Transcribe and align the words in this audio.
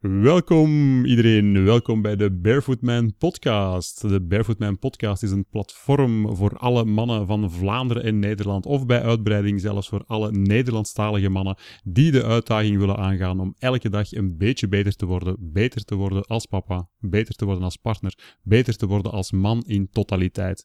Welkom 0.00 1.04
iedereen, 1.04 1.64
welkom 1.64 2.02
bij 2.02 2.16
de 2.16 2.30
Barefoot 2.30 2.80
Man 2.80 3.14
podcast. 3.18 4.00
De 4.00 4.20
Barefoot 4.20 4.58
Man 4.58 4.78
podcast 4.78 5.22
is 5.22 5.30
een 5.30 5.46
platform 5.50 6.36
voor 6.36 6.56
alle 6.56 6.84
mannen 6.84 7.26
van 7.26 7.50
Vlaanderen 7.50 8.02
en 8.02 8.18
Nederland, 8.18 8.66
of 8.66 8.86
bij 8.86 9.02
uitbreiding 9.02 9.60
zelfs 9.60 9.88
voor 9.88 10.04
alle 10.06 10.32
Nederlandstalige 10.32 11.28
mannen 11.28 11.56
die 11.84 12.10
de 12.10 12.24
uitdaging 12.24 12.78
willen 12.78 12.96
aangaan 12.96 13.40
om 13.40 13.54
elke 13.58 13.88
dag 13.88 14.12
een 14.12 14.36
beetje 14.36 14.68
beter 14.68 14.96
te 14.96 15.06
worden, 15.06 15.36
beter 15.52 15.84
te 15.84 15.94
worden 15.94 16.24
als 16.26 16.46
papa, 16.46 16.88
beter 16.98 17.34
te 17.34 17.44
worden 17.44 17.64
als 17.64 17.76
partner, 17.76 18.38
beter 18.42 18.76
te 18.76 18.86
worden 18.86 19.12
als 19.12 19.32
man 19.32 19.62
in 19.66 19.88
totaliteit. 19.90 20.64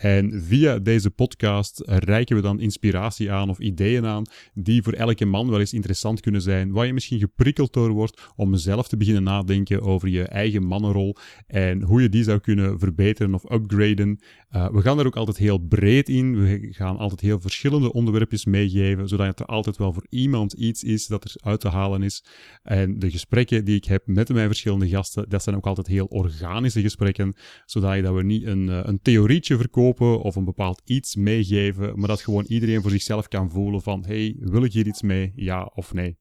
En 0.00 0.42
via 0.42 0.78
deze 0.78 1.10
podcast 1.10 1.82
reiken 1.86 2.36
we 2.36 2.42
dan 2.42 2.60
inspiratie 2.60 3.32
aan 3.32 3.50
of 3.50 3.58
ideeën 3.58 4.06
aan 4.06 4.24
die 4.54 4.82
voor 4.82 4.92
elke 4.92 5.24
man 5.24 5.50
wel 5.50 5.60
eens 5.60 5.72
interessant 5.72 6.20
kunnen 6.20 6.42
zijn, 6.42 6.72
waar 6.72 6.86
je 6.86 6.92
misschien 6.92 7.18
geprikkeld 7.18 7.72
door 7.72 7.90
wordt 7.90 8.22
om 8.36 8.56
zelf 8.56 8.88
te 8.88 8.96
beginnen 8.96 9.22
nadenken 9.22 9.82
over 9.82 10.08
je 10.08 10.22
eigen 10.22 10.64
mannenrol 10.64 11.16
en 11.46 11.82
hoe 11.82 12.02
je 12.02 12.08
die 12.08 12.22
zou 12.22 12.38
kunnen 12.38 12.78
verbeteren 12.78 13.34
of 13.34 13.50
upgraden. 13.50 14.20
Uh, 14.56 14.70
we 14.70 14.82
gaan 14.82 14.98
er 14.98 15.06
ook 15.06 15.16
altijd 15.16 15.36
heel 15.36 15.58
breed 15.58 16.08
in. 16.08 16.42
We 16.42 16.68
gaan 16.70 16.96
altijd 16.96 17.20
heel 17.20 17.40
verschillende 17.40 17.92
onderwerpjes 17.92 18.44
meegeven, 18.44 19.08
zodat 19.08 19.40
er 19.40 19.46
altijd 19.46 19.76
wel 19.76 19.92
voor 19.92 20.06
iemand 20.08 20.52
iets 20.52 20.82
is 20.82 21.06
dat 21.06 21.24
er 21.24 21.34
uit 21.36 21.60
te 21.60 21.68
halen 21.68 22.02
is. 22.02 22.24
En 22.62 22.98
de 22.98 23.10
gesprekken 23.10 23.64
die 23.64 23.76
ik 23.76 23.84
heb 23.84 24.06
met 24.06 24.28
mijn 24.28 24.46
verschillende 24.46 24.88
gasten, 24.88 25.28
dat 25.28 25.42
zijn 25.42 25.56
ook 25.56 25.66
altijd 25.66 25.86
heel 25.86 26.06
organische 26.06 26.80
gesprekken, 26.80 27.34
zodat 27.64 28.14
we 28.14 28.22
niet 28.22 28.44
een, 28.44 28.68
eh, 28.68 28.80
een 28.82 29.00
theorietje 29.02 29.56
verkopen 29.56 30.20
of 30.20 30.36
een 30.36 30.44
bepaald 30.44 30.82
iets 30.84 31.16
meegeven, 31.16 31.98
maar 31.98 32.08
dat 32.08 32.22
gewoon 32.22 32.44
iedereen 32.44 32.82
voor 32.82 32.90
zichzelf 32.90 33.28
kan 33.28 33.50
voelen 33.50 33.82
van, 33.82 34.04
hey, 34.06 34.36
wil 34.38 34.64
ik 34.64 34.72
hier 34.72 34.86
iets 34.86 35.02
mee, 35.02 35.32
ja 35.34 35.70
of 35.74 35.92
nee? 35.92 36.18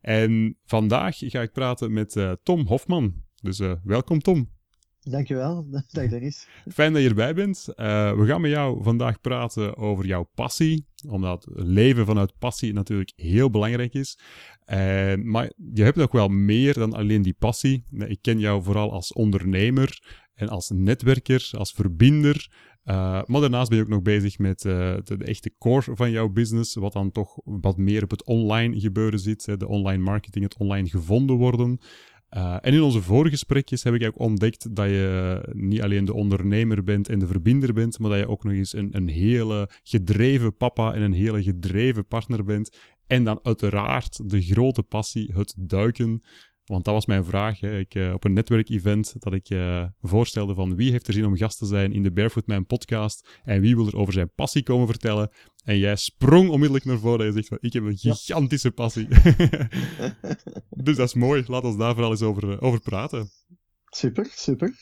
En 0.00 0.58
vandaag 0.64 1.16
ga 1.18 1.40
ik 1.40 1.52
praten 1.52 1.92
met 1.92 2.16
uh, 2.16 2.32
Tom 2.42 2.66
Hofman. 2.66 3.14
Dus 3.42 3.60
welkom 3.84 4.20
Tom. 4.20 4.55
Dankjewel, 5.10 5.66
dag 5.92 6.08
Dennis. 6.08 6.48
Fijn 6.72 6.92
dat 6.92 7.02
je 7.02 7.08
erbij 7.08 7.34
bent. 7.34 7.66
Uh, 7.68 8.12
we 8.12 8.26
gaan 8.26 8.40
met 8.40 8.50
jou 8.50 8.82
vandaag 8.82 9.20
praten 9.20 9.76
over 9.76 10.06
jouw 10.06 10.28
passie, 10.34 10.86
omdat 11.08 11.46
leven 11.52 12.06
vanuit 12.06 12.38
passie 12.38 12.72
natuurlijk 12.72 13.12
heel 13.16 13.50
belangrijk 13.50 13.94
is. 13.94 14.18
maar 15.22 15.52
je 15.74 15.82
hebt 15.82 15.96
nog 15.96 16.12
wel 16.12 16.28
meer 16.28 16.74
dan 16.74 16.92
alleen 16.92 17.22
die 17.22 17.36
passie. 17.38 17.84
Ik 17.90 18.18
ken 18.20 18.38
jou 18.38 18.62
vooral 18.62 18.92
als 18.92 19.12
ondernemer 19.12 20.00
en 20.34 20.48
als 20.48 20.70
netwerker, 20.70 21.50
als 21.52 21.72
verbinder. 21.72 22.50
Uh, 22.84 23.22
maar 23.24 23.40
daarnaast 23.40 23.68
ben 23.68 23.78
je 23.78 23.84
ook 23.84 23.90
nog 23.90 24.02
bezig 24.02 24.38
met 24.38 24.60
de, 24.60 25.00
de, 25.04 25.24
echte 25.24 25.52
core 25.58 25.96
van 25.96 26.10
jouw 26.10 26.28
business, 26.28 26.74
wat 26.74 26.92
dan 26.92 27.10
toch 27.10 27.38
wat 27.44 27.76
meer 27.76 28.02
op 28.02 28.10
het 28.10 28.24
online 28.24 28.80
gebeuren 28.80 29.18
zit, 29.18 29.44
de 29.44 29.68
online 29.68 30.02
marketing, 30.02 30.44
het 30.44 30.58
online 30.58 30.88
gevonden 30.88 31.36
worden. 31.36 31.78
Uh, 32.30 32.56
en 32.60 32.72
in 32.72 32.82
onze 32.82 33.02
vorige 33.02 33.30
gesprekjes 33.30 33.82
heb 33.82 33.94
ik 33.94 34.06
ook 34.06 34.18
ontdekt 34.18 34.76
dat 34.76 34.86
je 34.86 35.40
niet 35.52 35.82
alleen 35.82 36.04
de 36.04 36.14
ondernemer 36.14 36.84
bent 36.84 37.08
en 37.08 37.18
de 37.18 37.26
verbinder 37.26 37.72
bent, 37.72 37.98
maar 37.98 38.10
dat 38.10 38.18
je 38.18 38.28
ook 38.28 38.44
nog 38.44 38.52
eens 38.52 38.72
een, 38.72 38.96
een 38.96 39.08
hele 39.08 39.70
gedreven 39.82 40.56
papa 40.56 40.94
en 40.94 41.02
een 41.02 41.12
hele 41.12 41.42
gedreven 41.42 42.06
partner 42.06 42.44
bent. 42.44 42.76
En 43.06 43.24
dan 43.24 43.38
uiteraard 43.42 44.30
de 44.30 44.42
grote 44.42 44.82
passie, 44.82 45.32
het 45.34 45.54
duiken. 45.58 46.22
Want 46.66 46.84
dat 46.84 46.94
was 46.94 47.06
mijn 47.06 47.24
vraag. 47.24 47.60
Hè. 47.60 47.78
Ik, 47.78 47.94
uh, 47.94 48.12
op 48.12 48.24
een 48.24 48.32
netwerkevent 48.32 49.14
dat 49.18 49.32
ik 49.32 49.50
uh, 49.50 49.84
voorstelde 50.00 50.54
van 50.54 50.76
wie 50.76 50.90
heeft 50.90 51.06
er 51.06 51.12
zin 51.12 51.26
om 51.26 51.36
gast 51.36 51.58
te 51.58 51.66
zijn 51.66 51.92
in 51.92 52.02
de 52.02 52.12
Barefoot 52.12 52.46
Man 52.46 52.66
podcast 52.66 53.28
en 53.44 53.60
wie 53.60 53.76
wil 53.76 53.86
er 53.86 53.96
over 53.96 54.12
zijn 54.12 54.32
passie 54.34 54.62
komen 54.62 54.86
vertellen. 54.86 55.30
En 55.64 55.78
jij 55.78 55.96
sprong 55.96 56.48
onmiddellijk 56.48 56.84
naar 56.84 56.98
voren 56.98 57.20
en 57.20 57.26
je 57.26 57.32
zegt 57.32 57.48
van 57.48 57.58
ik 57.60 57.72
heb 57.72 57.82
een 57.82 57.96
gigantische 57.96 58.70
passie. 58.70 59.08
dus 60.84 60.96
dat 60.96 61.06
is 61.06 61.14
mooi. 61.14 61.44
Laat 61.46 61.64
ons 61.64 61.76
daar 61.76 61.92
vooral 61.92 62.10
eens 62.10 62.22
over, 62.22 62.50
uh, 62.50 62.56
over 62.62 62.80
praten. 62.80 63.30
Super, 63.84 64.26
super. 64.30 64.74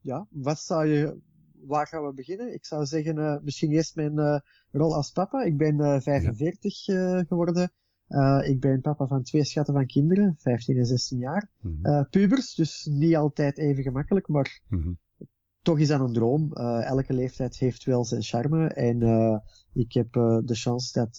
ja, 0.00 0.26
wat 0.30 0.58
zou 0.58 0.86
je... 0.86 1.28
Waar 1.66 1.86
gaan 1.86 2.06
we 2.06 2.14
beginnen? 2.14 2.54
Ik 2.54 2.66
zou 2.66 2.86
zeggen, 2.86 3.40
misschien 3.44 3.72
eerst 3.72 3.94
mijn 3.94 4.42
rol 4.70 4.94
als 4.94 5.10
papa. 5.10 5.42
Ik 5.42 5.56
ben 5.56 6.02
45 6.02 6.86
ja. 6.86 7.24
geworden 7.28 7.72
uh, 8.10 8.48
ik 8.48 8.60
ben 8.60 8.80
papa 8.80 9.06
van 9.06 9.22
twee 9.22 9.44
schatten 9.44 9.74
van 9.74 9.86
kinderen, 9.86 10.34
15 10.38 10.76
en 10.76 10.86
16 10.86 11.18
jaar. 11.18 11.50
Mm 11.60 11.78
-hmm. 11.82 11.92
uh, 11.92 12.04
pubers, 12.10 12.54
dus 12.54 12.84
niet 12.84 13.16
altijd 13.16 13.58
even 13.58 13.82
gemakkelijk, 13.82 14.28
maar 14.28 14.60
mm 14.68 14.82
-hmm. 14.82 14.98
toch 15.62 15.78
is 15.78 15.88
dat 15.88 16.00
een 16.00 16.12
droom. 16.12 16.50
Uh, 16.52 16.84
elke 16.84 17.12
leeftijd 17.12 17.58
heeft 17.58 17.84
wel 17.84 18.04
zijn 18.04 18.22
charme. 18.22 18.68
En 18.68 19.42
ik 19.72 19.92
heb 19.92 20.12
de 20.44 20.54
chance 20.54 20.92
dat 20.92 21.14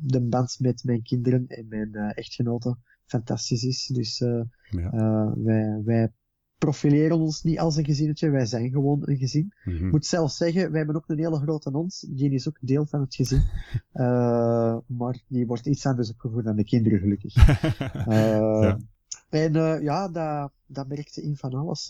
de 0.00 0.26
band 0.28 0.56
met 0.60 0.84
mijn 0.84 1.02
kinderen 1.02 1.46
en 1.46 1.68
mijn 1.68 1.94
echtgenoten 1.94 2.78
fantastisch 3.04 3.62
is. 3.62 3.86
Dus 3.86 4.18
ja. 4.70 5.34
wij, 5.36 5.82
wij 5.84 6.12
profileren 6.62 7.18
ons 7.18 7.42
niet 7.42 7.58
als 7.58 7.76
een 7.76 7.84
gezinnetje, 7.84 8.30
wij 8.30 8.46
zijn 8.46 8.70
gewoon 8.70 9.02
een 9.04 9.16
gezin. 9.16 9.52
Ik 9.64 9.80
mm 9.80 9.90
moet 9.90 10.06
zelfs 10.06 10.36
zeggen, 10.36 10.68
wij 10.68 10.78
hebben 10.78 10.96
ook 10.96 11.08
een 11.08 11.18
hele 11.18 11.40
grote 11.40 11.70
hond, 11.70 12.04
die 12.08 12.30
is 12.30 12.48
ook 12.48 12.58
deel 12.60 12.86
van 12.86 13.00
het 13.00 13.14
gezin. 13.14 13.42
uh, 13.94 14.76
maar 14.98 15.22
die 15.28 15.46
wordt 15.46 15.66
iets 15.66 15.86
anders 15.86 16.10
opgevoed 16.10 16.44
dan 16.44 16.56
de 16.56 16.64
kinderen, 16.64 16.98
gelukkig. 16.98 17.36
uh, 17.36 18.06
ja. 18.62 18.78
En 19.28 19.56
uh, 19.56 19.82
ja, 19.82 20.08
dat, 20.08 20.52
dat 20.66 20.88
merkte 20.88 21.22
in 21.22 21.36
van 21.36 21.54
alles. 21.54 21.86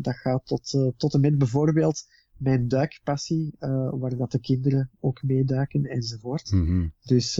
dat 0.00 0.16
gaat 0.16 0.46
tot, 0.46 0.94
tot 0.96 1.14
en 1.14 1.20
met 1.20 1.38
bijvoorbeeld 1.38 2.04
mijn 2.36 2.68
duikpassie, 2.68 3.54
waar 3.90 4.16
dat 4.16 4.32
de 4.32 4.40
kinderen 4.40 4.90
ook 5.00 5.22
meeduiken 5.22 5.84
enzovoort. 5.84 6.52
Mm 6.52 6.66
-hmm. 6.66 6.92
Dus 7.02 7.34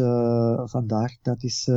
vandaar, 0.65 1.19
dat 1.23 1.43
is 1.43 1.69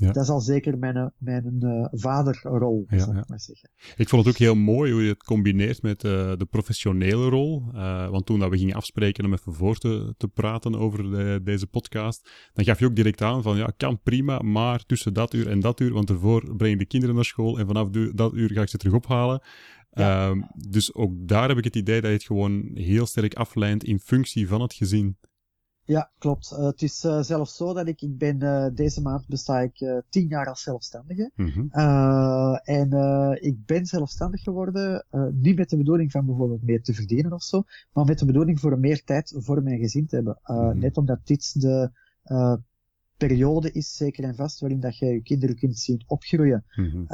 ja. 0.00 0.12
Dat 0.12 0.22
is 0.22 0.28
al 0.28 0.40
zeker 0.40 0.78
mijn, 0.78 1.12
mijn 1.18 1.56
uh, 1.60 1.86
vaderrol, 1.90 2.84
ja, 2.88 2.98
zal 2.98 3.16
ik 3.16 3.28
maar 3.28 3.40
zeggen. 3.40 3.70
Ik 3.96 4.08
vond 4.08 4.24
het 4.24 4.34
ook 4.34 4.40
heel 4.40 4.54
mooi 4.54 4.92
hoe 4.92 5.02
je 5.02 5.08
het 5.08 5.22
combineert 5.22 5.82
met 5.82 6.04
uh, 6.04 6.10
de 6.36 6.46
professionele 6.50 7.28
rol. 7.28 7.64
Uh, 7.74 8.08
want 8.08 8.26
toen 8.26 8.38
dat 8.38 8.50
we 8.50 8.58
gingen 8.58 8.74
afspreken 8.74 9.24
om 9.24 9.32
even 9.32 9.54
voor 9.54 9.76
te, 9.76 10.14
te 10.16 10.28
praten 10.28 10.74
over 10.74 11.10
de, 11.10 11.40
deze 11.42 11.66
podcast, 11.66 12.30
dan 12.52 12.64
gaf 12.64 12.78
je 12.78 12.86
ook 12.86 12.96
direct 12.96 13.22
aan 13.22 13.42
van 13.42 13.56
ja, 13.56 13.72
kan 13.76 14.00
prima, 14.02 14.38
maar 14.38 14.84
tussen 14.84 15.14
dat 15.14 15.34
uur 15.34 15.48
en 15.48 15.60
dat 15.60 15.80
uur, 15.80 15.92
want 15.92 16.10
ervoor 16.10 16.56
breng 16.56 16.72
ik 16.72 16.78
de 16.78 16.86
kinderen 16.86 17.14
naar 17.14 17.24
school 17.24 17.58
en 17.58 17.66
vanaf 17.66 17.88
dat 17.90 18.34
uur 18.34 18.52
ga 18.52 18.62
ik 18.62 18.68
ze 18.68 18.78
terug 18.78 18.94
ophalen. 18.94 19.42
Um, 19.94 20.46
dus 20.68 20.94
ook 20.94 21.12
daar 21.16 21.48
heb 21.48 21.58
ik 21.58 21.64
het 21.64 21.76
idee 21.76 22.00
dat 22.00 22.10
je 22.10 22.16
het 22.16 22.26
gewoon 22.26 22.70
heel 22.74 23.06
sterk 23.06 23.34
aflijnt 23.34 23.84
in 23.84 23.98
functie 23.98 24.48
van 24.48 24.60
het 24.60 24.74
gezin. 24.74 25.16
Ja, 25.90 26.10
klopt. 26.18 26.52
Uh, 26.52 26.64
het 26.64 26.82
is 26.82 27.04
uh, 27.04 27.22
zelfs 27.22 27.56
zo 27.56 27.74
dat 27.74 27.88
ik, 27.88 28.02
ik 28.02 28.18
ben, 28.18 28.42
uh, 28.42 28.66
deze 28.74 29.00
maand 29.00 29.26
besta 29.26 29.60
ik 29.60 30.02
tien 30.08 30.28
jaar 30.28 30.46
als 30.46 30.62
zelfstandige. 30.62 31.30
Mm 31.34 31.48
-hmm. 31.48 31.70
en 32.62 32.90
ik 33.40 33.66
ben 33.66 33.86
zelfstandig 33.86 34.42
geworden, 34.42 35.04
niet 35.32 35.56
met 35.56 35.70
de 35.70 35.76
bedoeling 35.76 36.10
van 36.10 36.26
bijvoorbeeld 36.26 36.62
meer 36.62 36.82
te 36.82 36.94
verdienen 36.94 37.32
of 37.32 37.42
zo, 37.42 37.62
maar 37.92 38.04
met 38.04 38.18
de 38.18 38.24
bedoeling 38.24 38.60
voor 38.60 38.78
meer 38.78 39.04
tijd 39.04 39.34
voor 39.38 39.62
mijn 39.62 39.78
gezin 39.78 40.06
te 40.06 40.14
hebben. 40.14 40.38
Mm 40.44 40.56
-hmm. 40.56 40.78
Net 40.78 40.96
omdat 40.96 41.26
dit 41.26 41.60
de 41.60 41.90
periode 43.26 43.72
is, 43.72 43.96
zeker 43.96 44.24
en 44.24 44.34
vast, 44.34 44.60
waarin 44.60 44.80
dat 44.80 44.98
je 44.98 45.06
je 45.06 45.22
kinderen 45.22 45.56
kunt 45.56 45.78
zien 45.78 46.02
opgroeien. 46.06 46.64
Mm 46.76 46.90
-hmm. 46.90 47.06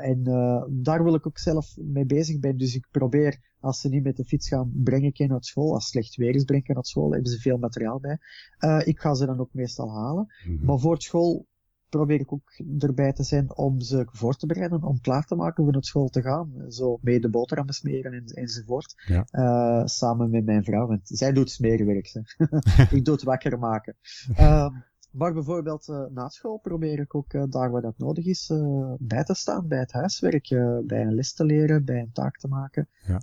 en 0.00 0.22
daar 0.70 1.04
wil 1.04 1.14
ik 1.14 1.26
ook 1.26 1.38
zelf 1.38 1.76
mee 1.76 2.06
bezig 2.06 2.36
zijn. 2.40 2.56
Dus 2.56 2.74
ik 2.74 2.86
probeer 2.90 3.38
als 3.64 3.80
ze 3.80 3.88
niet 3.88 4.02
met 4.02 4.16
de 4.16 4.24
fiets 4.24 4.48
gaan, 4.48 4.72
breng 4.74 5.04
ik 5.04 5.18
hen 5.18 5.28
naar 5.28 5.44
school. 5.44 5.74
Als 5.74 5.88
slecht 5.88 6.16
weer 6.16 6.34
is, 6.34 6.44
breng 6.44 6.60
ik 6.60 6.66
hen 6.66 6.76
naar 6.76 6.84
school. 6.84 7.12
Hebben 7.12 7.30
ze 7.30 7.40
veel 7.40 7.58
materiaal 7.58 8.00
bij. 8.00 8.18
Uh, 8.60 8.80
ik 8.84 9.00
ga 9.00 9.14
ze 9.14 9.26
dan 9.26 9.40
ook 9.40 9.52
meestal 9.52 9.90
halen. 9.90 10.32
Mm 10.44 10.56
-hmm. 10.56 10.66
Maar 10.66 10.78
voor 10.78 11.02
school 11.02 11.46
probeer 11.88 12.20
ik 12.20 12.32
ook 12.32 12.52
erbij 12.78 13.12
te 13.12 13.22
zijn 13.22 13.56
om 13.56 13.80
ze 13.80 14.06
voor 14.10 14.36
te 14.36 14.46
bereiden, 14.46 14.82
om 14.82 15.00
klaar 15.00 15.24
te 15.24 15.34
maken 15.34 15.64
om 15.64 15.70
naar 15.70 15.84
school 15.84 16.08
te 16.08 16.22
gaan. 16.22 16.52
Zo 16.68 16.98
mee 17.02 17.20
de 17.20 17.30
boterhammen 17.30 17.74
smeren 17.74 18.12
en, 18.12 18.24
enzovoort. 18.24 18.94
Ja. 19.06 19.26
Uh, 19.32 19.86
samen 19.86 20.30
met 20.30 20.44
mijn 20.44 20.64
vrouw, 20.64 20.86
want 20.86 21.00
zij 21.04 21.32
doet 21.32 21.50
smerenwerk. 21.50 22.12
ik 22.96 23.04
doe 23.04 23.14
het 23.14 23.22
wakker 23.22 23.58
maken. 23.58 23.96
Uh, 24.30 24.66
maar 25.14 25.32
bijvoorbeeld 25.32 25.88
uh, 25.88 26.04
na 26.10 26.28
school 26.28 26.58
probeer 26.58 26.98
ik 26.98 27.14
ook 27.14 27.32
uh, 27.32 27.42
daar 27.48 27.70
waar 27.70 27.82
dat 27.82 27.98
nodig 27.98 28.26
is 28.26 28.50
uh, 28.50 28.92
bij 28.98 29.24
te 29.24 29.34
staan, 29.34 29.68
bij 29.68 29.78
het 29.78 29.92
huiswerk, 29.92 30.48
bij 30.86 31.00
een 31.00 31.14
les 31.14 31.34
te 31.34 31.44
leren, 31.44 31.84
bij 31.84 32.00
een 32.00 32.12
taak 32.12 32.36
te 32.36 32.48
maken. 32.48 32.88
Ja. 33.06 33.20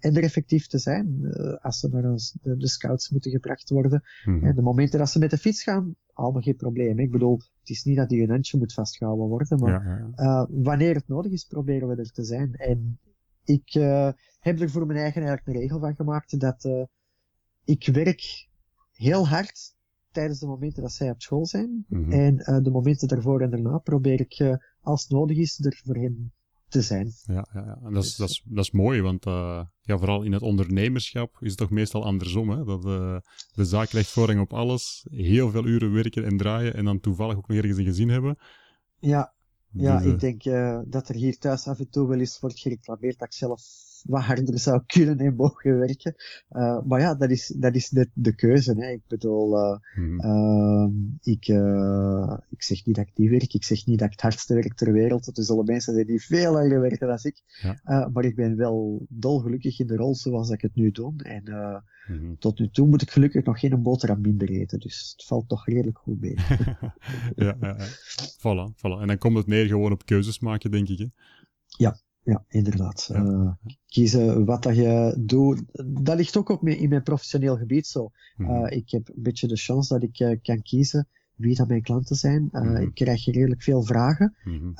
en 0.00 0.16
er 0.16 0.22
effectief 0.22 0.66
te 0.66 0.78
zijn 0.78 1.32
als 1.62 1.78
ze 1.78 1.88
naar 1.88 2.04
een, 2.04 2.18
de, 2.42 2.56
de, 2.56 2.68
scouts 2.68 3.10
moeten 3.10 3.30
gebracht 3.30 3.70
worden. 3.70 4.02
En 4.24 4.54
de 4.54 4.62
momenten 4.62 4.98
dat 4.98 5.10
ze 5.10 5.18
met 5.18 5.30
de 5.30 5.38
fiets 5.38 5.62
gaan, 5.62 5.94
allemaal 6.12 6.42
geen 6.42 6.56
probleem. 6.56 6.98
Ik 6.98 7.10
bedoel, 7.10 7.36
het 7.60 7.68
is 7.68 7.84
niet 7.84 7.96
dat 7.96 8.08
die 8.08 8.22
een 8.22 8.30
handje 8.30 8.58
moet 8.58 8.72
vastgehouden 8.72 9.26
worden, 9.26 9.58
maar 9.58 9.84
ja, 9.86 10.12
ja. 10.16 10.46
wanneer 10.50 10.94
het 10.94 11.08
nodig 11.08 11.32
is, 11.32 11.44
proberen 11.44 11.88
we 11.88 11.96
er 11.96 12.12
te 12.12 12.24
zijn. 12.24 12.54
En 12.54 12.98
ik 13.44 13.72
heb 14.40 14.60
er 14.60 14.70
voor 14.70 14.86
mijn 14.86 14.98
eigen 14.98 15.22
eigenlijk 15.22 15.56
een 15.56 15.62
regel 15.62 15.80
van 15.80 15.94
gemaakt 15.94 16.40
dat 16.40 16.88
ik 17.64 17.86
werk 17.86 18.48
heel 18.92 19.28
hard 19.28 19.76
tijdens 20.10 20.38
de 20.38 20.46
momenten 20.46 20.82
dat 20.82 20.92
zij 20.92 21.10
op 21.10 21.22
school 21.22 21.46
zijn. 21.46 21.84
Mhm. 21.88 22.12
En 22.12 22.62
de 22.62 22.70
momenten 22.70 23.08
daarvoor 23.08 23.40
en 23.40 23.50
daarna 23.50 23.78
probeer 23.78 24.20
ik, 24.20 24.58
als 24.80 25.02
het 25.02 25.10
nodig 25.10 25.36
is, 25.36 25.64
er 25.64 25.80
voor 25.84 25.96
hen 25.96 26.32
te 26.68 26.82
zijn. 26.82 27.12
Ja, 27.22 27.48
ja, 27.52 27.64
ja. 27.64 27.78
en 27.84 27.92
dat 27.92 28.04
is, 28.04 28.08
dus, 28.08 28.16
dat 28.16 28.28
is, 28.28 28.42
dat 28.44 28.64
is 28.64 28.70
mooi, 28.70 29.00
want 29.00 29.26
uh, 29.26 29.62
ja, 29.80 29.98
vooral 29.98 30.22
in 30.22 30.32
het 30.32 30.42
ondernemerschap 30.42 31.36
is 31.40 31.48
het 31.48 31.58
toch 31.58 31.70
meestal 31.70 32.04
andersom. 32.04 32.50
Hè? 32.50 32.64
Dat 32.64 32.82
de 33.54 33.64
zaak 33.64 33.88
krijgt 33.88 34.10
voorrang 34.10 34.40
op 34.40 34.52
alles, 34.52 35.06
heel 35.10 35.50
veel 35.50 35.66
uren 35.66 35.92
werken 35.92 36.24
en 36.24 36.36
draaien 36.36 36.74
en 36.74 36.84
dan 36.84 37.00
toevallig 37.00 37.36
ook 37.36 37.48
nog 37.48 37.56
ergens 37.56 37.78
een 37.78 37.84
gezin 37.84 38.08
hebben. 38.08 38.38
Ja, 38.98 39.34
ja 39.72 39.98
dus, 39.98 40.12
ik 40.12 40.20
denk 40.20 40.42
dat 40.90 41.08
er 41.08 41.14
hier 41.14 41.38
thuis 41.38 41.66
af 41.66 41.78
en 41.78 41.90
toe 41.90 42.08
wel 42.08 42.18
eens 42.18 42.40
wordt 42.40 42.58
gereclameerd 42.58 43.18
dat 43.18 43.28
ik 43.28 43.34
zelf 43.34 43.60
wat 44.06 44.22
harder 44.22 44.58
zou 44.58 44.82
kunnen 44.86 45.18
en 45.18 45.34
mogen 45.34 45.78
werken. 45.78 46.14
Uh, 46.50 46.82
maar 46.84 47.00
ja, 47.00 47.14
dat 47.14 47.30
is, 47.30 47.46
dat 47.56 47.74
is 47.74 47.88
de, 47.88 48.08
de 48.14 48.34
keuze. 48.34 48.74
Hè. 48.74 48.90
Ik 48.90 49.06
bedoel, 49.06 49.56
uh, 49.56 49.78
mm 49.96 50.20
uh, 50.20 50.88
ik, 51.22 51.48
uh, 51.48 52.36
ik 52.50 52.62
zeg 52.62 52.86
niet 52.86 52.96
dat 52.96 53.06
ik 53.06 53.12
niet 53.18 53.30
werk, 53.30 53.54
ik 53.54 53.64
zeg 53.64 53.86
niet 53.86 53.98
dat 53.98 54.06
ik 54.06 54.12
het 54.12 54.22
hardste 54.22 54.54
werk 54.54 54.74
ter 54.74 54.92
wereld. 54.92 55.36
Er 55.36 55.44
zullen 55.44 55.64
mensen 55.64 55.94
zijn 55.94 56.06
die 56.06 56.22
veel 56.22 56.52
langer 56.52 56.80
werken 56.80 57.06
dan 57.06 57.18
ik. 57.22 57.42
Ja. 57.62 58.08
maar 58.12 58.24
ik 58.24 58.36
ben 58.36 58.56
wel 58.56 59.06
dolgelukkig 59.08 59.80
in 59.80 59.86
de 59.86 59.96
rol 59.96 60.14
zoals 60.14 60.50
ik 60.50 60.60
het 60.60 60.74
nu 60.74 60.90
doe. 60.90 61.12
En 61.16 61.42
mm 62.08 62.36
tot 62.38 62.58
nu 62.58 62.70
toe 62.70 62.88
moet 62.88 63.02
ik 63.02 63.10
gelukkig 63.10 63.44
nog 63.44 63.60
geen 63.60 63.82
boterham 63.82 64.20
minder 64.20 64.48
eten. 64.48 64.80
Dus 64.80 65.14
het 65.16 65.26
valt 65.26 65.48
toch 65.48 65.66
redelijk 65.66 65.98
goed 65.98 66.20
mee. 66.20 66.34
ja, 66.36 66.92
ja, 67.36 67.56
ja. 67.60 67.76
Voilà, 68.38 68.74
voilà. 68.76 69.00
En 69.00 69.06
dan 69.06 69.18
komt 69.18 69.36
het 69.36 69.46
meer 69.46 69.66
gewoon 69.66 69.92
op 69.92 70.06
keuzes 70.06 70.38
maken, 70.38 70.70
denk 70.70 70.88
ik. 70.88 70.98
Hè? 70.98 71.06
Ja, 71.76 72.00
ja, 72.28 72.44
inderdaad. 72.48 73.08
Uh, 73.12 73.50
kiezen 73.86 74.44
wat 74.44 74.62
dat 74.62 74.76
je 74.76 75.14
doet, 75.18 75.62
dat 75.86 76.16
ligt 76.16 76.36
ook 76.36 76.48
op 76.48 76.68
in 76.68 76.88
mijn 76.88 77.02
professioneel 77.02 77.56
gebied 77.56 77.86
zo. 77.86 78.10
Uh, 78.36 78.64
ik 78.68 78.90
heb 78.90 79.08
een 79.08 79.22
beetje 79.22 79.46
de 79.46 79.56
chance 79.56 79.92
dat 79.94 80.02
ik 80.02 80.20
uh, 80.20 80.36
kan 80.42 80.62
kiezen 80.62 81.08
wie 81.38 81.54
dat 81.54 81.68
mijn 81.68 81.82
klanten 81.82 82.16
zijn. 82.16 82.48
Uh, 82.52 82.80
Ik 82.80 82.94
krijg 82.94 83.24
redelijk 83.24 83.62
veel 83.62 83.82
vragen. 83.82 84.36
Mm 84.44 84.74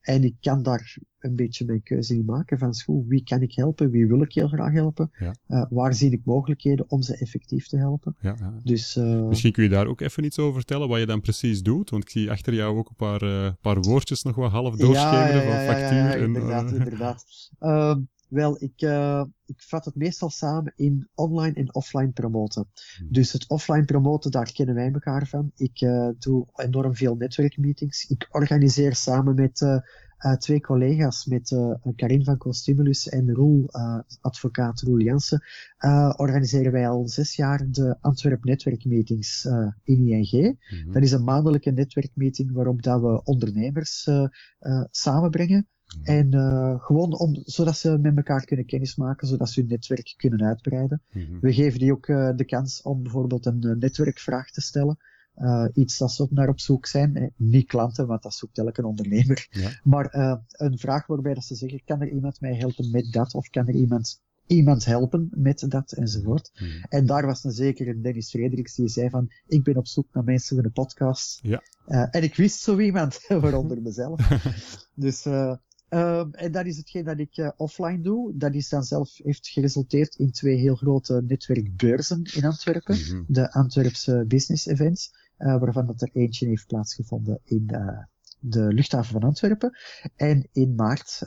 en 0.00 0.24
ik 0.24 0.34
kan 0.40 0.62
daar 0.62 0.96
een 1.18 1.36
beetje 1.36 1.64
mijn 1.64 1.82
keuze 1.82 2.14
in 2.14 2.24
maken 2.24 2.58
van 2.58 2.74
school. 2.74 3.04
Wie 3.08 3.22
kan 3.22 3.42
ik 3.42 3.54
helpen? 3.54 3.90
Wie 3.90 4.06
wil 4.06 4.22
ik 4.22 4.32
heel 4.32 4.48
graag 4.48 4.72
helpen? 4.72 5.10
Ja. 5.18 5.34
Uh, 5.48 5.64
waar 5.70 5.94
zie 5.94 6.10
ik 6.10 6.20
mogelijkheden 6.24 6.90
om 6.90 7.02
ze 7.02 7.16
effectief 7.16 7.66
te 7.66 7.76
helpen? 7.76 8.16
Ja, 8.20 8.36
ja. 8.38 8.60
Dus, 8.62 8.94
Misschien 9.28 9.52
kun 9.52 9.62
je 9.62 9.68
daar 9.68 9.86
ook 9.86 10.00
even 10.00 10.24
iets 10.24 10.38
over 10.38 10.54
vertellen, 10.54 10.88
wat 10.88 10.98
je 10.98 11.06
dan 11.06 11.20
precies 11.20 11.62
doet. 11.62 11.90
Want 11.90 12.02
ik 12.02 12.10
zie 12.10 12.30
achter 12.30 12.54
jou 12.54 12.78
ook 12.78 12.88
een 12.88 12.94
paar, 12.96 13.54
paar 13.60 13.80
woordjes 13.80 14.22
nog 14.22 14.36
wat 14.36 14.50
half 14.50 14.76
doorschemeren 14.76 15.42
van 15.42 15.74
factuur. 15.74 15.98
Ja, 15.98 16.14
inderdaad, 16.14 16.72
inderdaad. 16.72 17.24
Wel, 18.28 18.62
ik, 18.62 18.82
uh, 18.82 19.24
ik 19.44 19.62
vat 19.62 19.84
het 19.84 19.94
meestal 19.94 20.30
samen 20.30 20.72
in 20.76 21.08
online 21.14 21.54
en 21.54 21.74
offline 21.74 22.10
promoten. 22.10 22.68
Hmm. 22.98 23.12
Dus 23.12 23.32
het 23.32 23.48
offline 23.48 23.84
promoten, 23.84 24.30
daar 24.30 24.52
kennen 24.52 24.74
wij 24.74 24.92
elkaar 24.92 25.26
van. 25.26 25.50
Ik 25.56 25.80
uh, 25.80 26.08
doe 26.18 26.46
enorm 26.54 26.94
veel 26.94 27.14
netwerkmeetings. 27.14 28.06
Ik 28.06 28.28
organiseer 28.30 28.94
samen 28.94 29.34
met 29.34 29.60
uh, 29.60 29.78
twee 30.38 30.60
collega's, 30.60 31.26
met 31.26 31.56
Karin 31.96 32.24
van 32.24 32.36
Costimulus 32.36 33.08
en 33.08 33.34
Roel, 33.34 33.68
advocaat 34.20 34.80
Roel 34.80 35.00
Jansen, 35.00 35.42
organiseren 36.16 36.72
wij 36.72 36.88
al 36.88 37.08
zes 37.08 37.36
jaar 37.36 37.66
de 37.70 37.96
Antwerp 38.00 38.44
netwerkmeetings 38.44 39.44
in 39.82 40.06
ING. 40.06 40.58
Hmm. 40.68 40.92
Dat 40.92 41.02
is 41.02 41.12
een 41.12 41.24
maandelijke 41.24 41.70
netwerkmeeting 41.70 42.52
waarop 42.52 42.82
dat 42.82 43.00
we 43.00 43.24
ondernemers 43.24 44.08
samenbrengen 44.90 45.68
en 46.02 46.34
uh, 46.34 46.84
gewoon 46.84 47.18
om, 47.18 47.42
zodat 47.44 47.76
ze 47.76 47.98
met 47.98 48.16
elkaar 48.16 48.44
kunnen 48.44 48.66
kennismaken, 48.66 49.28
zodat 49.28 49.50
ze 49.50 49.60
hun 49.60 49.68
netwerk 49.68 50.14
kunnen 50.16 50.42
uitbreiden. 50.42 51.02
Mm-hmm. 51.12 51.40
We 51.40 51.52
geven 51.52 51.78
die 51.78 51.92
ook 51.92 52.06
uh, 52.06 52.30
de 52.36 52.44
kans 52.44 52.82
om 52.82 53.02
bijvoorbeeld 53.02 53.46
een 53.46 53.66
uh, 53.66 53.76
netwerkvraag 53.76 54.50
te 54.50 54.60
stellen. 54.60 54.98
iets 55.72 55.98
dat 55.98 56.12
ze 56.12 56.26
naar 56.30 56.48
op 56.48 56.60
zoek 56.60 56.86
zijn. 56.86 57.32
Niet 57.36 57.66
klanten, 57.66 58.06
want 58.06 58.22
dat 58.22 58.34
zoekt 58.34 58.58
elke 58.58 58.86
ondernemer. 58.86 59.46
Ja. 59.50 59.70
Maar 59.82 60.08
een 60.50 60.78
vraag 60.78 61.06
waarbij 61.06 61.34
dat 61.34 61.44
ze 61.44 61.54
zeggen, 61.54 61.82
kan 61.84 62.00
er 62.00 62.10
iemand 62.10 62.40
mij 62.40 62.54
helpen 62.54 62.90
met 62.90 63.12
dat? 63.12 63.34
Of 63.34 63.48
kan 63.48 63.68
er 63.68 63.74
iemand 63.74 64.20
iemand 64.46 64.84
helpen 64.84 65.28
met 65.30 65.64
dat 65.68 65.92
enzovoort. 65.92 66.50
Mm-hmm. 66.54 66.84
En 66.88 67.06
daar 67.06 67.26
was 67.26 67.42
dan 67.42 67.52
zeker 67.52 67.88
een 67.88 68.02
Dennis 68.02 68.30
Frederiks 68.30 68.74
die 68.74 68.88
zei 68.88 69.10
van, 69.10 69.32
ik 69.46 69.64
ben 69.64 69.76
op 69.76 69.86
zoek 69.86 70.06
naar 70.12 70.24
mensen 70.24 70.56
voor 70.56 70.64
een 70.64 70.72
podcast. 70.72 71.38
Ja. 71.42 71.62
en 72.10 72.22
ik 72.22 72.34
wist 72.34 72.60
zo 72.60 72.78
iemand, 72.78 73.20
waaronder 73.42 73.82
mezelf. 73.82 74.28
dus 74.94 75.26
Um, 75.88 76.34
en 76.34 76.52
dat 76.52 76.66
is 76.66 76.76
hetgeen 76.76 77.04
dat 77.04 77.18
ik 77.18 77.36
uh, 77.36 77.50
offline 77.56 78.00
doe. 78.00 78.36
Dat 78.36 78.54
is 78.54 78.68
dan 78.68 78.82
zelf 78.82 79.16
heeft 79.16 79.48
geresulteerd 79.48 80.14
in 80.14 80.30
twee 80.30 80.56
heel 80.56 80.74
grote 80.74 81.22
netwerkbeurzen 81.26 82.22
in 82.34 82.44
Antwerpen. 82.44 82.96
Mm 82.96 83.02
-hmm. 83.02 83.24
De 83.28 83.52
Antwerpse 83.52 84.24
Business 84.28 84.66
Events, 84.66 85.12
uh, 85.38 85.58
waarvan 85.58 85.86
dat 85.86 86.02
er 86.02 86.10
eentje 86.12 86.46
heeft 86.46 86.66
plaatsgevonden 86.66 87.40
in 87.44 87.66
de, 87.66 88.06
de 88.38 88.72
luchthaven 88.72 89.12
van 89.12 89.22
Antwerpen. 89.22 89.78
En 90.16 90.48
in 90.52 90.74
maart, 90.74 91.22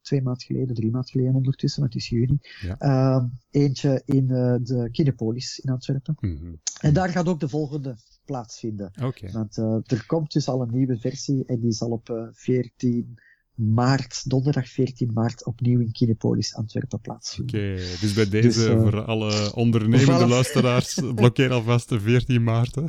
twee 0.00 0.22
maanden 0.22 0.42
geleden, 0.42 0.74
drie 0.74 0.90
maanden 0.90 1.10
geleden 1.10 1.34
ondertussen, 1.34 1.80
want 1.80 1.92
het 1.92 2.02
is 2.02 2.08
juni, 2.08 2.38
ja. 2.60 2.76
uh, 2.78 3.24
eentje 3.50 4.02
in 4.04 4.26
de 4.62 4.88
Kinepolis 4.92 5.58
in 5.58 5.72
Antwerpen. 5.72 6.16
Mm 6.20 6.36
-hmm. 6.36 6.60
En 6.80 6.92
daar 6.94 7.08
gaat 7.08 7.28
ook 7.28 7.40
de 7.40 7.48
volgende 7.48 7.96
plaatsvinden. 8.24 8.92
Okay. 9.02 9.32
Want 9.32 9.56
er 9.90 10.04
komt 10.06 10.32
dus 10.32 10.48
al 10.48 10.62
een 10.62 10.72
nieuwe 10.72 10.98
versie 10.98 11.44
en 11.44 11.60
die 11.60 11.72
zal 11.72 11.90
op 11.90 12.30
14 12.32 13.18
maart, 13.58 14.30
donderdag 14.30 14.68
14 14.68 15.12
maart, 15.12 15.44
opnieuw 15.44 15.80
in 15.80 15.92
Kinepolis 15.92 16.54
Antwerpen 16.54 17.00
plaatsvinden. 17.00 17.56
Oké, 17.56 17.74
dus 18.00 18.12
bij 18.12 18.28
deze 18.28 18.46
dus, 18.46 18.68
uh, 18.68 18.80
voor 18.80 19.04
alle 19.04 19.54
ondernemende 19.54 20.26
luisteraars, 20.26 21.00
blokkeer 21.14 21.52
alvast 21.52 21.88
de 21.88 22.00
14 22.00 22.42
maart. 22.42 22.74
Hè? 22.74 22.82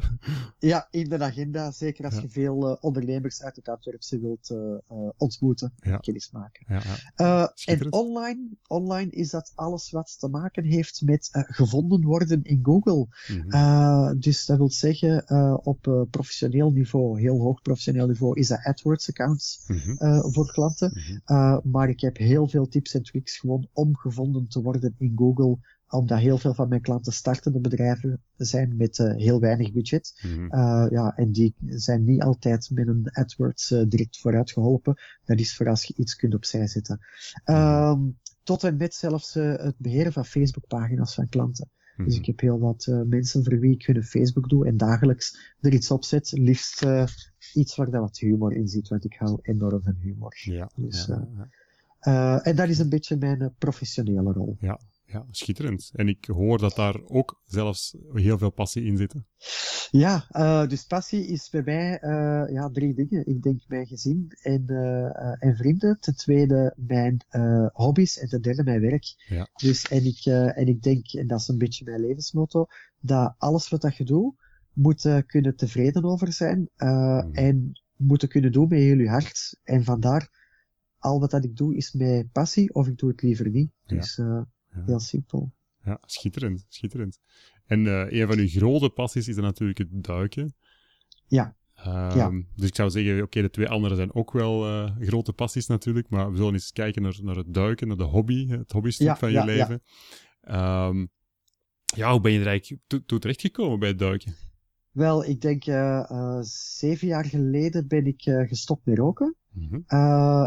Ja, 0.60 0.88
in 0.92 1.10
de 1.10 1.19
agenda, 1.19 1.71
zeker 1.71 2.06
als 2.06 2.13
ja. 2.16 2.21
je 2.21 2.30
veel 2.30 2.69
uh, 2.69 2.75
ondernemers 2.80 3.44
uit 3.44 3.56
het 3.56 3.69
Antwerpse 3.69 4.19
wilt 4.19 4.50
uh, 4.50 5.10
ontmoeten 5.18 5.74
en 5.80 5.92
ja. 5.92 5.98
kennis 5.98 6.31
maken. 6.31 6.66
Ja, 7.16 7.54
en 7.66 7.92
online, 7.92 8.48
online 8.68 9.12
is 9.12 9.30
dat 9.30 9.51
alles 9.56 9.92
wat 9.92 10.16
te 10.19 10.27
maken 10.27 10.63
heeft 10.63 11.01
met 11.01 11.30
gevonden 11.31 12.04
worden 12.04 12.44
in 12.44 12.60
Google. 12.63 13.07
Mm 13.27 13.50
-hmm. 13.50 14.19
dus 14.19 14.45
dat 14.45 14.57
wil 14.57 14.71
zeggen, 14.71 15.30
op 15.66 16.07
professioneel 16.12 16.71
niveau, 16.71 17.21
heel 17.21 17.40
hoog 17.40 17.61
professioneel 17.61 18.07
niveau, 18.07 18.40
is 18.40 18.47
dat 18.47 18.64
AdWords-accounts 18.64 19.64
mm 19.68 19.78
-hmm. 19.78 20.31
voor 20.31 20.47
klanten. 20.59 21.21
uh, 21.25 21.57
maar 21.63 21.89
ik 21.89 21.99
heb 21.99 22.18
heel 22.18 22.47
veel 22.47 22.68
tips 22.68 22.94
en 22.94 23.04
tricks 23.04 23.37
gewoon 23.37 23.68
om 23.73 23.95
gevonden 23.95 24.47
te 24.47 24.61
worden 24.61 24.95
in 24.97 25.13
Google 25.16 25.57
omdat 25.89 26.19
heel 26.19 26.37
veel 26.37 26.54
van 26.54 26.69
mijn 26.69 26.81
klanten 26.81 27.13
startende 27.13 27.59
bedrijven 27.59 28.21
zijn 28.37 28.75
met 28.78 28.97
uh, 28.97 29.16
heel 29.16 29.39
weinig 29.39 29.71
budget. 29.71 30.21
Mm 30.21 30.31
-hmm. 30.31 30.54
uh, 30.54 30.85
ja, 30.89 31.16
en 31.16 31.31
die 31.31 31.56
zijn 31.66 32.06
niet 32.06 32.21
altijd 32.21 32.69
met 32.69 32.87
een 32.87 33.09
AdWords 33.11 33.71
uh, 33.71 33.83
direct 33.87 34.19
vooruit 34.19 34.51
geholpen. 34.51 34.95
Dat 35.25 35.39
is 35.39 35.56
voor 35.56 35.69
als 35.69 35.83
je 35.83 35.94
iets 35.97 36.16
kunt 36.16 36.35
opzij 36.35 36.68
zetten. 36.68 36.99
Um, 37.45 38.18
tot 38.44 38.63
en 38.63 38.78
met 38.78 38.94
zelfs 38.94 39.33
het 39.33 39.75
beheren 39.78 40.13
van 40.13 40.25
Facebook-pagina's 40.25 41.13
van 41.13 41.30
klanten. 41.30 41.69
-hmm. 41.99 42.06
Dus 42.06 42.18
ik 42.18 42.25
heb 42.25 42.39
heel 42.39 42.59
wat 42.59 42.87
mensen 43.06 43.44
voor 43.44 43.59
wie 43.59 43.73
ik 43.73 43.85
hun 43.85 44.03
Facebook 44.03 44.49
doe 44.49 44.65
en 44.65 44.77
dagelijks 44.77 45.56
er 45.61 45.73
iets 45.73 45.91
op 45.91 46.03
zet. 46.03 46.31
Liefst 46.31 46.85
iets 47.53 47.75
waar 47.75 47.89
dat 47.89 48.01
wat 48.01 48.18
humor 48.18 48.53
in 48.53 48.68
zit, 48.68 48.87
want 48.87 49.06
ik 49.06 49.15
hou 49.18 49.39
enorm 49.41 49.81
van 49.83 49.95
humor. 49.99 50.37
Ja, 50.44 50.69
dus, 50.75 51.06
ja, 51.06 51.27
ja. 51.35 51.49
Uh, 52.07 52.47
en 52.47 52.56
dat 52.56 52.69
is 52.69 52.79
een 52.79 52.89
beetje 52.89 53.18
mijn 53.18 53.53
professionele 53.57 54.31
rol. 54.31 54.57
Ja, 54.59 54.79
ja, 55.11 55.25
schitterend. 55.31 55.92
En 55.94 56.07
ik 56.07 56.25
hoor 56.25 56.57
dat 56.57 56.75
daar 56.75 57.01
ook 57.06 57.42
zelfs 57.45 57.97
heel 58.13 58.37
veel 58.37 58.49
passie 58.49 58.83
in 58.83 58.97
zit. 58.97 59.16
Ja, 59.92 60.28
uh, 60.31 60.68
dus 60.68 60.85
passie 60.85 61.28
is 61.28 61.49
bij 61.49 61.61
mij 61.66 61.99
ja, 62.51 62.69
drie 62.69 62.94
dingen. 62.94 63.25
Ik 63.25 63.42
denk 63.42 63.61
mijn 63.68 63.87
gezin 63.87 64.31
en, 64.42 64.66
en 65.39 65.56
vrienden. 65.56 65.97
Ten 65.99 66.16
tweede 66.16 66.73
mijn 66.78 67.23
hobby's 67.73 68.18
en 68.18 68.28
ten 68.28 68.42
derde 68.42 68.63
mijn 68.63 68.81
werk. 68.81 69.25
Ja. 69.28 69.47
Dus, 69.54 69.87
en, 69.87 70.06
ik, 70.06 70.25
en 70.56 70.68
ik 70.68 70.81
denk, 70.81 71.13
en 71.13 71.28
dat 71.28 71.39
is 71.39 71.47
een 71.47 71.57
beetje 71.57 71.85
mijn 71.85 72.01
levensmotto, 72.01 72.66
dat 72.99 73.35
alles 73.37 73.69
wat 73.69 73.81
dat 73.81 73.95
je 73.95 74.04
doet, 74.04 74.35
moeten 74.73 75.25
kunnen 75.25 75.56
tevreden 75.56 76.04
over 76.04 76.33
zijn 76.33 76.69
mm. 76.78 77.33
en 77.33 77.81
moeten 77.95 78.30
kunnen 78.30 78.51
doen 78.51 78.68
met 78.68 78.80
heel 78.80 78.97
je 78.97 79.09
hart. 79.09 79.59
En 79.63 79.83
vandaar, 79.83 80.30
al 80.97 81.19
wat 81.19 81.31
dat 81.31 81.44
ik 81.44 81.56
doe 81.56 81.75
is 81.75 81.94
met 81.94 82.31
passie 82.31 82.73
of 82.73 82.87
ik 82.87 82.97
doe 82.97 83.09
het 83.09 83.21
liever 83.21 83.49
niet. 83.49 83.71
Dus 83.85 84.18
uh, 84.18 84.42
ja. 84.71 84.83
heel 84.85 84.99
simpel. 84.99 85.52
Ja, 85.83 85.97
schitterend, 86.06 86.66
schitterend. 86.68 87.19
En 87.66 87.85
uh, 87.85 88.11
een 88.11 88.28
van 88.28 88.38
uw 88.38 88.47
grote 88.47 88.90
passies 88.90 89.28
is 89.28 89.35
dan 89.35 89.44
natuurlijk 89.44 89.78
het 89.78 90.04
duiken. 90.04 90.56
Ja. 91.28 91.56
Um, 91.88 92.18
ja. 92.18 92.31
Dus 92.56 92.68
ik 92.68 92.76
zou 92.76 92.90
zeggen, 92.90 93.14
oké, 93.14 93.23
okay, 93.23 93.42
de 93.42 93.49
twee 93.49 93.68
andere 93.68 93.95
zijn 93.95 94.14
ook 94.14 94.31
wel 94.31 94.68
uh, 94.68 94.92
grote 94.99 95.33
passies 95.33 95.68
natuurlijk, 95.68 96.09
maar 96.09 96.31
we 96.31 96.38
zullen 96.38 96.54
eens 96.54 96.71
kijken 96.71 97.02
naar, 97.02 97.19
naar 97.21 97.35
het 97.35 97.54
duiken, 97.54 97.88
naar 97.88 97.97
de 97.97 98.04
hobby, 98.04 98.47
het 98.47 98.71
hobbystuk 98.71 99.07
ja, 99.07 99.18
van 99.18 99.31
je 99.31 99.45
leven. 99.45 99.81
Ja. 100.42 100.88
Um, 100.88 101.09
ja, 101.85 102.11
hoe 102.11 102.21
ben 102.21 102.31
je 102.31 102.40
er 102.40 102.47
eigenlijk 102.47 102.81
toe, 102.88 103.06
toe 103.06 103.19
terechtgekomen 103.19 103.80
bij 103.80 103.90
het 103.90 103.99
duiken? 103.99 104.35
Wel, 104.92 105.26
ik 105.26 105.42
denk 105.42 105.66
uh, 105.66 106.38
zeven 106.42 107.07
jaar 107.07 107.26
geleden 107.26 107.88
ben 107.88 108.06
ik 108.06 108.21
gestopt 108.23 108.85
met 108.85 108.97
roken. 108.97 109.35
Mm 109.52 109.68
-hmm. 109.69 109.83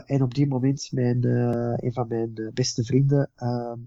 en 0.07 0.23
op 0.23 0.35
die 0.35 0.47
moment, 0.47 0.89
mijn, 0.91 1.25
een 1.85 1.93
van 1.93 2.09
mijn 2.09 2.51
beste 2.55 2.85
vrienden 2.85 3.31
ehm, 3.35 3.79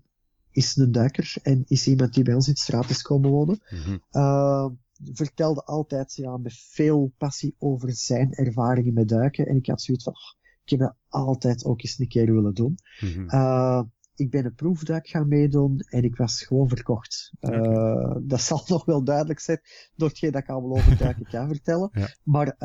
is 0.56 0.76
een 0.76 0.92
duiker 0.92 1.36
en 1.42 1.64
is 1.68 1.88
iemand 1.88 2.14
die 2.14 2.24
bij 2.24 2.34
ons 2.34 2.48
in 2.48 2.54
de 2.54 2.60
straat 2.60 2.90
is 2.90 3.02
komen 3.02 3.30
wonen. 3.30 3.62
Mm 3.70 4.00
-hmm. 4.12 4.80
vertelde 5.14 5.64
altijd 5.64 6.16
ja, 6.16 6.38
met 6.38 6.54
veel 6.54 7.14
passie 7.18 7.56
over 7.58 7.92
zijn 7.92 8.34
ervaringen 8.34 8.94
met 8.94 9.08
duiken. 9.08 9.46
En 9.46 9.56
ik 9.56 9.68
had 9.68 9.82
zoiets 9.82 10.04
van, 10.04 10.14
oh, 10.14 10.34
ik 10.64 10.70
heb 10.70 10.80
dat 10.80 10.96
altijd 11.08 11.66
ook 11.66 11.82
eens 11.82 12.00
een 12.00 12.08
keer 12.08 12.34
willen 12.34 12.54
doen. 12.54 12.78
Mm 13.00 13.94
ik 14.18 14.30
ben 14.30 14.46
een 14.46 14.56
proefduik 14.56 15.08
gaan 15.08 15.28
meedoen 15.28 15.80
en 15.80 16.04
ik 16.04 16.16
was 16.16 16.42
gewoon 16.42 16.70
verkocht. 16.70 17.32
Uh, 17.40 18.16
dat 18.22 18.42
zal 18.42 18.64
nog 18.68 18.86
wel 18.86 19.04
duidelijk 19.04 19.40
zijn 19.40 19.60
door 19.96 20.10
hetgeen 20.10 20.32
dat 20.32 20.42
ik 20.42 20.50
allemaal 20.50 20.78
over 20.78 20.98
duiken 20.98 21.26
kan 21.26 21.48
vertellen. 21.48 21.92
Maar 22.24 22.56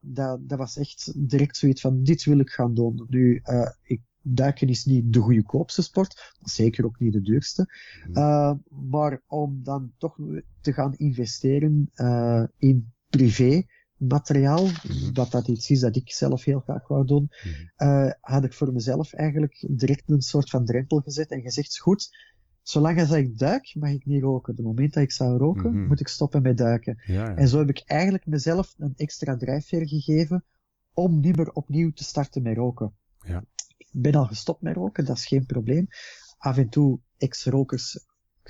dat, 0.00 0.48
dat 0.48 0.58
was 0.58 0.76
echt 0.76 1.28
direct 1.28 1.56
zoiets 1.56 1.80
van, 1.80 2.02
dit 2.02 2.24
wil 2.24 2.38
ik 2.38 2.50
gaan 2.50 2.74
doen. 2.74 3.06
Nu, 3.08 3.42
ik, 3.82 4.00
duiken 4.22 4.68
is 4.68 4.84
niet 4.84 5.12
de 5.12 5.20
goedkoopste 5.20 5.82
sport, 5.82 6.34
zeker 6.40 6.84
ook 6.84 6.98
niet 6.98 7.12
de 7.12 7.20
duurste. 7.20 7.74
Uh, 8.12 8.52
maar 8.90 9.22
om 9.26 9.60
dan 9.62 9.92
toch 9.98 10.16
te 10.60 10.72
gaan 10.72 10.94
investeren 10.96 11.90
in 12.58 12.92
privé, 13.08 13.62
materiaal, 13.96 14.64
mm 14.64 14.98
dat 15.12 15.30
dat 15.30 15.48
iets 15.48 15.70
is 15.70 15.80
dat 15.80 15.96
ik 15.96 16.12
zelf 16.12 16.44
heel 16.44 16.60
graag 16.60 16.88
wou 16.88 17.06
doen, 17.06 17.30
uh, 17.78 18.10
had 18.20 18.44
ik 18.44 18.52
voor 18.52 18.72
mezelf 18.72 19.12
eigenlijk 19.12 19.66
direct 19.68 20.10
een 20.10 20.20
soort 20.20 20.50
van 20.50 20.64
drempel 20.64 21.00
gezet 21.00 21.30
en 21.30 21.40
gezegd, 21.40 21.78
goed, 21.78 22.16
zolang 22.62 23.00
als 23.00 23.10
ik 23.10 23.38
duik, 23.38 23.74
mag 23.78 23.90
ik 23.90 24.06
niet 24.06 24.22
roken. 24.22 24.56
De 24.56 24.62
moment 24.62 24.94
dat 24.94 25.02
ik 25.02 25.12
zou 25.12 25.38
roken, 25.38 25.86
moet 25.86 26.00
ik 26.00 26.08
stoppen 26.08 26.42
met 26.42 26.56
duiken. 26.58 27.02
Ja, 27.06 27.14
ja. 27.14 27.36
En 27.36 27.48
zo 27.48 27.58
heb 27.58 27.68
ik 27.68 27.82
eigenlijk 27.86 28.26
mezelf 28.26 28.74
een 28.78 28.94
extra 28.96 29.36
drijfveer 29.36 29.88
gegeven 29.88 30.44
om 30.94 31.20
niet 31.20 31.36
meer 31.36 31.52
opnieuw 31.52 31.90
te 31.90 32.04
starten 32.04 32.42
met 32.42 32.56
roken. 32.56 32.92
Ja. 33.20 33.44
Ben 33.90 34.14
al 34.14 34.26
gestopt 34.26 34.62
met 34.62 34.76
roken, 34.76 35.04
dat 35.04 35.16
is 35.16 35.26
geen 35.26 35.46
probleem. 35.46 35.88
Af 36.38 36.56
en 36.56 36.68
toe 36.68 37.00
ex-rokers 37.16 38.06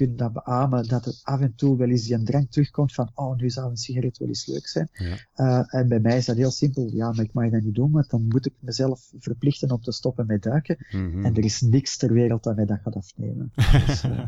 dat 0.08 0.32
beamen, 0.32 0.88
dat 0.88 1.06
er 1.06 1.20
af 1.22 1.40
en 1.40 1.54
toe 1.54 1.76
wel 1.76 1.88
eens 1.88 2.06
die 2.06 2.22
drang 2.22 2.50
terugkomt 2.50 2.94
van, 2.94 3.10
oh, 3.14 3.36
nu 3.36 3.50
zou 3.50 3.70
een 3.70 3.76
sigaret 3.76 4.18
wel 4.18 4.28
eens 4.28 4.46
leuk 4.46 4.66
zijn. 4.66 4.88
Ja. 4.92 5.16
Uh, 5.36 5.74
en 5.74 5.88
bij 5.88 6.00
mij 6.00 6.16
is 6.16 6.24
dat 6.24 6.36
heel 6.36 6.50
simpel, 6.50 6.90
ja, 6.92 7.12
maar 7.12 7.24
ik 7.24 7.32
mag 7.32 7.50
dat 7.50 7.62
niet 7.62 7.74
doen, 7.74 7.90
want 7.90 8.10
dan 8.10 8.26
moet 8.28 8.46
ik 8.46 8.52
mezelf 8.58 9.12
verplichten 9.18 9.70
om 9.70 9.80
te 9.80 9.92
stoppen 9.92 10.26
met 10.26 10.42
duiken. 10.42 10.86
Mm-hmm. 10.90 11.24
En 11.24 11.36
er 11.36 11.44
is 11.44 11.60
niks 11.60 11.96
ter 11.96 12.12
wereld 12.12 12.42
dat 12.42 12.56
mij 12.56 12.64
dat 12.64 12.78
gaat 12.82 12.96
afnemen. 12.96 13.52
Dus, 13.86 14.04
uh, 14.04 14.22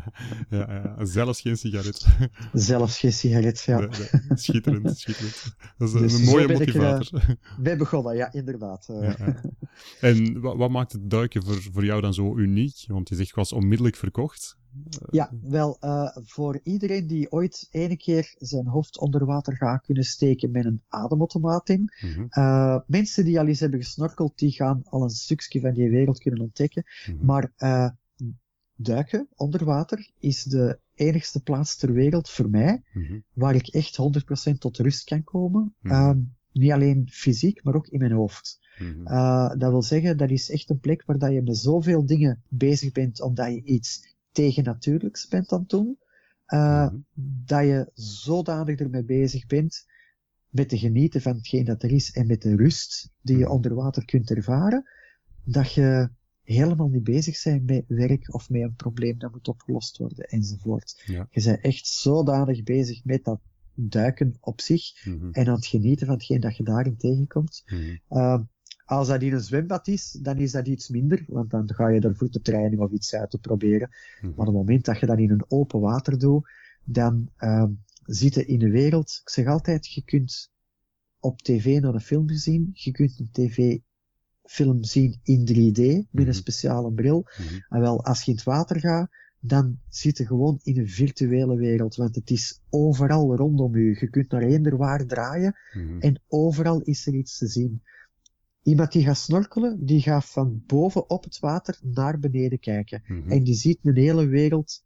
ja, 0.49 0.73
ja, 0.73 1.05
zelfs 1.05 1.41
geen 1.41 1.57
sigaret. 1.57 2.05
zelfs 2.53 2.99
geen 2.99 3.13
sigaret, 3.13 3.61
ja. 3.61 3.79
Nee, 3.79 3.87
nee. 3.87 4.37
Schitterend, 4.37 4.97
schitterend. 4.99 5.55
Dat 5.77 5.87
is 5.87 5.93
dus 5.93 6.13
een 6.13 6.25
mooie 6.25 6.47
motivator. 6.47 7.21
Ik, 7.21 7.29
uh, 7.29 7.35
wij 7.57 7.77
begonnen, 7.77 8.15
ja, 8.15 8.31
inderdaad. 8.31 8.85
Ja, 8.87 9.15
en 10.01 10.41
wat, 10.41 10.57
wat, 10.57 10.69
maakt 10.69 10.91
het 10.91 11.09
duiken 11.09 11.43
voor, 11.43 11.61
voor 11.61 11.85
jou 11.85 12.01
dan 12.01 12.13
zo 12.13 12.37
uniek? 12.37 12.83
Want 12.87 13.09
je 13.09 13.15
zegt, 13.15 13.29
ik 13.29 13.35
was 13.35 13.53
onmiddellijk 13.53 13.95
verkocht. 13.95 14.57
Ja, 15.11 15.31
wel, 15.41 15.77
uh, 15.81 16.17
voor 16.23 16.59
iedereen 16.63 17.07
die 17.07 17.31
ooit 17.31 17.67
ene 17.71 17.97
keer 17.97 18.35
zijn 18.37 18.67
hoofd 18.67 18.99
onder 18.99 19.25
water 19.25 19.55
gaat 19.55 19.85
kunnen 19.85 20.03
steken 20.03 20.51
met 20.51 20.65
een 20.65 20.81
ademautomaat 20.87 21.69
in. 21.69 21.91
Mm 22.01 22.27
uh, 22.29 22.79
mensen 22.87 23.25
die 23.25 23.39
al 23.39 23.47
eens 23.47 23.59
hebben 23.59 23.79
gesnorkeld, 23.79 24.37
die 24.37 24.51
gaan 24.51 24.81
al 24.85 25.03
een 25.03 25.09
stukje 25.09 25.59
van 25.59 25.73
die 25.73 25.89
wereld 25.89 26.19
kunnen 26.19 26.41
ontdekken. 26.41 26.83
Mm 27.07 27.17
-hmm. 27.17 27.25
Maar 27.25 27.51
uh, 27.57 27.89
duiken 28.75 29.27
onder 29.35 29.65
water 29.65 30.09
is 30.19 30.43
de 30.43 30.79
enigste 30.95 31.43
plaats 31.43 31.75
ter 31.75 31.93
wereld 31.93 32.29
voor 32.29 32.49
mij 32.49 32.81
mm 32.93 33.03
-hmm. 33.03 33.23
waar 33.33 33.55
ik 33.55 33.67
echt 33.67 33.97
100% 34.51 34.57
tot 34.57 34.77
rust 34.77 35.03
kan 35.03 35.23
komen. 35.23 35.75
-hmm. 35.81 36.33
niet 36.51 36.71
alleen 36.71 37.07
fysiek, 37.11 37.63
maar 37.63 37.75
ook 37.75 37.87
in 37.87 37.99
mijn 37.99 38.11
hoofd. 38.11 38.61
Uh, 38.79 39.49
dat 39.57 39.71
wil 39.71 39.81
zeggen, 39.81 40.17
dat 40.17 40.29
is 40.29 40.49
echt 40.49 40.69
een 40.69 40.79
plek 40.79 41.03
waar 41.05 41.17
dat 41.17 41.31
je 41.31 41.41
met 41.41 41.57
zoveel 41.57 42.05
dingen 42.05 42.43
bezig 42.47 42.91
bent, 42.91 43.21
omdat 43.21 43.47
je 43.47 43.63
iets 43.63 44.12
tegennatuurlijks 44.33 45.27
bent 45.27 45.51
aan 45.51 45.59
het 45.59 45.69
doen, 45.69 45.97
uh, 46.47 46.59
mm-hmm. 46.59 47.05
dat 47.45 47.63
je 47.63 47.91
zodanig 47.93 48.79
ermee 48.79 49.03
bezig 49.03 49.45
bent 49.45 49.85
met 50.49 50.69
te 50.69 50.77
genieten 50.77 51.21
van 51.21 51.35
hetgeen 51.35 51.65
dat 51.65 51.83
er 51.83 51.91
is 51.91 52.11
en 52.11 52.27
met 52.27 52.41
de 52.41 52.55
rust 52.55 53.11
die 53.21 53.35
je 53.35 53.41
mm-hmm. 53.41 53.55
onder 53.55 53.73
water 53.73 54.05
kunt 54.05 54.31
ervaren, 54.31 54.89
dat 55.43 55.73
je 55.73 56.09
helemaal 56.43 56.89
niet 56.89 57.03
bezig 57.03 57.43
bent 57.43 57.65
met 57.65 57.83
werk 57.87 58.33
of 58.33 58.49
met 58.49 58.61
een 58.61 58.75
probleem 58.75 59.19
dat 59.19 59.31
moet 59.31 59.47
opgelost 59.47 59.97
worden 59.97 60.25
enzovoort. 60.25 61.03
Ja. 61.05 61.27
Je 61.29 61.43
bent 61.43 61.61
echt 61.61 61.87
zodanig 61.87 62.63
bezig 62.63 63.03
met 63.03 63.23
dat 63.23 63.39
duiken 63.75 64.37
op 64.39 64.61
zich 64.61 65.05
mm-hmm. 65.05 65.31
en 65.31 65.47
aan 65.47 65.55
het 65.55 65.65
genieten 65.65 66.05
van 66.07 66.15
hetgeen 66.15 66.39
dat 66.39 66.57
je 66.57 66.63
daarin 66.63 66.97
tegenkomt. 66.97 67.63
Uh, 68.09 68.39
als 68.85 69.07
dat 69.07 69.21
in 69.21 69.33
een 69.33 69.41
zwembad 69.41 69.87
is, 69.87 70.11
dan 70.11 70.37
is 70.37 70.51
dat 70.51 70.67
iets 70.67 70.89
minder, 70.89 71.23
want 71.27 71.49
dan 71.49 71.73
ga 71.73 71.87
je 71.87 71.99
er 71.99 72.15
voetentraining 72.15 72.81
of 72.81 72.91
iets 72.91 73.15
uit 73.15 73.29
te 73.29 73.39
proberen. 73.39 73.89
Mm-hmm. 73.89 74.29
Maar 74.29 74.47
op 74.47 74.53
het 74.53 74.65
moment 74.65 74.85
dat 74.85 74.99
je 74.99 75.05
dat 75.05 75.17
in 75.17 75.31
een 75.31 75.45
open 75.47 75.79
water 75.79 76.19
doet, 76.19 76.49
dan 76.83 77.29
uh, 77.39 77.65
zit 78.05 78.33
je 78.33 78.45
in 78.45 78.59
de 78.59 78.69
wereld. 78.69 79.19
Ik 79.21 79.29
zeg 79.29 79.47
altijd, 79.47 79.93
je 79.93 80.03
kunt 80.03 80.51
op 81.19 81.41
tv 81.41 81.79
naar 81.81 81.93
een 81.93 82.01
film 82.01 82.29
zien, 82.29 82.69
je 82.73 82.91
kunt 82.91 83.19
een 83.19 83.29
tv-film 83.31 84.83
zien 84.83 85.19
in 85.23 85.47
3D, 85.47 85.53
met 85.53 85.77
een 85.77 86.07
mm-hmm. 86.11 86.33
speciale 86.33 86.91
bril. 86.91 87.27
Mm-hmm. 87.37 87.65
En 87.69 87.79
wel, 87.79 88.05
als 88.05 88.23
je 88.23 88.31
in 88.31 88.37
het 88.37 88.45
water 88.45 88.79
gaat, 88.79 89.09
dan 89.45 89.79
zit 89.89 90.17
je 90.17 90.25
gewoon 90.25 90.59
in 90.63 90.77
een 90.77 90.89
virtuele 90.89 91.55
wereld, 91.55 91.95
want 91.95 92.15
het 92.15 92.29
is 92.29 92.61
overal 92.69 93.35
rondom 93.35 93.77
je. 93.77 93.97
Je 93.99 94.09
kunt 94.09 94.31
naar 94.31 94.41
eender 94.41 94.77
waar 94.77 95.05
draaien 95.05 95.55
en 95.99 96.21
overal 96.27 96.81
is 96.81 97.07
er 97.07 97.13
iets 97.13 97.37
te 97.37 97.47
zien. 97.47 97.81
Iemand 98.63 98.91
die 98.91 99.03
gaat 99.03 99.17
snorkelen, 99.17 99.85
die 99.85 100.01
gaat 100.01 100.25
van 100.25 100.63
boven 100.67 101.09
op 101.09 101.23
het 101.23 101.39
water 101.39 101.79
naar 101.81 102.19
beneden 102.19 102.59
kijken. 102.59 103.03
Mm 103.07 103.21
-hmm. 103.21 103.31
En 103.31 103.43
die 103.43 103.55
ziet 103.55 103.79
een 103.81 103.95
hele 103.95 104.25
wereld 104.25 104.83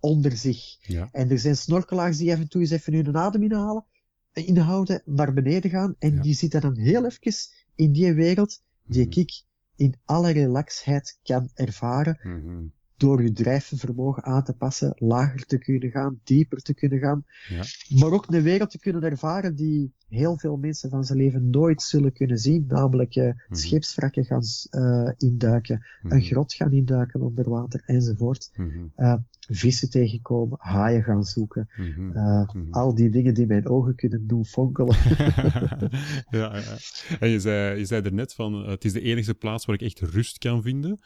onder 0.00 0.36
zich. 0.36 0.76
Ja. 0.80 1.08
En 1.12 1.30
er 1.30 1.38
zijn 1.38 1.56
snorkelaars 1.56 2.16
die 2.16 2.32
af 2.32 2.38
en 2.38 2.48
toe 2.48 2.60
eens 2.60 2.70
even 2.70 2.94
hun 2.94 3.16
adem 3.16 3.42
inhalen, 3.42 3.84
inhouden, 4.32 5.02
naar 5.04 5.32
beneden 5.32 5.70
gaan. 5.70 5.94
En 5.98 6.14
ja. 6.14 6.22
die 6.22 6.34
zitten 6.34 6.60
dan 6.60 6.76
heel 6.76 7.06
even 7.06 7.32
in 7.74 7.92
die 7.92 8.12
wereld 8.12 8.62
die 8.86 9.06
mm 9.06 9.12
-hmm. 9.12 9.22
ik 9.22 9.42
in 9.76 9.94
alle 10.04 10.30
relaxheid 10.30 11.18
kan 11.22 11.50
ervaren. 11.54 12.20
Mm 12.22 12.42
-hmm 12.42 12.72
door 12.98 13.22
je 13.22 13.32
drijfvermogen 13.32 14.24
aan 14.24 14.44
te 14.44 14.52
passen, 14.52 14.92
lager 14.96 15.46
te 15.46 15.58
kunnen 15.58 15.90
gaan, 15.90 16.20
dieper 16.24 16.62
te 16.62 16.74
kunnen 16.74 16.98
gaan. 16.98 17.24
Ja. 17.48 17.62
Maar 17.98 18.12
ook 18.12 18.26
een 18.28 18.42
wereld 18.42 18.70
te 18.70 18.78
kunnen 18.78 19.02
ervaren 19.02 19.54
die 19.54 19.92
heel 20.08 20.38
veel 20.38 20.56
mensen 20.56 20.90
van 20.90 21.04
zijn 21.04 21.18
leven 21.18 21.50
nooit 21.50 21.82
zullen 21.82 22.12
kunnen 22.12 22.38
zien. 22.38 22.64
Namelijk 22.68 23.16
uh, 23.16 23.24
mm 23.24 23.34
-hmm. 23.46 23.56
scheepswrakken 23.56 24.24
gaan 24.24 24.42
uh, 24.70 25.10
induiken, 25.16 25.76
mm 25.76 26.10
-hmm. 26.10 26.18
een 26.18 26.24
grot 26.24 26.54
gaan 26.54 26.72
induiken 26.72 27.20
onder 27.20 27.50
water 27.50 27.82
enzovoort. 27.86 28.50
Mm 28.54 28.70
-hmm. 28.70 28.92
uh, 28.96 29.14
vissen 29.38 29.90
tegenkomen, 29.90 30.58
haaien 30.60 31.02
gaan 31.02 31.24
zoeken. 31.24 31.68
Al 32.70 32.94
die 32.94 33.10
dingen 33.10 33.34
die 33.34 33.46
mijn 33.46 33.68
ogen 33.68 33.94
kunnen 33.94 34.26
doen 34.26 34.44
fonkelen. 34.44 34.96
ja, 36.30 36.56
ja, 36.56 36.76
En 37.20 37.28
je 37.28 37.40
zei, 37.40 37.78
je 37.78 37.84
zei 37.84 38.02
er 38.02 38.12
net 38.12 38.34
van, 38.34 38.68
het 38.68 38.84
is 38.84 38.92
de 38.92 39.00
enige 39.00 39.34
plaats 39.34 39.64
waar 39.64 39.74
ik 39.74 39.82
echt 39.82 40.00
rust 40.00 40.38
kan 40.38 40.62
vinden. 40.62 41.00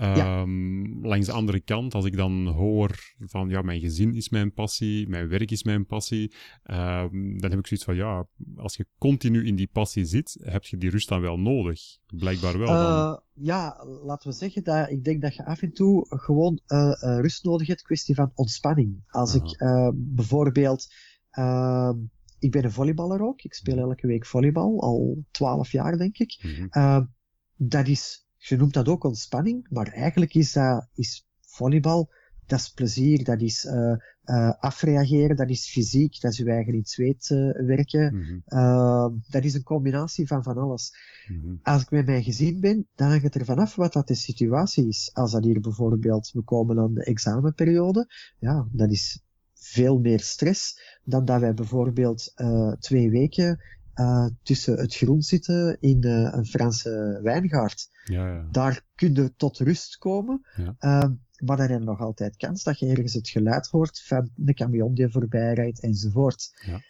Um, 0.00 1.06
Langs 1.06 1.26
de 1.26 1.32
andere 1.32 1.60
kant, 1.60 1.94
als 1.94 2.04
ik 2.04 2.16
dan 2.16 2.46
hoor 2.46 3.14
van 3.18 3.48
ja, 3.48 3.62
mijn 3.62 3.80
gezin 3.80 4.14
is 4.14 4.28
mijn 4.28 4.52
passie, 4.52 5.08
mijn 5.08 5.28
werk 5.28 5.50
is 5.50 5.62
mijn 5.62 5.86
passie, 5.86 6.34
um, 6.64 7.40
dan 7.40 7.50
heb 7.50 7.58
ik 7.58 7.66
zoiets 7.66 7.84
van 7.84 7.96
ja, 7.96 8.26
als 8.56 8.76
je 8.76 8.86
continu 8.98 9.46
in 9.46 9.56
die 9.56 9.68
passie 9.72 10.04
zit, 10.04 10.38
heb 10.42 10.64
je 10.64 10.76
die 10.76 10.90
rust 10.90 11.08
dan 11.08 11.20
wel 11.20 11.38
nodig? 11.38 11.80
Blijkbaar 12.06 12.58
wel. 12.58 12.68
Uh, 12.68 13.16
ja, 13.32 13.84
laten 14.04 14.30
we 14.30 14.36
zeggen 14.36 14.64
dat 14.64 14.90
ik 14.90 15.04
denk 15.04 15.22
dat 15.22 15.34
je 15.34 15.44
af 15.44 15.62
en 15.62 15.72
toe 15.72 16.06
gewoon 16.08 16.60
uh, 16.66 16.78
uh, 16.78 16.94
rust 17.20 17.44
nodig 17.44 17.66
hebt, 17.66 17.82
kwestie 17.82 18.14
van 18.14 18.30
ontspanning. 18.34 19.04
Als 19.08 19.34
Aha. 19.34 19.44
ik 19.44 19.92
bijvoorbeeld, 19.94 20.86
ehm, 21.30 21.96
ik 22.38 22.50
ben 22.50 22.64
een 22.64 22.72
volleyballer 22.72 23.22
ook, 23.22 23.42
ik 23.42 23.54
speel 23.54 23.78
elke 23.78 24.06
week 24.06 24.26
volleybal, 24.26 24.80
al 24.80 25.24
twaalf 25.30 25.72
jaar 25.72 25.96
denk 25.96 26.18
ik. 26.18 26.38
Mm 26.42 26.68
-hmm. 26.70 27.14
dat 27.56 27.86
is 27.86 28.26
je 28.38 28.56
noemt 28.56 28.74
dat 28.74 28.88
ook 28.88 29.04
ontspanning, 29.04 29.66
maar 29.70 29.86
eigenlijk 29.86 30.34
is 30.34 30.52
dat 30.52 30.88
is 30.94 31.26
volleybal, 31.40 32.10
dat 32.46 32.58
is 32.58 32.70
plezier, 32.70 33.24
dat 33.24 33.40
is 33.40 33.64
uh, 33.64 33.96
uh, 34.24 34.52
afreageren, 34.60 35.36
dat 35.36 35.48
is 35.48 35.70
fysiek, 35.70 36.20
dat 36.20 36.32
is 36.32 36.38
je 36.38 36.50
eigen 36.50 36.72
in 36.72 36.78
het 36.78 36.88
zweet 36.88 37.28
uh, 37.30 37.66
werken. 37.66 38.14
Mm 38.14 38.42
-hmm. 38.44 39.22
dat 39.28 39.44
is 39.44 39.54
een 39.54 39.62
combinatie 39.62 40.26
van 40.26 40.42
van 40.42 40.56
alles. 40.56 40.92
Mm 41.28 41.40
-hmm. 41.40 41.60
Als 41.62 41.82
ik 41.82 41.90
met 41.90 42.06
mijn 42.06 42.22
gezin 42.22 42.60
ben, 42.60 42.86
dan 42.94 43.08
hangt 43.08 43.22
het 43.22 43.34
er 43.34 43.44
vanaf 43.44 43.74
wat 43.74 43.92
dat 43.92 44.08
de 44.08 44.14
situatie 44.14 44.88
is. 44.88 45.10
Als 45.12 45.32
dat 45.32 45.44
hier 45.44 45.60
bijvoorbeeld, 45.60 46.30
we 46.32 46.42
komen 46.42 46.78
aan 46.78 46.94
de 46.94 47.04
examenperiode, 47.04 48.06
ja, 48.38 48.68
dat 48.72 48.90
is 48.90 49.22
veel 49.54 49.98
meer 49.98 50.20
stress 50.20 50.80
dan 51.04 51.24
dat 51.24 51.40
wij 51.40 51.54
bijvoorbeeld 51.54 52.34
twee 52.78 53.10
weken 53.10 53.60
uh, 53.98 54.26
tussen 54.42 54.78
het 54.78 54.94
groen 54.94 55.22
zitten 55.22 55.76
in 55.80 56.06
uh, 56.06 56.32
een 56.32 56.46
Franse 56.46 57.20
wijngaard. 57.22 57.88
Ja, 58.04 58.32
ja. 58.32 58.48
Daar 58.50 58.84
kun 58.94 59.14
je 59.14 59.34
tot 59.36 59.58
rust 59.58 59.96
komen. 59.96 60.46
Ja. 60.56 60.74
Uh, 60.80 61.10
maar 61.38 61.56
dan 61.56 61.68
heb 61.70 61.78
je 61.78 61.84
nog 61.84 62.00
altijd 62.00 62.36
kans 62.36 62.62
dat 62.62 62.78
je 62.78 62.86
ergens 62.86 63.12
het 63.12 63.28
geluid 63.28 63.66
hoort 63.66 64.02
van 64.02 64.30
de 64.34 64.54
camion 64.54 64.94
die 64.94 65.08
voorbij 65.08 65.54
rijdt 65.54 65.80
enzovoort. 65.80 66.62
Ja. 66.66 66.80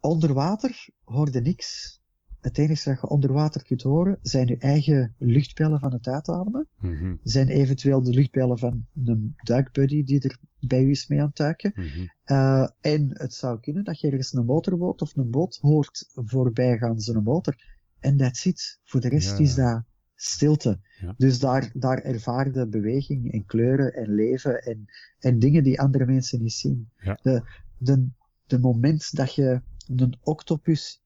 Onder 0.00 0.32
water 0.34 0.88
hoorde 1.04 1.40
niks. 1.40 1.97
Het 2.40 2.58
enige 2.58 2.90
dat 2.90 3.00
je 3.00 3.08
onder 3.08 3.32
water 3.32 3.64
kunt 3.64 3.82
horen 3.82 4.18
zijn 4.22 4.46
je 4.46 4.56
eigen 4.56 5.14
luchtpijlen 5.18 5.80
van 5.80 5.92
het 5.92 6.06
uitademen. 6.06 6.68
Mm 6.80 7.20
Zijn 7.22 7.48
eventueel 7.48 8.02
de 8.02 8.14
luchtpijlen 8.14 8.58
van 8.58 8.86
een 9.04 9.34
duikbuddy 9.42 10.04
die 10.04 10.20
er 10.20 10.38
bij 10.60 10.82
u 10.82 10.90
is 10.90 11.06
mee 11.06 11.20
aan 11.20 11.26
het 11.26 11.36
duiken. 11.36 11.72
Mhm. 11.74 12.06
Eh, 12.24 12.68
en 12.80 13.08
het 13.12 13.34
zou 13.34 13.60
kunnen 13.60 13.84
dat 13.84 14.00
je 14.00 14.08
ergens 14.08 14.32
een 14.32 14.44
motorboot 14.44 15.02
of 15.02 15.16
een 15.16 15.30
boot 15.30 15.58
hoort 15.60 16.10
voorbij 16.14 16.78
gaan, 16.78 17.00
zo'n 17.00 17.22
motor. 17.22 17.54
En 18.00 18.16
dat 18.16 18.36
zit. 18.36 18.80
Voor 18.84 19.00
de 19.00 19.08
rest 19.08 19.38
is 19.38 19.54
dat 19.54 19.82
stilte. 20.14 20.80
Dus 21.16 21.38
daar, 21.38 21.70
daar 21.74 21.98
ervaarde 21.98 22.68
beweging 22.68 23.32
en 23.32 23.44
kleuren 23.44 23.92
en 23.92 24.14
leven 24.14 24.62
en, 24.62 24.84
en 25.18 25.38
dingen 25.38 25.62
die 25.62 25.80
andere 25.80 26.06
mensen 26.06 26.42
niet 26.42 26.52
zien. 26.52 26.90
De, 27.22 27.42
de, 27.78 28.08
de 28.46 28.58
moment 28.58 29.16
dat 29.16 29.34
je 29.34 29.62
een 29.96 30.16
octopus 30.20 31.02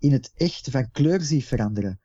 in 0.00 0.12
het 0.12 0.32
echt 0.34 0.70
van 0.70 0.90
kleur 0.90 1.20
ziet 1.20 1.44
veranderen, 1.44 2.00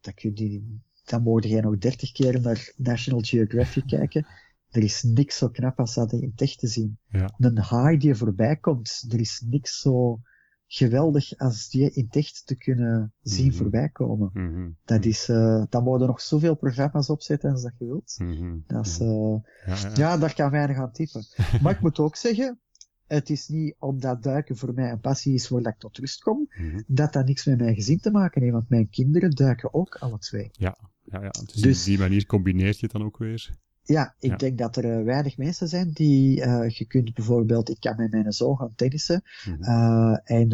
dat 0.00 0.14
kun 0.14 0.30
je, 0.34 0.78
dan 1.04 1.40
jij 1.40 1.60
nog 1.60 1.78
dertig 1.78 2.12
keer 2.12 2.40
naar 2.40 2.72
National 2.76 3.22
Geographic 3.22 3.86
kijken. 3.96 4.26
Er 4.70 4.82
is 4.82 5.02
niks 5.02 5.36
zo 5.36 5.48
knap 5.48 5.78
als 5.78 5.94
dat 5.94 6.12
in 6.12 6.30
het 6.30 6.40
echt 6.40 6.58
te 6.58 6.66
zien. 6.66 6.98
Ja. 7.08 7.34
Een 7.38 7.58
haai 7.58 7.98
die 7.98 8.14
voorbij 8.14 8.56
komt, 8.56 9.04
er 9.08 9.20
is 9.20 9.44
niks 9.46 9.80
zo 9.80 10.20
geweldig 10.66 11.38
als 11.38 11.68
die 11.68 11.90
in 11.90 12.04
het 12.04 12.16
echt 12.16 12.46
te 12.46 12.56
kunnen 12.56 13.12
zien 13.20 13.46
mm 13.46 13.52
voorbij 13.52 13.88
komen. 13.88 14.30
Mhm. 14.32 14.70
Dat 14.84 15.04
is, 15.04 15.28
uh, 15.28 15.64
dan 15.68 15.84
mogen 15.84 16.06
nog 16.06 16.20
zoveel 16.20 16.56
programma's 16.56 17.10
opzetten 17.10 17.50
als 17.50 17.62
dat 17.62 17.72
je 17.78 17.86
wilt. 17.86 18.14
Mhm. 18.18 18.58
Dat 18.66 18.86
is, 18.86 19.00
uh, 19.00 19.36
ja, 19.66 19.76
ja. 19.76 19.90
ja, 19.94 20.18
daar 20.18 20.34
kan 20.34 20.50
weinig 20.50 20.76
aan 20.76 20.92
typen. 20.92 21.24
maar 21.62 21.74
ik 21.74 21.80
moet 21.80 21.98
ook 21.98 22.16
zeggen, 22.16 22.60
het 23.06 23.30
is 23.30 23.48
niet 23.48 23.74
omdat 23.78 24.22
duiken 24.22 24.56
voor 24.56 24.74
mij 24.74 24.90
een 24.90 25.00
passie 25.00 25.34
is 25.34 25.48
waar 25.48 25.66
ik 25.66 25.78
tot 25.78 25.98
rust 25.98 26.22
kom, 26.22 26.48
mhm. 26.48 26.80
dat 26.86 27.12
dat 27.12 27.26
niks 27.26 27.44
met 27.44 27.58
mijn 27.58 27.74
gezin 27.74 27.98
te 27.98 28.10
maken 28.10 28.40
heeft, 28.42 28.54
want 28.54 28.68
mijn 28.68 28.88
kinderen 28.88 29.30
duiken 29.30 29.74
ook 29.74 29.94
alle 29.94 30.18
twee. 30.18 30.48
Ja, 30.52 30.78
ja, 31.04 31.22
ja. 31.22 31.30
Dus, 31.30 31.52
dus 31.52 31.78
op 31.78 31.84
die 31.84 31.98
manier 31.98 32.26
combineert 32.26 32.78
je 32.78 32.82
het 32.82 32.92
dan 32.92 33.04
ook 33.04 33.18
weer. 33.18 33.56
Ja, 33.82 34.14
ik 34.18 34.38
denk 34.38 34.58
dat 34.58 34.76
er 34.76 34.98
uh, 34.98 35.04
weinig 35.04 35.36
mensen 35.36 35.68
zijn 35.68 35.90
die, 35.92 36.40
uh, 36.40 36.68
je 36.68 36.86
kunt 36.86 37.14
bijvoorbeeld, 37.14 37.68
ik 37.68 37.80
kan 37.80 37.96
met 37.96 38.10
mijn 38.10 38.32
zoon 38.32 38.56
gaan 38.56 38.74
tennissen, 38.74 39.22
mm 39.46 39.62
-hmm. 39.62 40.20
en 40.24 40.48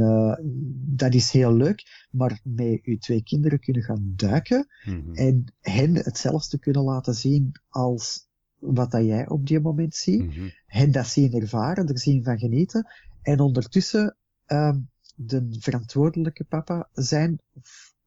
dat 0.96 1.14
is 1.14 1.30
heel 1.30 1.54
leuk, 1.54 2.08
maar 2.10 2.40
met 2.44 2.80
uw 2.82 2.98
twee 2.98 3.22
kinderen 3.22 3.60
kunnen 3.60 3.82
gaan 3.82 4.12
duiken 4.16 4.66
mm 4.84 5.02
-hmm. 5.04 5.14
en 5.14 5.54
hen 5.60 5.94
hetzelfde 5.94 6.58
kunnen 6.58 6.82
laten 6.82 7.14
zien 7.14 7.52
als 7.68 8.30
wat 8.62 8.90
dat 8.90 9.04
jij 9.04 9.28
op 9.28 9.46
die 9.46 9.60
moment 9.60 9.94
ziet, 9.94 10.22
mm 10.22 10.30
-hmm. 10.30 10.50
hen 10.66 10.92
dat 10.92 11.06
zien 11.06 11.32
ervaren, 11.32 11.88
er 11.88 11.98
zien 11.98 12.24
van 12.24 12.38
genieten, 12.38 12.86
en 13.22 13.40
ondertussen 13.40 14.16
uh, 14.46 14.76
de 15.14 15.56
verantwoordelijke 15.60 16.44
papa 16.44 16.88
zijn, 16.92 17.40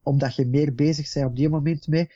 omdat 0.02 0.34
je 0.34 0.46
meer 0.46 0.74
bezig 0.74 1.12
bent 1.12 1.26
op 1.26 1.36
die 1.36 1.48
moment 1.48 1.86
mee, 1.86 2.10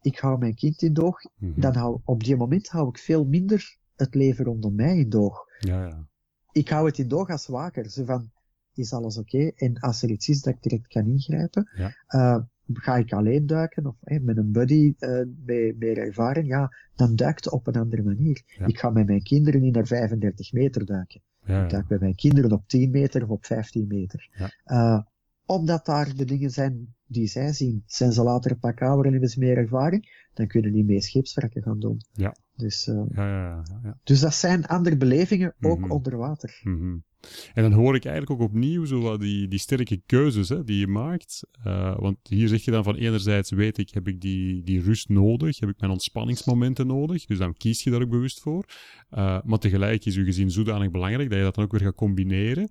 ik 0.00 0.18
hou 0.18 0.38
mijn 0.38 0.54
kind 0.54 0.82
in 0.82 0.92
doog, 0.92 1.20
mm 1.36 1.52
dan 1.56 1.74
hou, 1.74 2.00
op 2.04 2.24
die 2.24 2.36
moment 2.36 2.68
hou 2.68 2.88
ik 2.88 2.98
veel 2.98 3.24
minder 3.24 3.76
het 3.96 4.14
leven 4.14 4.44
rondom 4.44 4.74
mij 4.74 4.96
in 4.96 5.08
doog. 5.08 5.44
Ja, 5.58 5.86
ja. 5.86 6.08
Ik 6.52 6.68
hou 6.68 6.86
het 6.86 6.98
in 6.98 7.08
doog 7.08 7.30
als 7.30 7.46
waker, 7.46 7.90
zo 7.90 8.04
van, 8.04 8.30
is 8.74 8.92
alles 8.92 9.18
oké? 9.18 9.50
En 9.54 9.78
als 9.78 10.02
er 10.02 10.10
iets 10.10 10.28
is 10.28 10.42
dat 10.42 10.54
ik 10.54 10.62
direct 10.62 10.86
kan 10.86 11.06
ingrijpen, 11.06 11.70
ja. 11.76 11.94
uh, 12.08 12.44
ga 12.72 12.96
ik 12.96 13.12
alleen 13.12 13.46
duiken 13.46 13.86
of 13.86 13.96
hey, 14.00 14.20
met 14.20 14.36
een 14.36 14.52
buddy 14.52 14.94
uh, 14.98 15.10
met 15.44 15.78
meer 15.78 15.98
ervaring, 15.98 16.46
ja, 16.48 16.72
dan 16.94 17.16
duikt 17.16 17.44
het 17.44 17.54
op 17.54 17.66
een 17.66 17.76
andere 17.76 18.02
manier. 18.02 18.42
Ik 18.66 18.78
ga 18.78 18.90
met 18.90 19.06
mijn 19.06 19.22
kinderen 19.22 19.60
niet 19.60 19.74
naar 19.74 19.86
35 19.86 20.52
meter 20.52 20.86
duiken. 20.86 21.20
Ja, 21.44 21.62
ik 21.62 21.70
duik 21.70 21.88
met 21.88 22.00
mijn 22.00 22.14
kinderen 22.14 22.52
op 22.52 22.68
10 22.68 22.90
meter 22.90 23.22
of 23.22 23.28
op 23.28 23.46
15 23.46 23.86
meter. 23.86 24.50
Uh, 24.66 25.00
omdat 25.46 25.86
daar 25.86 26.14
de 26.16 26.24
dingen 26.24 26.50
zijn 26.50 26.94
die 27.06 27.26
zij 27.26 27.52
zien. 27.52 27.82
Zijn 27.86 28.12
ze 28.12 28.22
later 28.22 28.50
een 28.50 28.58
pak 28.58 28.82
ouder 28.82 29.04
en 29.04 29.12
hebben 29.12 29.30
ze 29.30 29.38
meer 29.38 29.56
ervaring, 29.56 30.28
dan 30.34 30.46
kunnen 30.46 30.72
die 30.72 30.84
mee 30.84 31.00
scheepswrakken 31.00 31.62
gaan 31.62 31.80
doen. 31.80 32.00
Ja. 32.12 32.36
Dus, 32.56 32.86
uh, 32.86 33.02
ja, 33.14 33.28
ja, 33.28 33.62
ja, 33.82 33.98
dus 34.04 34.20
dat 34.20 34.34
zijn 34.34 34.66
andere 34.66 34.96
belevingen, 34.96 35.54
ook 35.60 35.76
mm 35.76 35.82
-hmm. 35.82 35.92
onder 35.92 36.16
water. 36.16 36.60
Mm 36.62 36.78
-hmm. 36.78 37.04
En 37.54 37.62
dan 37.62 37.72
hoor 37.72 37.94
ik 37.94 38.04
eigenlijk 38.04 38.40
ook 38.40 38.48
opnieuw 38.48 38.84
zo 38.84 39.16
die, 39.16 39.48
die 39.48 39.58
sterke 39.58 40.02
keuzes 40.06 40.48
hè, 40.48 40.64
die 40.64 40.78
je 40.78 40.86
maakt. 40.86 41.46
Uh, 41.66 41.98
want 41.98 42.18
hier 42.22 42.48
zeg 42.48 42.64
je 42.64 42.70
dan 42.70 42.84
van 42.84 42.94
enerzijds 42.94 43.50
weet 43.50 43.78
ik, 43.78 43.90
heb 43.90 44.08
ik 44.08 44.20
die, 44.20 44.62
die 44.62 44.82
rust 44.82 45.08
nodig, 45.08 45.60
heb 45.60 45.68
ik 45.68 45.80
mijn 45.80 45.92
ontspanningsmomenten 45.92 46.86
nodig. 46.86 47.24
Dus 47.24 47.38
dan 47.38 47.54
kies 47.54 47.82
je 47.82 47.90
daar 47.90 48.02
ook 48.02 48.10
bewust 48.10 48.40
voor. 48.40 48.64
Uh, 49.10 49.38
maar 49.44 49.58
tegelijk 49.58 50.04
is 50.04 50.14
je 50.14 50.24
gezin 50.24 50.50
zodanig 50.50 50.90
belangrijk 50.90 51.28
dat 51.28 51.38
je 51.38 51.44
dat 51.44 51.54
dan 51.54 51.64
ook 51.64 51.72
weer 51.72 51.80
gaat 51.80 51.94
combineren. 51.94 52.70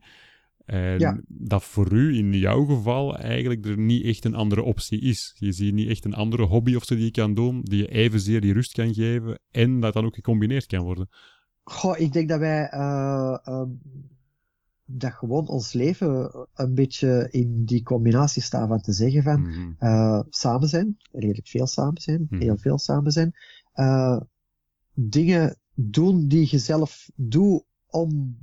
En 0.65 1.25
dat 1.28 1.63
voor 1.63 1.91
u 1.91 2.17
in 2.17 2.34
jouw 2.34 2.65
geval 2.65 3.17
eigenlijk 3.17 3.65
er 3.65 3.78
niet 3.78 4.06
echt 4.06 4.25
een 4.25 4.36
andere 4.36 4.63
optie 4.63 5.01
is. 5.01 5.36
Je 5.38 5.51
ziet 5.51 5.73
niet 5.73 5.89
echt 5.89 6.06
een 6.06 6.13
andere 6.13 6.43
hobby 6.43 6.75
of 6.75 6.84
zo 6.84 6.95
die 6.95 7.06
je 7.06 7.12
kan 7.12 7.34
doen, 7.34 7.62
die 7.62 7.78
je 7.78 7.88
evenzeer 7.88 8.41
die 8.41 8.54
rust 8.54 8.71
kan 8.71 8.93
geven 8.93 9.39
en 9.51 9.80
dat 9.80 9.93
dan 9.93 10.06
ook 10.06 10.15
gecombineerd 10.15 10.65
kan 10.65 10.84
worden. 10.84 11.10
Goh, 11.63 11.99
ik 11.99 12.13
denk 12.13 12.30
dat 12.30 12.39
wij 12.39 12.71
uh, 12.73 13.38
uh, 13.45 13.63
dat 14.86 15.13
gewoon 15.13 15.47
ons 15.47 15.73
leven 15.73 16.32
een 16.54 16.73
beetje 16.73 17.28
in 17.32 17.65
die 17.65 17.84
combinatie 17.84 18.41
staan 18.41 18.67
van 18.67 18.82
te 18.82 18.93
zeggen 18.93 19.23
van 19.23 19.39
mm 19.39 19.75
-hmm. 19.80 20.25
samen 20.30 20.67
zijn, 20.67 20.97
redelijk 21.12 21.47
veel 21.47 21.67
samen 21.67 22.01
zijn, 22.01 22.19
mm 22.19 22.28
-hmm. 22.30 22.39
heel 22.39 22.58
veel 22.58 22.78
samen 22.78 23.12
zijn, 23.12 23.36
dingen 24.93 25.58
doen 25.73 26.28
die 26.28 26.47
je 26.49 26.58
zelf 26.58 27.10
doet 27.15 27.63
om 27.88 28.38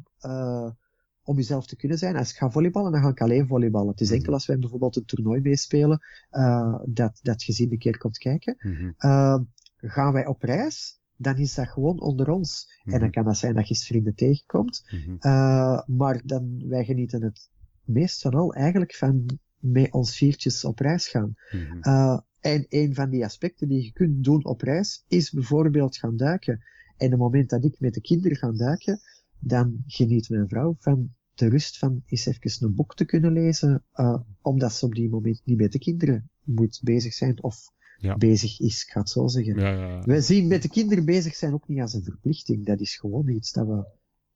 om 1.25 1.37
jezelf 1.37 1.67
te 1.67 1.77
kunnen 1.77 1.99
zijn. 1.99 2.17
Als 2.17 2.31
ik 2.31 2.37
ga 2.37 2.51
volleyballen, 2.51 2.93
dan 2.93 3.03
ga 3.03 3.09
ik 3.09 3.21
alleen 3.21 3.47
volleyballen. 3.47 3.91
Het 3.91 4.01
is 4.01 4.09
mhm. 4.09 4.17
enkel 4.17 4.33
als 4.33 4.47
wij 4.47 4.59
bijvoorbeeld 4.59 4.97
een 4.97 5.05
toernooi 5.05 5.41
meespelen, 5.41 6.01
uh, 6.33 6.79
dat, 6.85 7.19
dat 7.23 7.43
gezin 7.43 7.73
een 7.73 7.79
keer 7.79 7.99
komt 7.99 8.19
kijken. 8.19 8.57
Mm 8.59 8.95
uh, 8.99 9.39
gaan 9.77 10.13
wij 10.13 10.27
op 10.27 10.43
reis, 10.43 11.01
dan 11.17 11.37
is 11.37 11.55
dat 11.55 11.69
gewoon 11.69 12.01
onder 12.01 12.31
ons. 12.31 12.81
En 12.85 12.91
dan 12.91 13.01
mhm. 13.01 13.11
kan 13.11 13.25
dat 13.25 13.37
zijn 13.37 13.55
dat 13.55 13.69
je 13.69 13.75
eens 13.75 13.87
vrienden 13.87 14.15
tegenkomt. 14.15 14.85
Uh, 15.21 15.83
maar 15.87 16.23
dan, 16.25 16.69
wij 16.69 16.85
genieten 16.85 17.23
het 17.23 17.51
meest 17.85 18.21
van 18.21 18.33
al 18.33 18.55
eigenlijk 18.55 18.95
van 18.95 19.39
met 19.59 19.93
ons 19.93 20.17
viertjes 20.17 20.65
op 20.65 20.79
reis 20.79 21.09
gaan. 21.09 21.35
Mhm. 21.51 22.19
en 22.41 22.67
een 22.69 22.95
van 22.95 23.11
die 23.11 23.25
aspecten 23.25 23.69
die 23.69 23.83
je 23.85 23.93
kunt 23.93 24.25
doen 24.25 24.45
op 24.45 24.61
reis, 24.61 25.05
is 25.09 25.31
bijvoorbeeld 25.31 25.97
gaan 25.97 26.17
duiken. 26.17 26.65
En 26.97 27.11
het 27.11 27.19
moment 27.19 27.51
dat 27.51 27.65
ik 27.65 27.81
met 27.81 27.95
de 27.95 28.01
kinderen 28.01 28.37
ga 28.37 28.53
duiken, 28.53 29.01
dan 29.45 29.83
geniet 29.87 30.29
mijn 30.29 30.49
vrouw 30.49 30.77
van 30.79 31.15
de 31.35 31.49
rust 31.49 31.79
van 31.79 32.03
eens 32.07 32.27
even 32.27 32.67
een 32.67 32.75
boek 32.75 32.95
te 32.95 33.05
kunnen 33.05 33.33
lezen, 33.33 33.85
uh, 33.95 34.21
omdat 34.41 34.73
ze 34.73 34.87
op 34.87 34.95
die 34.95 35.11
moment 35.11 35.41
niet 35.45 35.59
met 35.59 35.73
de 35.73 35.79
kinderen 35.79 36.31
moet 36.43 36.81
bezig 36.83 37.13
zijn 37.13 37.43
of 37.43 37.57
ja. 37.97 38.17
bezig 38.17 38.61
is, 38.61 38.83
ik 38.83 38.91
ga 38.91 39.01
het 39.01 39.09
zo 39.09 39.27
zeggen. 39.27 39.59
Ja, 39.59 39.71
ja, 39.71 40.01
Wij 40.01 40.21
zien 40.21 40.47
met 40.49 40.63
de 40.63 40.69
kinderen 40.69 41.05
bezig 41.05 41.35
zijn 41.35 41.53
ook 41.53 41.69
niet 41.69 41.81
als 41.81 41.95
een 41.95 42.05
verplichting, 42.05 42.67
dat 42.67 42.81
is 42.81 42.97
gewoon 42.97 43.29
iets 43.29 43.53
dat 43.53 43.67
we 43.67 43.85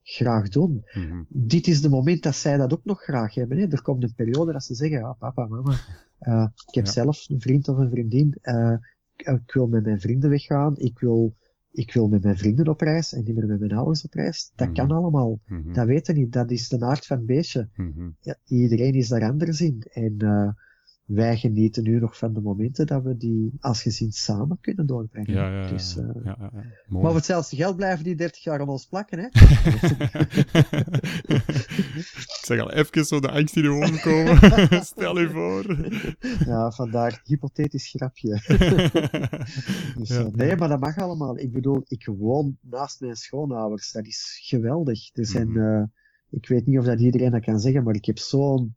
graag 0.03 0.49
doen. 0.49 0.85
Mm 0.93 1.09
-hmm. 1.09 1.27
Dit 1.29 1.67
is 1.67 1.81
de 1.81 1.89
moment 1.89 2.23
dat 2.23 2.35
zij 2.35 2.57
dat 2.57 2.73
ook 2.73 2.85
nog 2.85 3.03
graag 3.03 3.35
hebben. 3.35 3.59
Hè. 3.59 3.67
Er 3.67 3.83
komt 3.83 4.03
een 4.03 4.15
periode 4.15 4.53
dat 4.53 4.65
ze 4.65 4.75
zeggen, 4.75 5.03
ah, 5.03 5.19
papa, 5.19 5.47
mama, 5.47 5.79
uh, 6.21 6.49
ik 6.67 6.75
heb 6.75 6.87
zelf 6.87 7.29
een 7.29 7.41
vriend 7.41 7.69
of 7.69 7.77
een 7.77 7.91
vriendin, 7.91 8.39
uh, 8.43 8.77
ik 9.17 9.53
wil 9.53 9.67
met 9.67 9.85
mijn 9.85 10.01
vrienden 10.01 10.31
weggaan, 10.31 10.77
ik 10.77 10.99
wil 10.99 11.37
ik 11.77 11.93
wil 11.93 12.09
met 12.09 12.23
mijn 12.23 12.37
vrienden 12.37 12.69
op 12.69 12.81
reis 12.81 13.13
en 13.13 13.25
niet 13.25 13.35
meer 13.35 13.47
met 13.47 13.61
mijn 13.61 13.73
ouders 13.73 14.05
op 14.05 14.13
reis. 14.15 14.53
Dat 14.55 14.73
kan 14.73 14.87
mhm. 14.87 14.95
allemaal. 14.95 15.41
Mm-hmm. 15.47 15.73
Dat 15.73 15.87
weten 15.87 16.15
niet. 16.15 16.33
Dat 16.33 16.51
is 16.51 16.69
de 16.69 16.81
aard 16.81 17.07
van 17.07 17.17
het 17.17 17.27
beestje. 17.27 17.69
Mm-hmm. 17.77 18.17
Ja, 18.21 18.37
iedereen 18.45 18.95
is 18.95 19.09
daar 19.09 19.31
anders 19.31 19.61
in. 19.61 19.83
En 19.93 20.15
uh, 20.19 20.49
wij 21.07 21.37
genieten 21.37 21.83
nu 21.83 21.99
nog 21.99 22.19
van 22.19 22.33
de 22.33 22.41
momenten 22.41 22.87
dat 22.87 23.03
we 23.03 23.17
die 23.17 23.57
als 23.61 23.83
gezin 23.83 24.13
samen 24.13 24.59
kunnen 24.61 24.87
doorbrengen. 24.87 25.33
Ja, 25.33 25.61
ja, 25.61 25.69
dus, 25.69 25.97
uh, 25.97 26.05
ja, 26.25 26.37
ja, 26.41 26.51
maar 26.89 27.03
voor 27.03 27.15
hetzelfde 27.15 27.57
geld 27.57 27.77
blijven 27.77 28.05
die 28.05 28.15
30 28.15 28.43
jaar 28.43 28.61
aan 28.61 28.69
ons 28.69 28.87
plakken, 28.87 29.19
hè? 29.19 29.27
ik 31.27 32.39
zeg 32.47 32.61
al 32.61 32.73
even 32.73 33.05
zo 33.05 33.21
de 33.21 33.31
angst 33.31 33.57
in 33.57 33.63
de 33.63 33.69
ogen 33.69 34.01
komen. 34.01 34.39
Stel 34.85 35.21
je 35.21 35.31
voor. 35.31 35.77
ja, 36.53 36.71
vandaar 36.71 37.21
hypothetisch 37.25 37.89
grapje. 37.89 38.41
dus, 39.99 40.11
uh, 40.11 40.27
nee, 40.27 40.57
maar 40.57 40.69
dat 40.69 40.81
mag 40.81 40.99
allemaal. 40.99 41.39
Ik 41.39 41.53
bedoel, 41.53 41.83
ik 41.87 42.07
woon 42.19 42.59
naast 42.61 43.01
mijn 43.01 43.17
schoonouders. 43.17 43.93
Dat 43.93 44.07
is 44.07 44.41
geweldig. 44.43 45.17
Er 45.17 45.27
zijn, 45.27 45.49
mm. 45.49 45.93
ik 46.31 46.49
weet 46.49 46.67
niet 46.67 46.79
of 46.79 46.85
dat 46.85 47.01
iedereen 47.01 47.31
dat 47.31 47.45
kan 47.45 47.61
zeggen, 47.61 47.85
maar 47.85 47.95
ik 47.95 48.05
heb 48.05 48.19
zo'n 48.19 48.77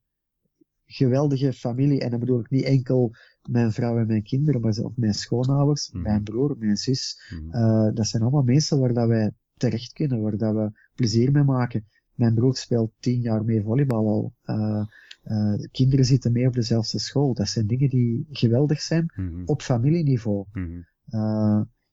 geweldige 0.91 1.53
familie. 1.53 1.99
En 1.99 2.09
dan 2.09 2.19
bedoel 2.19 2.39
ik 2.39 2.49
niet 2.49 2.63
enkel 2.63 3.11
mijn 3.49 3.71
vrouw 3.71 3.97
en 3.97 4.07
mijn 4.07 4.23
kinderen, 4.23 4.61
maar 4.61 4.73
zelfs 4.73 4.95
mijn 4.95 5.13
schoonouders, 5.13 5.91
mm. 5.91 6.01
mijn 6.01 6.23
broer, 6.23 6.55
mijn 6.57 6.77
zus. 6.77 7.21
Mm. 7.33 7.55
Uh, 7.55 7.89
dat 7.93 8.07
zijn 8.07 8.21
allemaal 8.21 8.43
mensen 8.43 8.79
waar 8.79 8.93
dat 8.93 9.07
wij 9.07 9.31
terecht 9.57 9.93
kunnen, 9.93 10.21
waar 10.21 10.37
dat 10.37 10.53
we 10.53 10.71
plezier 10.95 11.31
mee 11.31 11.43
maken. 11.43 11.85
Mijn 12.13 12.33
broer 12.33 12.55
speelt 12.55 12.91
tien 12.99 13.21
jaar 13.21 13.45
mee 13.45 13.61
volleybal 13.61 14.07
al. 14.07 14.33
Uh, 14.45 14.85
uh, 15.23 15.67
kinderen 15.71 16.05
zitten 16.05 16.31
mee 16.31 16.47
op 16.47 16.53
dezelfde 16.53 16.99
school. 16.99 17.33
Dat 17.33 17.47
zijn 17.47 17.67
dingen 17.67 17.89
die 17.89 18.27
geweldig 18.31 18.81
zijn 18.81 19.13
mm-hmm. 19.15 19.43
op 19.45 19.61
familieniveau. 19.61 20.45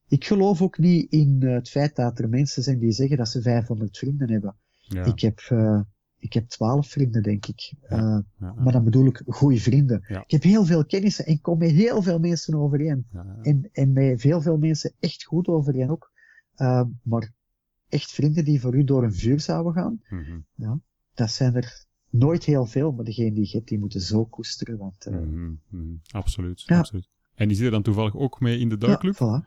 Ik 0.08 0.24
geloof 0.24 0.62
ook 0.62 0.78
niet 0.78 1.12
in 1.12 1.42
het 1.42 1.68
feit 1.68 1.96
dat 1.96 2.18
er 2.18 2.28
mensen 2.28 2.62
zijn 2.62 2.78
die 2.78 2.92
zeggen 2.92 3.16
dat 3.16 3.28
ze 3.28 3.42
500 3.42 3.98
vrienden 3.98 4.30
hebben. 4.30 4.56
Ja. 4.78 5.04
Ik 5.04 5.20
heb 5.20 5.38
ik 6.26 6.32
heb 6.32 6.48
twaalf 6.48 6.88
vrienden, 6.88 7.22
denk 7.22 7.46
ik. 7.46 7.72
Uh, 7.90 8.18
maar 8.38 8.72
dan 8.72 8.84
bedoel 8.84 9.06
ik 9.06 9.22
goede 9.26 9.60
vrienden. 9.60 10.04
Ik 10.08 10.30
heb 10.30 10.42
heel 10.42 10.64
veel 10.64 10.86
kennissen 10.86 11.26
en 11.26 11.40
kom 11.40 11.58
met 11.58 11.70
heel 11.70 12.02
veel 12.02 12.18
mensen 12.18 12.54
overeen. 12.54 13.06
En, 13.42 13.68
en 13.72 13.92
met 13.92 14.20
veel, 14.20 14.40
veel 14.40 14.58
mensen 14.58 14.92
echt 15.00 15.24
goed 15.24 15.46
overeen 15.46 15.90
ook. 15.90 16.10
Uh, 16.56 16.82
maar 17.02 17.32
echt 17.88 18.10
vrienden 18.10 18.44
die 18.44 18.60
voor 18.60 18.74
u 18.74 18.84
door 18.84 19.04
een 19.04 19.14
vuur 19.14 19.40
zouden 19.40 19.72
gaan, 19.72 20.00
mm 20.08 20.44
ja, 20.54 20.80
dat 21.14 21.30
zijn 21.30 21.54
er 21.54 21.86
nooit 22.10 22.44
heel 22.44 22.66
veel, 22.66 22.92
maar 22.92 23.04
degene 23.04 23.32
die 23.32 23.44
je 23.44 23.56
hebt, 23.56 23.68
die 23.68 23.78
moeten 23.78 24.00
zo 24.00 24.24
koesteren. 24.24 24.78
Want, 24.78 25.06
mm 25.10 26.00
Absoluut, 26.10 26.64
absoluut. 26.66 27.08
En 27.34 27.48
die 27.48 27.56
zit 27.56 27.66
er 27.66 27.72
dan 27.72 27.82
toevallig 27.82 28.16
ook 28.16 28.40
mee 28.40 28.58
in 28.58 28.68
de 28.68 28.76
duikclub? 28.76 29.14
Voilà. 29.14 29.46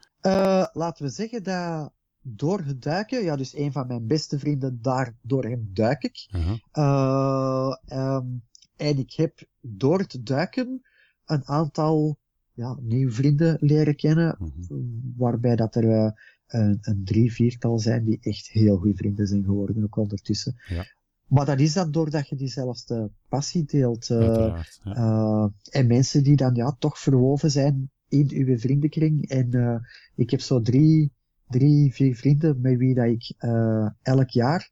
Laten 0.74 1.06
we 1.06 1.12
zeggen 1.12 1.44
dat 1.44 1.94
door 2.36 2.60
het 2.60 2.82
duiken, 2.82 3.24
ja, 3.24 3.36
dus 3.36 3.56
een 3.56 3.72
van 3.72 3.88
mijn 3.88 4.08
beste 4.08 4.40
vrienden, 4.40 4.80
daar 4.82 5.16
door 5.22 5.44
hem 5.44 5.70
duik 5.74 6.04
ik. 6.04 6.28
uh, 6.74 7.76
um, 7.94 8.44
en 8.76 8.98
ik 8.98 9.14
heb 9.14 9.48
door 9.62 10.00
het 10.00 10.20
duiken 10.24 10.82
een 11.26 11.48
aantal 11.48 12.18
ja, 12.54 12.78
nieuwe 12.82 13.12
vrienden 13.12 13.58
leren 13.60 13.96
kennen, 13.96 14.36
mhm. 14.40 14.80
waarbij 15.18 15.56
dat 15.56 15.76
er 15.76 15.84
uh, 15.84 16.12
een, 16.48 16.78
een, 16.82 17.04
drie, 17.06 17.34
viertal 17.34 17.80
zijn 17.80 18.06
die 18.06 18.18
echt 18.22 18.48
heel 18.48 18.78
goede 18.78 18.96
vrienden 18.96 19.28
zijn 19.28 19.44
geworden, 19.44 19.84
ook 19.84 19.98
ondertussen. 19.98 20.56
Ja. 20.68 20.86
Maar 21.28 21.46
dat 21.46 21.60
is 21.60 21.74
dan 21.74 21.92
doordat 21.92 22.30
je 22.30 22.36
diezelfde 22.36 23.12
passie 23.28 23.66
deelt. 23.66 24.10
Uh, 24.10 24.64
ja. 24.84 25.52
en 25.70 25.88
mensen 25.88 26.24
die 26.24 26.36
dan 26.36 26.56
ja, 26.56 26.76
toch 26.80 27.00
verwoven 27.00 27.52
zijn 27.52 27.92
in 28.08 28.30
uw 28.34 28.58
vriendenkring. 28.58 29.30
En 29.30 29.82
ik 30.16 30.30
heb 30.30 30.42
zo 30.42 30.62
drie 30.62 31.12
drie, 31.50 31.94
vier 31.94 32.16
vrienden 32.16 32.62
met 32.62 32.78
wie 32.78 32.96
dat 32.96 33.06
ik 33.06 33.34
uh, 33.40 33.90
elk 34.02 34.30
jaar 34.30 34.72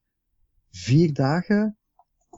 vier 0.71 1.13
dagen, 1.13 1.77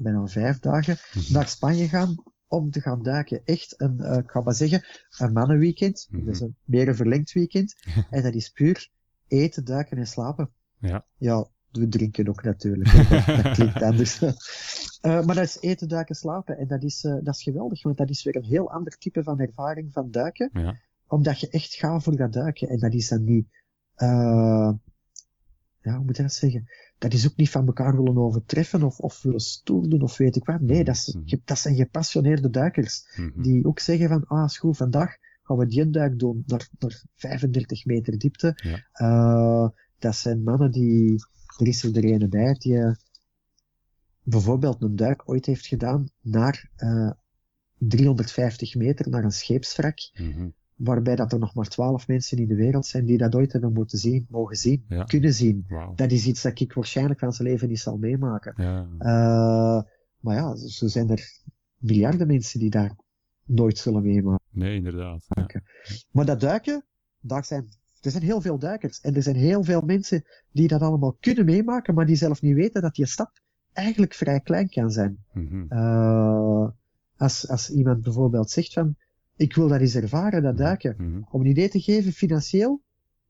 bijna 0.02 0.28
vijf 0.28 0.60
dagen, 0.60 0.97
mhm. 1.13 1.34
naar 1.34 1.47
Spanje 1.47 1.88
ga 1.88 2.08
om 2.47 2.71
te 2.71 2.82
gaan 2.82 3.04
duiken. 3.04 3.41
Echt 3.45 3.82
een, 3.82 3.97
uh, 3.99 4.17
ik 4.17 4.30
ga 4.32 4.41
maar 4.41 4.54
zeggen, 4.54 4.84
een 5.17 5.34
mannenweekend. 5.34 6.08
Mm 6.10 6.25
Dus 6.25 6.39
een, 6.39 6.56
meer 6.63 6.88
een 6.88 6.95
verlengd 6.95 7.32
weekend. 7.32 7.75
en 8.10 8.23
dat 8.23 8.34
is 8.34 8.49
puur 8.49 8.89
eten, 9.28 9.65
duiken 9.65 9.97
en 9.97 10.08
slapen. 10.08 10.49
Ja. 10.80 11.06
Ja, 11.17 11.47
we 11.71 11.88
drinken 11.88 12.28
ook 12.28 12.43
natuurlijk. 12.43 12.91
dat, 13.43 13.52
klinkt 13.52 13.82
anders. 13.82 14.21
uh, 14.21 14.32
maar 15.02 15.36
dat 15.36 15.45
is 15.45 15.58
eten, 15.60 15.88
duiken, 15.88 16.15
slapen. 16.15 16.58
En 16.58 16.67
dat 16.67 16.84
is, 16.84 17.04
uh, 17.04 17.17
dat 17.23 17.36
is 17.36 17.43
geweldig, 17.43 17.84
want 17.84 17.97
dat 17.97 18.10
is 18.10 18.23
weer 18.23 18.36
een 18.36 18.43
heel 18.43 18.71
ander 18.71 18.97
type 18.97 19.23
van 19.23 19.39
ervaring 19.39 19.93
van 19.93 20.12
duiken. 20.12 20.49
Ja. 20.54 20.75
Omdat 21.08 21.39
je 21.39 21.49
echt 21.49 21.73
gaat 21.73 22.04
voor 22.04 22.15
dat 22.15 22.34
duiken. 22.34 22.69
En 22.69 22.80
dat 22.80 22.93
is 22.93 23.08
dan 23.08 23.23
niet 23.23 23.47
uh, 24.01 24.71
ja, 25.81 25.95
hoe 25.95 26.05
moet 26.05 26.17
je 26.17 26.21
dat 26.21 26.33
zeggen? 26.33 26.69
Dat 26.97 27.13
is 27.13 27.27
ook 27.27 27.35
niet 27.35 27.49
van 27.49 27.65
elkaar 27.65 27.95
willen 27.97 28.17
overtreffen 28.17 28.83
of, 28.83 28.99
of 28.99 29.21
willen 29.21 29.39
stoer 29.39 29.89
doen 29.89 30.01
of 30.01 30.17
weet 30.17 30.35
ik 30.35 30.45
wat. 30.45 30.62
Nee, 30.62 30.83
dat, 30.83 30.95
is, 30.95 31.13
mm 31.13 31.23
-hmm. 31.25 31.41
dat 31.45 31.59
zijn 31.59 31.75
gepassioneerde 31.75 32.49
duikers. 32.49 33.13
Mm 33.15 33.31
-hmm. 33.33 33.43
Die 33.43 33.65
ook 33.65 33.79
zeggen 33.79 34.09
van, 34.09 34.27
ah, 34.27 34.47
school, 34.47 34.73
vandaag 34.73 35.17
gaan 35.43 35.57
we 35.57 35.65
die 35.65 35.89
duik 35.89 36.19
doen 36.19 36.43
naar, 36.45 36.69
naar 36.79 37.03
35 37.15 37.85
meter 37.85 38.17
diepte. 38.17 38.53
Ja. 38.55 38.88
Uh, 38.93 39.69
dat 39.99 40.15
zijn 40.15 40.43
mannen 40.43 40.71
die, 40.71 41.15
er 41.57 41.67
is 41.67 41.83
er 41.83 42.03
ene 42.03 42.27
bij 42.27 42.53
die 42.53 42.73
uh, 42.73 42.91
bijvoorbeeld 44.23 44.81
een 44.81 44.95
duik 44.95 45.29
ooit 45.29 45.45
heeft 45.45 45.67
gedaan 45.67 46.09
naar 46.21 46.69
uh, 46.77 47.12
350 47.77 48.75
meter 48.75 49.09
naar 49.09 49.23
een 49.23 49.31
scheepswrak. 49.31 49.97
Mm 50.13 50.31
-hmm 50.31 50.53
waarbij 50.80 51.15
dat 51.15 51.32
er 51.32 51.39
nog 51.39 51.54
maar 51.54 51.68
twaalf 51.68 52.08
mensen 52.08 52.38
in 52.38 52.48
de 52.48 52.56
wereld 52.56 52.86
zijn 52.86 53.06
die 53.06 53.18
dat 53.18 53.36
ooit 53.36 53.52
hebben 53.52 53.74
moeten 53.74 53.98
zien, 53.98 54.26
mogen 54.30 54.56
zien, 54.56 54.86
kunnen 55.06 55.34
zien. 55.34 55.65
Dat 55.96 56.12
is 56.12 56.26
iets 56.26 56.42
dat 56.42 56.60
ik 56.60 56.74
waarschijnlijk 56.74 57.20
van 57.20 57.34
zijn 57.34 57.48
leven 57.48 57.68
niet 57.68 57.80
zal 57.80 57.98
meemaken. 57.98 58.54
Ja. 58.58 58.88
Uh, 59.00 59.84
maar 60.20 60.36
ja, 60.36 60.56
zo 60.56 60.88
zijn 60.88 61.10
er 61.10 61.42
miljarden 61.78 62.28
mensen 62.28 62.60
die 62.60 62.70
daar 62.70 62.96
nooit 63.46 63.78
zullen 63.78 64.02
meemaken. 64.02 64.46
Nee, 64.50 64.76
inderdaad. 64.76 65.26
Ja. 65.28 65.62
Maar 66.12 66.26
dat 66.26 66.39
duiken, 66.39 66.86
daar 67.20 67.46
zijn, 67.46 67.68
er 68.02 68.12
zijn 68.12 68.24
heel 68.24 68.42
veel 68.42 68.60
duikers. 68.60 69.02
En 69.02 69.15
er 69.15 69.24
zijn 69.24 69.36
heel 69.36 69.63
veel 69.63 69.82
mensen 69.82 70.24
die 70.52 70.68
dat 70.68 70.82
allemaal 70.82 71.18
kunnen 71.20 71.46
meemaken, 71.46 71.94
maar 71.94 72.06
die 72.06 72.15
zelf 72.15 72.42
niet 72.42 72.56
weten 72.56 72.82
dat 72.82 72.96
die 72.96 73.06
stap 73.06 73.32
eigenlijk 73.74 74.13
vrij 74.13 74.39
klein 74.39 74.70
kan 74.70 74.92
zijn. 74.92 75.18
Mm 75.34 75.48
-hmm. 75.48 75.65
uh, 75.70 76.70
als, 77.18 77.48
als 77.50 77.70
iemand 77.70 78.02
bijvoorbeeld 78.02 78.50
zegt 78.50 78.74
van, 78.74 78.96
ik 79.39 79.56
wil 79.56 79.67
dat 79.67 79.80
eens 79.80 79.95
ervaren, 79.95 80.43
dat 80.43 80.58
duiken. 80.58 80.95
Mhm. 80.97 81.21
Om 81.30 81.41
een 81.41 81.47
idee 81.47 81.69
te 81.69 81.80
geven, 81.80 82.12
financieel, 82.12 82.82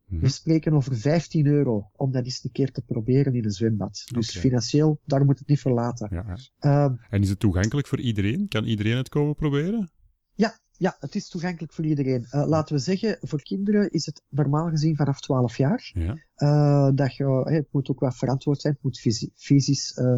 we 0.05 0.15
mhm. 0.15 0.27
spreken 0.27 0.73
over 0.73 0.97
15 0.97 1.45
euro 1.45 1.89
om 1.95 2.11
dat 2.11 2.25
eens 2.25 2.43
een 2.43 2.51
keer 2.51 2.71
te 2.71 2.81
proberen 2.81 3.35
in 3.35 3.45
een 3.45 3.51
zwembad. 3.51 4.03
Dus 4.13 4.37
financieel, 4.37 4.99
daar 5.05 5.25
moet 5.25 5.39
het 5.39 5.47
niet 5.47 5.59
verlaten. 5.59 6.07
Ja, 6.11 6.37
ehm, 6.59 6.95
en 7.09 7.21
is 7.21 7.29
het 7.29 7.39
toegankelijk 7.39 7.87
voor 7.87 7.99
iedereen? 7.99 8.47
Kan 8.47 8.65
iedereen 8.65 8.97
het 8.97 9.09
komen 9.09 9.35
proberen? 9.35 9.91
Ja, 10.33 10.59
ja, 10.77 10.95
het 10.99 11.15
is 11.15 11.29
toegankelijk 11.29 11.73
voor 11.73 11.85
iedereen. 11.85 12.27
Uh, 12.31 12.47
laten 12.47 12.75
we 12.75 12.81
zeggen, 12.81 13.17
voor 13.21 13.41
kinderen 13.41 13.89
is 13.91 14.05
het 14.05 14.23
normaal 14.29 14.69
gezien 14.69 14.95
vanaf 14.95 15.19
12 15.19 15.57
jaar. 15.57 15.91
Ja. 15.93 16.17
Uh, 16.37 16.95
dat 16.95 17.15
je, 17.15 17.41
het 17.43 17.67
moet 17.71 17.89
ook 17.89 17.99
wat 17.99 18.17
verantwoord 18.17 18.61
zijn, 18.61 18.73
het 18.73 18.83
moet 18.83 18.99
fysisch 19.35 19.97
uh, 19.97 20.17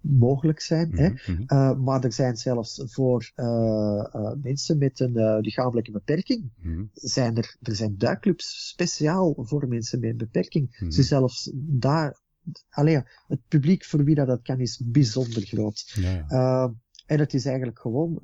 mogelijk 0.00 0.60
zijn. 0.60 0.92
hè? 0.92 1.10
Uh, 1.46 1.78
maar 1.78 2.04
er 2.04 2.12
zijn 2.12 2.36
zelfs 2.36 2.82
voor 2.84 3.32
uh, 3.36 4.32
mensen 4.42 4.78
met 4.78 5.00
een 5.00 5.40
lichamelijke 5.40 5.90
beperking, 5.90 6.50
mm 6.62 6.90
zijn 6.92 7.36
er, 7.36 7.56
er 7.62 7.74
zijn 7.74 7.98
duikclubs 7.98 8.68
speciaal 8.68 9.34
voor 9.38 9.68
mensen 9.68 10.00
met 10.00 10.10
een 10.10 10.16
beperking. 10.16 10.84
Ze 10.88 11.02
zelfs 11.02 11.50
daar, 11.54 12.20
alleen 12.68 13.04
het 13.26 13.40
publiek 13.48 13.84
voor 13.84 14.04
wie 14.04 14.14
dat, 14.14 14.26
dat 14.26 14.42
kan 14.42 14.60
is 14.60 14.82
bijzonder 14.84 15.42
groot. 15.42 15.96
Ja. 16.00 16.74
en 17.06 17.18
het 17.18 17.34
is 17.34 17.44
eigenlijk 17.44 17.78
gewoon 17.78 18.18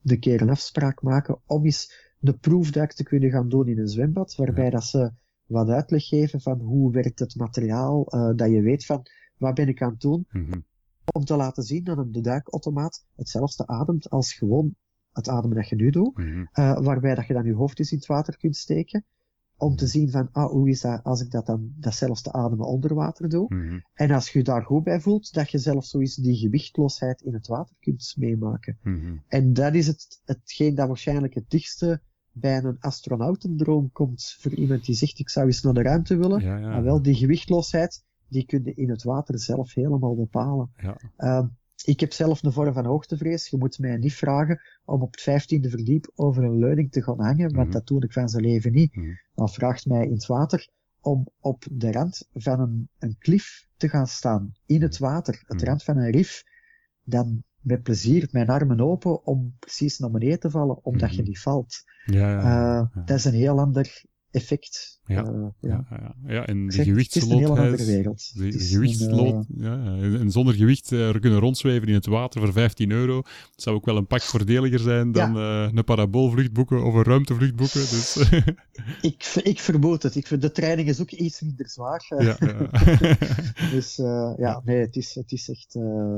de 0.00 0.18
keer 0.18 0.40
een 0.40 0.50
afspraak 0.50 1.02
maken 1.02 1.40
om 1.46 1.64
eens 1.64 2.12
de 2.18 2.32
proefduik 2.32 2.92
te 2.92 3.02
kunnen 3.02 3.30
gaan 3.30 3.48
doen 3.48 3.68
in 3.68 3.78
een 3.78 3.88
zwembad, 3.88 4.34
waarbij 4.34 4.70
dat 4.70 4.84
ze 4.84 5.12
wat 5.46 5.68
uitleg 5.68 6.06
geven 6.06 6.40
van 6.40 6.60
hoe 6.60 6.92
werkt 6.92 7.18
het 7.18 7.36
materiaal, 7.36 8.04
dat 8.36 8.50
je 8.50 8.60
weet 8.60 8.86
van 8.86 9.06
wat 9.36 9.54
ben 9.54 9.68
ik 9.68 9.82
aan 9.82 9.90
het 9.90 10.00
doen? 10.00 10.26
Mm-hmm. 10.30 10.64
Om 11.12 11.24
te 11.24 11.36
laten 11.36 11.62
zien 11.62 11.84
dat 11.84 11.98
een 11.98 12.12
duikautomaat 12.22 13.06
hetzelfde 13.14 13.66
ademt 13.66 14.10
als 14.10 14.32
gewoon 14.32 14.74
het 15.12 15.28
ademen 15.28 15.56
dat 15.56 15.68
je 15.68 15.76
nu 15.76 15.90
doet. 15.90 16.16
Mm-hmm. 16.16 16.48
Uh, 16.54 16.78
waarbij 16.78 17.14
dat 17.14 17.26
je 17.26 17.32
dan 17.32 17.44
je 17.44 17.54
hoofd 17.54 17.78
eens 17.78 17.92
in 17.92 17.98
het 17.98 18.06
water 18.06 18.36
kunt 18.36 18.56
steken. 18.56 19.04
Om 19.56 19.76
te 19.76 19.84
mm-hmm. 19.84 19.88
zien 19.88 20.10
van, 20.10 20.28
ah, 20.32 20.50
hoe 20.50 20.68
is 20.68 20.80
dat 20.80 21.04
als 21.04 21.20
ik 21.20 21.30
dat 21.30 21.46
dan, 21.46 21.72
datzelfde 21.76 22.32
ademen 22.32 22.66
onder 22.66 22.94
water 22.94 23.28
doe. 23.28 23.82
En 23.94 24.10
als 24.10 24.30
je 24.30 24.38
je 24.38 24.44
daar 24.44 24.62
goed 24.62 24.84
bij 24.84 25.00
voelt, 25.00 25.32
dat 25.32 25.50
je 25.50 25.58
zelfs 25.58 25.90
zoiets 25.90 26.14
die 26.14 26.36
gewichtloosheid 26.36 27.20
in 27.20 27.34
het 27.34 27.46
water 27.46 27.76
kunt 27.80 28.14
meemaken. 28.16 28.78
En 29.28 29.52
dat 29.52 29.74
is 29.74 29.86
het, 29.86 30.20
hetgeen 30.24 30.74
dat 30.74 30.88
waarschijnlijk 30.88 31.34
het 31.34 31.50
dichtste 31.50 32.00
bij 32.32 32.64
een 32.64 32.80
astronautendroom 32.80 33.92
komt 33.92 34.36
voor 34.38 34.54
iemand 34.54 34.84
die 34.84 34.94
zegt, 34.94 35.18
ik 35.18 35.30
zou 35.30 35.46
eens 35.46 35.62
naar 35.62 35.74
de 35.74 35.82
ruimte 35.82 36.16
willen. 36.16 36.40
Ja, 36.40 36.56
ja. 36.56 36.68
Maar 36.68 36.82
wel, 36.82 37.02
die 37.02 37.14
gewichtloosheid, 37.14 38.04
die 38.28 38.46
kun 38.46 38.64
je 38.64 38.74
in 38.74 38.90
het 38.90 39.02
water 39.02 39.38
zelf 39.38 39.74
helemaal 39.74 40.14
bepalen. 40.14 40.70
Ja. 40.76 40.96
Uh, 41.18 41.46
ik 41.84 42.00
heb 42.00 42.12
zelf 42.12 42.42
een 42.42 42.52
vorm 42.52 42.72
van 42.72 42.84
hoogtevrees. 42.84 43.48
Je 43.48 43.56
moet 43.56 43.78
mij 43.78 43.96
niet 43.96 44.14
vragen 44.14 44.60
om 44.84 45.02
op 45.02 45.10
het 45.10 45.20
vijftiende 45.20 45.70
verdiep 45.70 46.10
over 46.14 46.44
een 46.44 46.58
leuning 46.58 46.92
te 46.92 47.02
gaan 47.02 47.20
hangen, 47.20 47.38
want 47.38 47.52
mm 47.52 47.62
-hmm. 47.62 47.70
dat 47.70 47.86
doe 47.86 48.04
ik 48.04 48.12
van 48.12 48.28
zijn 48.28 48.44
leven 48.44 48.72
niet. 48.72 48.96
Mm 48.96 49.02
-hmm. 49.02 49.18
Dan 49.34 49.48
vraagt 49.48 49.86
mij 49.86 50.04
in 50.04 50.12
het 50.12 50.26
water 50.26 50.68
om 51.00 51.28
op 51.40 51.64
de 51.70 51.92
rand 51.92 52.28
van 52.32 52.60
een, 52.60 52.88
een 52.98 53.16
klif 53.18 53.66
te 53.76 53.88
gaan 53.88 54.06
staan, 54.06 54.52
in 54.66 54.82
het 54.82 54.98
water, 54.98 55.42
het 55.46 55.56
mhm. 55.56 55.66
rand 55.66 55.82
van 55.82 55.96
een 55.96 56.10
rif, 56.10 56.44
dan 57.02 57.42
met 57.60 57.82
plezier 57.82 58.28
mijn 58.30 58.48
armen 58.48 58.80
open 58.80 59.26
om 59.26 59.56
precies 59.58 59.98
naar 59.98 60.10
beneden 60.10 60.40
te 60.40 60.50
vallen, 60.50 60.84
omdat 60.84 61.10
je 61.10 61.20
mhm. 61.20 61.28
niet 61.28 61.40
valt. 61.40 61.82
Ja, 62.04 62.30
ja, 62.30 62.40
ja. 62.40 62.80
Uh, 62.80 63.06
dat 63.06 63.18
is 63.18 63.24
een 63.24 63.32
heel 63.32 63.58
ander 63.58 64.04
effect. 64.34 65.00
Ja, 65.06 65.24
uh, 65.24 65.46
ja. 65.60 65.86
ja, 65.90 66.14
ja. 66.26 66.46
en 66.46 66.66
de 66.66 66.82
gewichtsloosheid. 66.82 67.78
De 68.34 68.58
gewichtslood, 68.58 69.46
uh, 69.56 69.64
ja, 69.64 69.96
en 70.18 70.30
zonder 70.30 70.54
gewicht 70.54 70.90
uh, 70.90 71.10
kunnen 71.10 71.38
rondzweven 71.38 71.88
in 71.88 71.94
het 71.94 72.06
water 72.06 72.40
voor 72.40 72.52
15 72.52 72.90
euro. 72.90 73.22
Dat 73.22 73.62
zou 73.62 73.76
ook 73.76 73.84
wel 73.84 73.96
een 73.96 74.06
pak 74.06 74.22
voordeliger 74.22 74.78
zijn 74.78 75.12
dan 75.12 75.34
ja. 75.34 75.70
een 75.74 75.84
paraboolvlucht 75.84 76.52
boeken 76.52 76.84
of 76.84 76.94
een 76.94 77.02
ruimtevlucht 77.02 77.56
boeken. 77.56 77.80
Dus. 77.80 78.16
ik, 79.10 79.40
ik 79.42 79.60
vermoed 79.60 80.02
het. 80.02 80.14
Ik 80.14 80.40
de 80.40 80.52
training 80.52 80.88
is 80.88 81.00
ook 81.00 81.10
iets 81.10 81.40
minder 81.40 81.68
zwaar. 81.68 82.04
Ja, 82.18 82.36
dus 83.74 83.96
ja, 84.36 84.62
nee, 84.64 84.78
het 84.78 84.96
is, 84.96 85.14
het 85.14 85.32
is 85.32 85.48
echt 85.48 85.72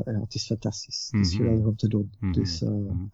ja, 0.05 0.21
het 0.21 0.35
is 0.35 0.47
fantastisch. 0.47 1.09
Het 1.11 1.27
is 1.27 1.33
mm 1.33 1.39
-hmm. 1.39 1.47
geweldig 1.47 1.67
om 1.69 1.77
te 1.77 1.89
doen. 1.89 2.11
Mm 2.19 2.33
-hmm. 2.33 2.43
Dus, 2.43 2.61
mm 2.61 3.13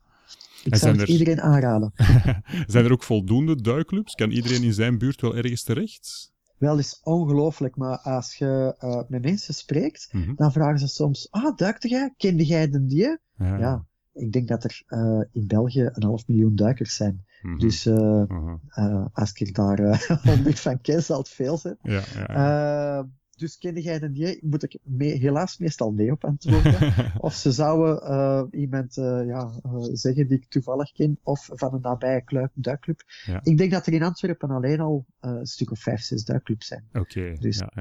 ik 0.65 0.77
zou 0.77 0.99
het 0.99 1.09
iedereen 1.09 1.41
aanraden. 1.41 1.93
zijn 2.67 2.85
er 2.85 2.93
ook 2.93 3.03
voldoende 3.03 3.63
duikclubs? 3.63 4.15
Kan 4.15 4.31
iedereen 4.31 4.63
in 4.63 4.73
zijn 4.73 4.99
buurt 4.99 5.21
wel 5.21 5.37
ergens 5.37 5.63
terecht? 5.63 6.33
Wel, 6.59 6.79
is 6.79 7.01
ongelooflijk, 7.03 7.77
maar 7.77 7.99
als 7.99 8.35
je 8.35 8.77
uh, 8.81 9.03
met 9.09 9.23
mensen 9.23 9.55
spreekt, 9.55 10.09
mm 10.13 10.23
-hmm. 10.23 10.37
dan 10.37 10.53
vragen 10.53 10.79
ze 10.79 10.89
soms, 10.89 11.31
ah, 11.31 11.57
duikte 11.57 11.89
jij? 11.89 12.15
Kende 12.17 12.45
jij 12.45 12.71
de 12.71 12.87
die? 12.87 13.19
Ja. 13.37 13.59
ja. 13.59 13.87
ik 14.13 14.33
denk 14.33 14.49
dat 14.49 14.65
er 14.65 14.83
uh, 14.89 15.23
in 15.33 15.47
België 15.47 15.89
een 15.93 16.03
half 16.03 16.27
miljoen 16.27 16.57
duikers 16.57 16.97
zijn. 16.97 17.25
Mm 17.43 17.51
-hmm. 17.51 17.59
Dus 17.59 17.87
uh, 17.87 17.95
mm 17.95 18.61
-hmm. 18.69 19.09
als 19.13 19.33
ik 19.33 19.55
daar 19.55 20.07
honderd 20.29 20.61
van 20.61 20.81
ken, 20.81 21.03
zal 21.03 21.19
het 21.19 21.29
veel 21.29 21.59
zijn. 21.59 21.79
Ja, 21.83 22.03
ja, 22.15 23.09
dus 23.37 23.59
kende 23.59 23.83
jij 23.83 24.13
die? 24.13 24.39
Moet 24.43 24.63
ik 24.63 24.79
helaas 24.97 25.59
meestal 25.59 25.93
nee 25.93 26.11
op 26.11 26.25
antwoorden. 26.25 26.95
of 27.21 27.35
ze 27.35 27.53
zouden 27.53 28.11
uh, 28.11 28.61
iemand 28.61 28.97
uh, 28.97 29.27
ja, 29.27 29.51
uh, 29.67 29.89
zeggen 29.93 30.29
die 30.29 30.37
ik 30.37 30.49
toevallig 30.49 30.93
ken, 30.93 31.19
of 31.23 31.49
van 31.53 31.75
een 31.75 31.81
nabije 31.81 32.25
club, 32.25 32.51
duikclub. 32.55 33.03
Ja. 33.27 33.41
Ik 33.43 33.59
denk 33.59 33.71
dat 33.71 33.87
er 33.87 33.93
in 33.93 34.03
Antwerpen 34.03 34.51
alleen 34.51 34.81
al 34.81 35.07
een 35.21 35.47
stuk 35.47 35.71
of 35.71 35.81
vijf, 35.81 36.01
zes 36.01 36.25
duikclubs 36.25 36.67
zijn. 36.67 36.85
Oké. 36.89 36.99
Okay. 36.99 37.37
Dus 37.37 37.59
ja, 37.59 37.73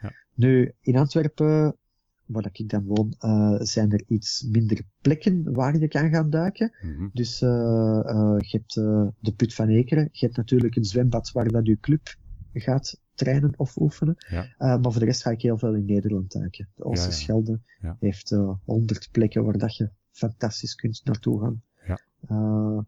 ja, 0.00 0.12
nu, 0.34 0.72
in 0.80 0.96
Antwerpen, 0.96 1.76
waar 2.26 2.48
ik 2.52 2.68
dan 2.68 2.84
woon, 2.84 3.14
zijn 3.58 3.92
er 3.92 4.04
iets 4.06 4.42
minder 4.42 4.80
plekken 5.00 5.52
waar 5.52 5.78
je 5.78 5.88
kan 5.88 6.10
gaan 6.10 6.30
duiken. 6.30 6.72
Mm 6.82 6.94
-hmm. 6.94 7.10
Dus 7.12 7.38
je 7.38 8.48
hebt 8.50 8.74
de 9.20 9.32
Put 9.36 9.54
van 9.54 9.68
Ekeren, 9.68 10.08
je 10.12 10.24
hebt 10.24 10.36
natuurlijk 10.36 10.76
een 10.76 10.84
zwembad 10.84 11.32
waar 11.32 11.48
dat 11.48 11.66
je 11.66 11.80
club 11.80 12.16
gaat 12.52 13.04
trainen 13.16 13.54
of 13.56 13.76
oefenen. 13.76 14.16
Ja. 14.28 14.42
Uh, 14.42 14.48
maar 14.58 14.92
voor 14.92 14.98
de 14.98 15.04
rest 15.04 15.22
ga 15.22 15.30
ik 15.30 15.42
heel 15.42 15.58
veel 15.58 15.74
in 15.74 15.84
Nederland 15.84 16.32
duiken. 16.32 16.68
De 16.74 16.84
Oosterschelde 16.84 17.60
ja, 17.80 17.96
heeft 18.00 18.30
uh, 18.30 18.52
honderd 18.64 19.08
plekken 19.12 19.44
waar 19.44 19.58
dat 19.58 19.76
je 19.76 19.90
fantastisch 20.10 20.74
kunt 20.74 21.00
naartoe 21.04 21.40
gaan. 21.40 21.62
Uh, 22.30 22.80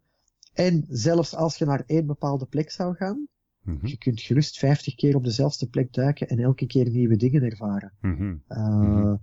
en 0.52 0.84
zelfs 0.88 1.34
als 1.34 1.56
je 1.56 1.64
naar 1.64 1.82
één 1.86 2.06
bepaalde 2.06 2.46
plek 2.46 2.70
zou 2.70 2.94
gaan, 2.94 3.28
mm 3.62 3.78
-hmm. 3.78 3.88
je 3.88 3.98
kunt 3.98 4.20
gerust 4.20 4.58
vijftig 4.58 4.94
keer 4.94 5.16
op 5.16 5.24
dezelfde 5.24 5.66
plek 5.66 5.92
duiken 5.92 6.28
en 6.28 6.38
elke 6.38 6.66
keer 6.66 6.90
nieuwe 6.90 7.16
dingen 7.16 7.42
ervaren. 7.42 7.92
Mm 8.00 8.16
-hmm. 8.16 9.20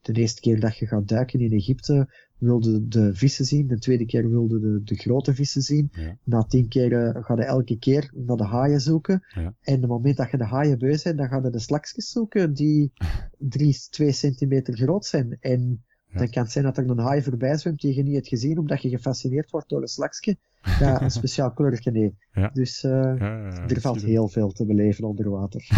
De 0.00 0.12
eerste 0.12 0.40
keer 0.40 0.60
dat 0.60 0.76
je 0.76 0.86
gaat 0.86 1.08
duiken 1.08 1.40
in 1.40 1.52
Egypte, 1.52 2.08
wilde 2.40 2.88
de 2.88 3.14
vissen 3.14 3.44
zien. 3.44 3.66
De 3.66 3.78
tweede 3.78 4.06
keer 4.06 4.30
wilde 4.30 4.60
de, 4.60 4.82
de 4.84 4.94
grote 4.94 5.34
vissen 5.34 5.62
zien. 5.62 5.88
Ja. 5.92 6.16
Na 6.24 6.42
tien 6.42 6.68
keer 6.68 6.92
uh, 6.92 7.24
ga 7.24 7.34
je 7.34 7.44
elke 7.44 7.78
keer 7.78 8.10
naar 8.14 8.36
de 8.36 8.44
haaien 8.44 8.80
zoeken. 8.80 9.24
Ja. 9.34 9.54
En 9.60 9.74
op 9.74 9.80
het 9.80 9.90
moment 9.90 10.16
dat 10.16 10.30
je 10.30 10.36
de 10.36 10.44
haaien 10.44 10.78
beu 10.78 10.98
bent, 11.02 11.18
dan 11.18 11.28
ga 11.28 11.40
je 11.42 11.50
de 11.50 11.58
slakjes 11.58 12.10
zoeken 12.10 12.54
die 12.54 12.92
drie, 13.38 13.78
twee 13.90 14.12
centimeter 14.12 14.76
groot 14.76 15.06
zijn. 15.06 15.36
En 15.40 15.84
ja. 16.06 16.18
dan 16.18 16.30
kan 16.30 16.42
het 16.42 16.52
zijn 16.52 16.64
dat 16.64 16.76
er 16.76 16.90
een 16.90 16.98
haai 16.98 17.22
voorbij 17.22 17.56
zwemt 17.56 17.80
die 17.80 17.94
je 17.94 18.02
niet 18.02 18.14
hebt 18.14 18.28
gezien, 18.28 18.58
omdat 18.58 18.82
je 18.82 18.88
gefascineerd 18.88 19.50
wordt 19.50 19.68
door 19.68 19.82
een 19.82 19.88
slakje. 19.88 20.36
Ja, 20.62 21.00
een 21.02 21.10
speciaal 21.10 21.52
kleurtje, 21.52 21.90
nee. 21.90 22.16
Ja. 22.32 22.50
Dus 22.52 22.84
uh, 22.84 23.22
er 23.70 23.80
valt 23.80 24.02
heel 24.02 24.28
veel 24.28 24.52
te 24.52 24.66
beleven 24.66 25.04
onder 25.04 25.30
water. 25.30 25.68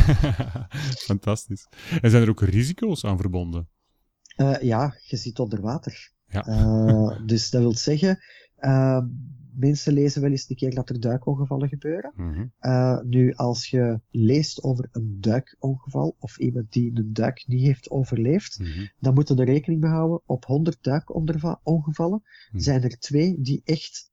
Fantastisch. 1.10 1.68
En 2.00 2.10
zijn 2.10 2.22
er 2.22 2.30
ook 2.30 2.40
risico's 2.40 3.04
aan 3.04 3.18
verbonden? 3.18 3.68
Uh, 4.36 4.60
ja, 4.60 4.94
je 5.00 5.16
zit 5.16 5.38
onder 5.38 5.60
water. 5.60 6.12
Ja. 6.32 6.46
Uh, 6.48 7.26
dus 7.26 7.50
dat 7.50 7.60
wil 7.60 7.76
zeggen, 7.76 8.18
uh, 8.60 9.02
mensen 9.54 9.92
lezen 9.92 10.22
wel 10.22 10.30
eens 10.30 10.48
een 10.48 10.56
keer 10.56 10.74
dat 10.74 10.88
er 10.88 11.00
duikongevallen 11.00 11.68
gebeuren. 11.68 12.12
Mm 12.16 12.32
-hmm. 12.32 12.52
uh, 12.60 13.00
nu, 13.00 13.34
als 13.34 13.66
je 13.66 14.00
leest 14.10 14.62
over 14.62 14.88
een 14.92 15.16
duikongeval 15.20 16.16
of 16.18 16.38
iemand 16.38 16.72
die 16.72 16.90
een 16.94 17.12
duik 17.12 17.44
niet 17.46 17.66
heeft 17.66 17.90
overleefd, 17.90 18.58
mm 18.58 18.66
-hmm. 18.66 18.90
dan 18.98 19.14
moeten 19.14 19.36
we 19.36 19.42
er 19.42 19.48
rekening 19.48 19.80
mee 19.80 19.90
houden. 19.90 20.22
Op 20.26 20.44
100 20.44 20.82
duikongevallen 20.82 22.20
mm 22.22 22.50
-hmm. 22.50 22.60
zijn 22.60 22.82
er 22.82 22.98
twee 22.98 23.40
die 23.40 23.60
echt 23.64 24.10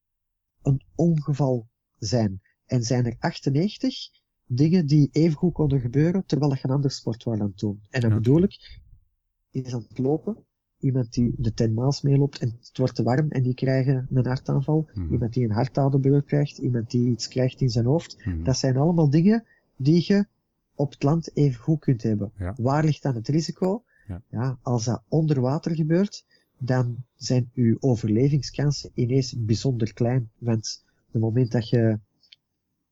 een 0.62 0.84
ongeval 0.96 1.70
zijn. 1.98 2.42
En 2.66 2.84
zijn 2.84 3.06
er 3.06 3.16
98 3.20 4.10
dingen 4.46 4.86
die 4.86 5.10
even 5.12 5.38
goed 5.38 5.54
konden 5.54 5.80
gebeuren 5.80 6.26
terwijl 6.26 6.54
je 6.54 6.60
een 6.62 6.70
ander 6.70 6.92
sport 6.92 7.24
wou 7.24 7.42
aan 7.42 7.52
doen. 7.56 7.82
En 7.90 8.02
dan 8.02 8.10
ja. 8.10 8.16
bedoel 8.16 8.42
ik, 8.42 8.80
is 9.52 9.74
aan 9.74 9.86
het 9.88 9.98
lopen, 9.98 10.46
iemand 10.80 11.14
die 11.14 11.34
de 11.38 11.54
10 11.54 11.74
maals 11.74 12.02
meeloopt 12.02 12.40
en 12.40 12.58
het 12.62 12.78
wordt 12.78 12.96
te 12.96 13.04
warm 13.04 13.30
en 13.30 13.44
die 13.44 13.54
krijgen 13.54 14.08
een 14.14 14.26
hartaanval. 14.26 14.90
Mm. 14.94 15.12
Iemand 15.12 15.34
die 15.34 15.44
een 15.44 15.52
hartaderbreuk 15.52 16.26
krijgt, 16.26 16.58
iemand 16.58 16.92
die 16.92 17.10
iets 17.10 17.28
krijgt 17.28 17.62
in 17.62 17.70
zijn 17.70 17.86
hoofd. 17.86 18.26
Mm. 18.26 18.44
Dat 18.44 18.58
zijn 18.58 18.78
allemaal 18.78 19.10
dingen 19.10 19.44
die 19.76 20.04
je 20.08 20.26
op 20.76 20.92
het 20.92 21.04
land 21.04 21.36
even 21.36 21.62
goed 21.62 21.80
kunt 21.80 22.04
hebben. 22.04 22.32
Ja. 22.38 22.54
Waar 22.58 22.84
ligt 22.84 23.04
dan 23.04 23.16
het 23.16 23.28
risico? 23.28 23.84
Ja. 24.08 24.22
ja. 24.30 24.58
als 24.62 24.86
dat 24.86 25.04
onder 25.08 25.42
water 25.42 25.76
gebeurt, 25.76 26.26
dan 26.58 27.04
zijn 27.16 27.52
uw 27.54 27.78
overlevingskansen 27.80 28.92
ineens 28.94 29.36
bijzonder 29.38 29.94
klein. 29.94 30.30
Want 30.38 30.84
het 31.12 31.22
moment 31.22 31.52
dat 31.52 31.70
je 31.70 32.00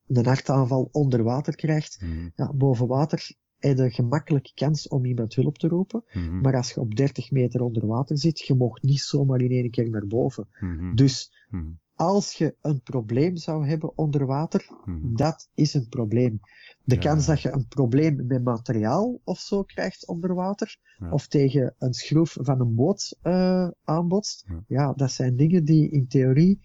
een 0.07 0.25
hartaanval 0.25 0.89
onder 0.91 1.23
water 1.23 1.55
krijgt, 1.55 2.01
mm. 2.01 2.31
ja, 2.35 2.53
boven 2.53 2.87
water 2.87 3.35
heb 3.59 3.77
je 3.77 3.89
gemakkelijk 3.89 4.51
kans 4.55 4.87
om 4.87 5.05
iemand 5.05 5.35
hulp 5.35 5.57
te 5.57 5.67
roepen. 5.67 6.03
Mm 6.13 6.27
-hmm. 6.27 6.41
Maar 6.41 6.55
als 6.55 6.71
je 6.71 6.79
op 6.79 6.95
30 6.95 7.31
meter 7.31 7.61
onder 7.61 7.87
water 7.87 8.17
zit, 8.17 8.39
je 8.39 8.55
mag 8.55 8.81
niet 8.81 8.99
zomaar 8.99 9.41
in 9.41 9.51
één 9.51 9.69
keer 9.69 9.89
naar 9.89 10.07
boven. 10.07 10.47
Mm 10.59 10.77
-hmm. 10.77 10.95
Dus 10.95 11.45
mm 11.49 11.59
-hmm. 11.59 11.79
als 11.95 12.33
je 12.33 12.55
een 12.61 12.81
probleem 12.81 13.37
zou 13.37 13.67
hebben 13.67 13.97
onder 13.97 14.25
water, 14.25 14.69
dat 15.01 15.49
is 15.53 15.73
een 15.73 15.89
probleem. 15.89 16.39
De 16.83 16.95
ja. 16.95 17.01
kans 17.01 17.25
dat 17.25 17.41
je 17.41 17.51
een 17.51 17.67
probleem 17.67 18.25
met 18.27 18.43
materiaal 18.43 19.19
of 19.23 19.39
zo 19.39 19.63
krijgt 19.63 20.07
onder 20.07 20.33
water, 20.33 20.77
ja. 20.97 21.11
of 21.11 21.27
tegen 21.27 21.75
een 21.77 21.93
schroef 21.93 22.37
van 22.39 22.59
een 22.59 22.75
boot 22.75 23.17
uh, 23.23 23.67
aanbotst, 23.83 24.45
ja. 24.47 24.63
ja, 24.67 24.93
dat 24.93 25.11
zijn 25.11 25.35
dingen 25.35 25.65
die 25.65 25.89
in 25.89 26.07
theorie, 26.07 26.59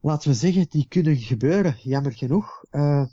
laten 0.00 0.30
we 0.30 0.36
zeggen, 0.36 0.66
die 0.68 0.88
kunnen 0.88 1.16
gebeuren, 1.16 1.76
jammer 1.82 2.12
genoeg. 2.12 2.64
Uh, 2.70 3.04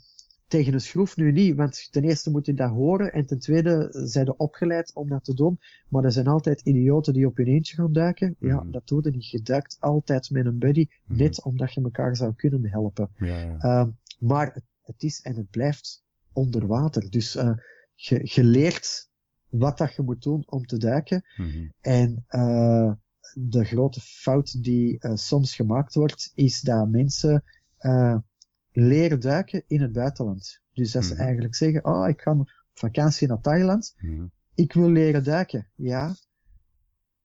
tegen 0.48 0.72
een 0.72 0.80
schroef 0.80 1.16
nu 1.16 1.32
niet, 1.32 1.56
want 1.56 1.88
ten 1.90 2.04
eerste 2.04 2.30
moet 2.30 2.46
je 2.46 2.54
dat 2.54 2.70
horen 2.70 3.12
en 3.12 3.26
ten 3.26 3.38
tweede 3.38 3.88
zijn 3.90 4.26
ze 4.26 4.36
opgeleid 4.36 4.94
om 4.94 5.08
dat 5.08 5.24
te 5.24 5.34
doen. 5.34 5.58
Maar 5.88 6.04
er 6.04 6.12
zijn 6.12 6.26
altijd 6.26 6.60
idioten 6.60 7.12
die 7.12 7.26
op 7.26 7.36
hun 7.36 7.46
eentje 7.46 7.76
gaan 7.76 7.92
duiken. 7.92 8.36
Ja, 8.38 8.60
mm. 8.60 8.70
dat 8.70 8.88
doe 8.88 9.00
je 9.04 9.10
niet. 9.10 9.30
Je 9.30 9.42
duikt 9.42 9.76
altijd 9.80 10.30
met 10.30 10.46
een 10.46 10.58
buddy, 10.58 10.86
mm. 11.04 11.16
net 11.16 11.42
omdat 11.42 11.72
je 11.72 11.82
elkaar 11.82 12.16
zou 12.16 12.34
kunnen 12.34 12.68
helpen. 12.70 13.10
Ja, 13.16 13.38
ja. 13.38 13.56
Uh, 13.60 13.86
maar 14.18 14.54
het, 14.54 14.64
het, 14.82 15.02
is 15.02 15.20
en 15.20 15.36
het 15.36 15.50
blijft 15.50 16.04
onder 16.32 16.66
water. 16.66 17.10
Dus 17.10 17.36
uh, 17.36 17.56
je, 17.94 18.20
je 18.22 18.44
leert 18.44 19.08
wat 19.48 19.78
dat 19.78 19.94
je 19.94 20.02
moet 20.02 20.22
doen 20.22 20.42
om 20.46 20.66
te 20.66 20.78
duiken. 20.78 21.24
Mm-hmm. 21.36 21.72
En 21.80 22.24
uh, 22.28 22.92
de 23.34 23.64
grote 23.64 24.00
fout 24.00 24.62
die 24.62 24.96
uh, 25.00 25.14
soms 25.14 25.54
gemaakt 25.54 25.94
wordt, 25.94 26.32
is 26.34 26.60
dat 26.60 26.88
mensen 26.88 27.44
leren 28.76 29.20
duiken 29.20 29.62
in 29.66 29.80
het 29.80 29.92
buitenland. 29.92 30.60
Dus 30.72 30.92
dat 30.92 31.04
ze 31.04 31.14
mm. 31.14 31.20
eigenlijk 31.20 31.54
zeggen, 31.54 31.84
oh, 31.84 32.08
ik 32.08 32.20
ga 32.20 32.30
op 32.38 32.50
vakantie 32.72 33.28
naar 33.28 33.40
Thailand. 33.40 33.94
Mm. 33.98 34.30
Ik 34.54 34.72
wil 34.72 34.90
leren 34.90 35.24
duiken. 35.24 35.68
Ja. 35.74 36.14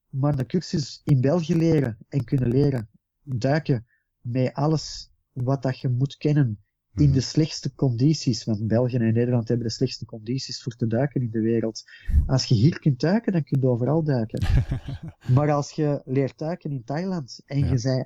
Maar 0.10 0.36
de 0.36 0.46
cursus 0.46 1.02
in 1.04 1.22
België 1.22 1.56
leren 1.56 1.98
en 2.10 2.24
kunnen 2.24 2.50
leren 2.50 2.90
duiken 3.24 3.86
met 4.22 4.54
alles 4.54 5.12
wat 5.32 5.64
dat 5.64 5.80
je 5.80 5.90
moet 5.90 6.18
kennen 6.18 6.60
in 6.94 7.08
mm. 7.08 7.14
de 7.14 7.22
slechtste 7.22 7.76
condities. 7.76 8.44
Want 8.44 8.68
België 8.68 8.98
en 8.98 9.14
Nederland 9.14 9.48
hebben 9.48 9.68
de 9.68 9.74
slechtste 9.74 10.06
condities 10.06 10.64
voor 10.64 10.76
te 10.76 10.88
duiken 10.88 11.22
in 11.22 11.32
de 11.32 11.42
wereld. 11.42 11.84
Als 12.26 12.46
je 12.46 12.56
hier 12.56 12.80
kunt 12.80 13.00
duiken, 13.00 13.32
dan 13.32 13.44
kun 13.44 13.62
je 13.62 13.68
overal 13.68 14.04
duiken. 14.04 14.46
maar 15.36 15.52
als 15.52 15.72
je 15.72 16.02
leert 16.06 16.38
duiken 16.38 16.72
in 16.72 16.84
Thailand 16.84 17.42
en 17.46 17.60
ja. 17.60 17.70
je 17.70 17.78
zei 17.78 18.06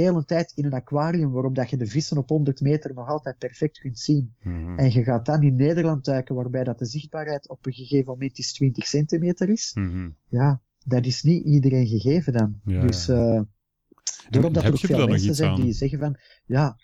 hele 0.00 0.24
tijd 0.24 0.52
in 0.54 0.64
een 0.64 0.72
aquarium 0.72 1.30
waarop 1.30 1.54
dat 1.54 1.70
je 1.70 1.76
de 1.76 1.86
vissen 1.86 2.18
op 2.18 2.28
100 2.28 2.60
meter 2.60 2.94
nog 2.94 3.08
altijd 3.08 3.38
perfect 3.38 3.78
kunt 3.78 3.98
zien. 3.98 4.34
Mm-hmm. 4.42 4.78
En 4.78 4.92
je 4.92 5.02
gaat 5.02 5.26
dan 5.26 5.42
in 5.42 5.56
Nederland 5.56 6.04
duiken 6.04 6.34
waarbij 6.34 6.64
dat 6.64 6.78
de 6.78 6.86
zichtbaarheid 6.86 7.48
op 7.48 7.66
een 7.66 7.72
gegeven 7.72 8.12
moment 8.12 8.38
is 8.38 8.52
20 8.52 8.86
centimeter 8.86 9.48
is. 9.48 9.70
Mm-hmm. 9.74 10.16
Ja, 10.28 10.60
dat 10.84 11.06
is 11.06 11.22
niet 11.22 11.44
iedereen 11.44 11.86
gegeven 11.86 12.32
dan. 12.32 12.60
Ja, 12.64 12.80
dus 12.80 13.08
uh, 13.08 13.40
daarom 14.30 14.52
dat 14.52 14.64
er 14.64 14.72
ook 14.72 14.78
veel 14.78 15.06
mensen 15.06 15.34
zijn 15.34 15.50
aan? 15.50 15.60
die 15.60 15.72
zeggen 15.72 15.98
van, 15.98 16.16
ja, 16.46 16.76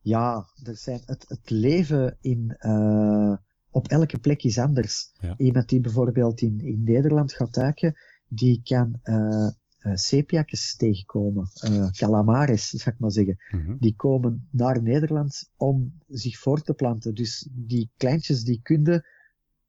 ja, 0.00 0.46
er 0.62 0.76
zijn 0.76 1.00
het, 1.04 1.24
het 1.28 1.50
leven 1.50 2.18
in, 2.20 2.56
uh, 2.60 3.36
op 3.70 3.88
elke 3.88 4.18
plek 4.18 4.42
is 4.42 4.58
anders. 4.58 5.12
Ja. 5.20 5.34
Iemand 5.36 5.68
die 5.68 5.80
bijvoorbeeld 5.80 6.40
in, 6.40 6.60
in 6.60 6.82
Nederland 6.84 7.32
gaat 7.32 7.54
duiken, 7.54 7.94
die 8.28 8.60
kan 8.64 9.00
uh, 9.04 9.48
uh, 9.84 9.94
sepiakjes 9.94 10.76
tegenkomen, 10.76 11.48
uh, 11.64 11.90
calamares, 11.90 12.68
zou 12.68 12.94
ik 12.94 13.00
maar 13.00 13.10
zeggen. 13.10 13.36
Mm-hmm. 13.50 13.76
Die 13.80 13.94
komen 13.96 14.48
naar 14.50 14.82
Nederland 14.82 15.50
om 15.56 15.98
zich 16.08 16.38
voor 16.38 16.62
te 16.62 16.74
planten. 16.74 17.14
Dus 17.14 17.48
die 17.52 17.90
kleintjes 17.96 18.44
die 18.44 18.60
kunnen 18.62 19.06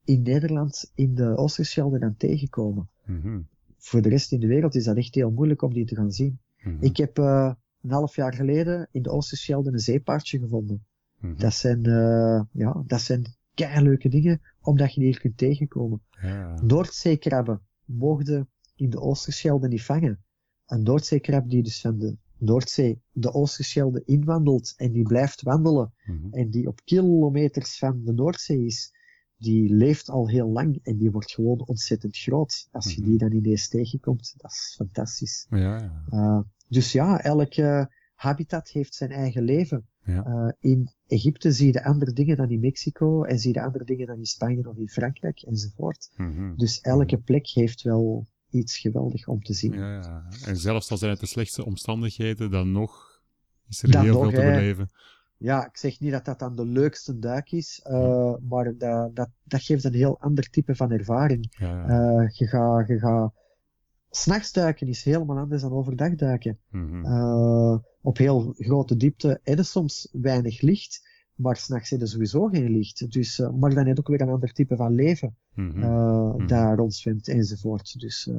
in 0.03 0.21
Nederland 0.21 0.91
in 0.95 1.15
de 1.15 1.37
Oosterschelde 1.37 1.99
dan 1.99 2.15
tegenkomen. 2.17 2.89
Mm-hmm. 3.05 3.47
Voor 3.77 4.01
de 4.01 4.09
rest 4.09 4.31
in 4.31 4.39
de 4.39 4.47
wereld 4.47 4.75
is 4.75 4.83
dat 4.83 4.97
echt 4.97 5.15
heel 5.15 5.31
moeilijk 5.31 5.61
om 5.61 5.73
die 5.73 5.85
te 5.85 5.95
gaan 5.95 6.11
zien. 6.11 6.39
Mm-hmm. 6.57 6.81
Ik 6.81 6.97
heb 6.97 7.19
uh, 7.19 7.53
een 7.81 7.91
half 7.91 8.15
jaar 8.15 8.33
geleden 8.33 8.87
in 8.91 9.01
de 9.01 9.09
Oosterschelde 9.09 9.71
een 9.71 9.79
zeepaardje 9.79 10.39
gevonden. 10.39 10.85
Dat 11.37 11.53
zijn, 11.53 11.81
ja, 12.51 12.83
dat 12.85 13.01
zijn 13.01 13.35
leuke 13.55 14.09
dingen, 14.09 14.41
omdat 14.61 14.93
je 14.93 14.99
die 14.99 15.09
hier 15.09 15.19
kunt 15.19 15.37
tegenkomen. 15.37 16.01
Ja. 16.09 16.61
Noordzeekrabben 16.61 17.61
mogen 17.85 18.49
in 18.83 18.89
de 18.89 18.99
Oosterschelde 18.99 19.67
niet 19.67 19.83
vangen. 19.83 20.23
Een 20.65 20.83
Noordzeekrab 20.83 21.49
die 21.49 21.63
dus 21.63 21.81
van 21.81 21.97
de 21.97 22.17
Noordzee 22.37 23.01
de 23.11 23.33
Oosterschelde 23.33 24.03
inwandelt 24.05 24.73
en 24.77 24.91
die 24.91 25.03
blijft 25.03 25.41
wandelen 25.41 25.93
mm-hmm. 26.03 26.33
en 26.33 26.49
die 26.49 26.67
op 26.67 26.81
kilometers 26.83 27.77
van 27.77 28.03
de 28.03 28.13
Noordzee 28.13 28.65
is, 28.65 28.93
die 29.37 29.73
leeft 29.73 30.09
al 30.09 30.29
heel 30.29 30.49
lang 30.49 30.79
en 30.83 30.97
die 30.97 31.11
wordt 31.11 31.31
gewoon 31.31 31.67
ontzettend 31.67 32.17
groot. 32.17 32.67
Als 32.71 32.93
je 32.93 33.01
die 33.01 33.17
dan 33.17 33.31
ineens 33.31 33.67
tegenkomt, 33.67 34.33
dat 34.37 34.51
is 34.51 34.73
fantastisch. 34.77 35.47
Ja, 35.49 35.57
ja. 35.57 36.03
Uh, 36.09 36.41
dus 36.67 36.91
ja, 36.91 37.21
elke 37.21 37.91
habitat 38.13 38.69
heeft 38.69 38.95
zijn 38.95 39.11
eigen 39.11 39.43
leven. 39.43 39.87
Ja. 40.05 40.25
Uh, 40.27 40.51
in 40.59 40.89
Egypte 41.07 41.51
zie 41.51 41.73
je 41.73 41.83
andere 41.83 42.13
dingen 42.13 42.37
dan 42.37 42.49
in 42.49 42.59
Mexico 42.59 43.23
en 43.23 43.39
zie 43.39 43.53
je 43.53 43.61
andere 43.61 43.83
dingen 43.83 44.07
dan 44.07 44.17
in 44.17 44.25
Spanje 44.25 44.69
of 44.69 44.77
in 44.77 44.89
Frankrijk 44.89 45.41
enzovoort. 45.41 46.11
Mm 46.15 46.57
Dus 46.57 46.79
elke 46.81 47.15
mhm. 47.15 47.23
plek 47.23 47.47
heeft 47.47 47.81
wel 47.81 48.27
iets 48.53 48.77
geweldig 48.77 49.27
om 49.27 49.43
te 49.43 49.53
zien. 49.53 49.73
Ja, 49.73 49.93
ja. 49.93 50.27
En 50.45 50.57
zelfs 50.57 50.89
als 50.89 50.99
zijn 50.99 51.11
het 51.11 51.19
de 51.19 51.25
slechtste 51.25 51.65
omstandigheden, 51.65 52.51
dan 52.51 52.71
nog 52.71 53.21
is 53.69 53.83
er 53.83 53.99
heel 53.99 54.21
veel 54.21 54.29
te 54.29 54.35
beleven. 54.35 54.89
Ja, 55.37 55.65
ik 55.65 55.77
zeg 55.77 55.99
niet 55.99 56.11
dat 56.11 56.25
dat 56.25 56.39
dan 56.39 56.55
de 56.55 56.65
leukste 56.65 57.19
duik 57.19 57.51
is, 57.51 57.81
uh, 57.89 58.33
maar 58.49 58.77
dat, 58.77 59.15
dat, 59.15 59.29
dat 59.43 59.61
geeft 59.61 59.83
een 59.83 59.93
heel 59.93 60.19
ander 60.19 60.49
type 60.49 60.75
van 60.75 60.91
ervaring. 60.91 61.55
Ja. 61.59 61.87
Uh, 61.87 62.29
je 62.29 62.47
gaat, 62.47 62.87
je 62.87 62.99
gaat 62.99 63.33
S'nachts 64.15 64.51
duiken 64.51 64.87
is 64.87 65.03
helemaal 65.03 65.37
anders 65.37 65.61
dan 65.61 65.71
overdag 65.71 66.15
duiken. 66.15 66.59
Mm 66.69 67.05
uh, 67.05 67.77
op 68.01 68.17
heel 68.17 68.53
grote 68.57 68.97
diepte 68.97 69.39
je 69.43 69.63
soms 69.63 70.09
weinig 70.11 70.61
licht, 70.61 71.02
maar 71.35 71.55
s'nachts 71.55 71.89
heb 71.89 71.99
je 71.99 72.07
sowieso 72.07 72.47
geen 72.47 72.69
licht. 72.69 73.11
Dus, 73.11 73.39
uh, 73.39 73.49
maar 73.49 73.73
dan 73.73 73.85
heb 73.85 73.95
je 73.95 74.01
ook 74.01 74.07
weer 74.07 74.21
een 74.21 74.33
ander 74.33 74.53
type 74.53 74.75
van 74.75 74.95
leven 74.95 75.35
mm 75.53 75.71
-hmm. 75.71 75.83
uh, 75.83 76.35
mm 76.35 76.47
daar 76.47 76.75
rondzwemt 76.75 77.27
enzovoort. 77.27 77.99
Dus 77.99 78.29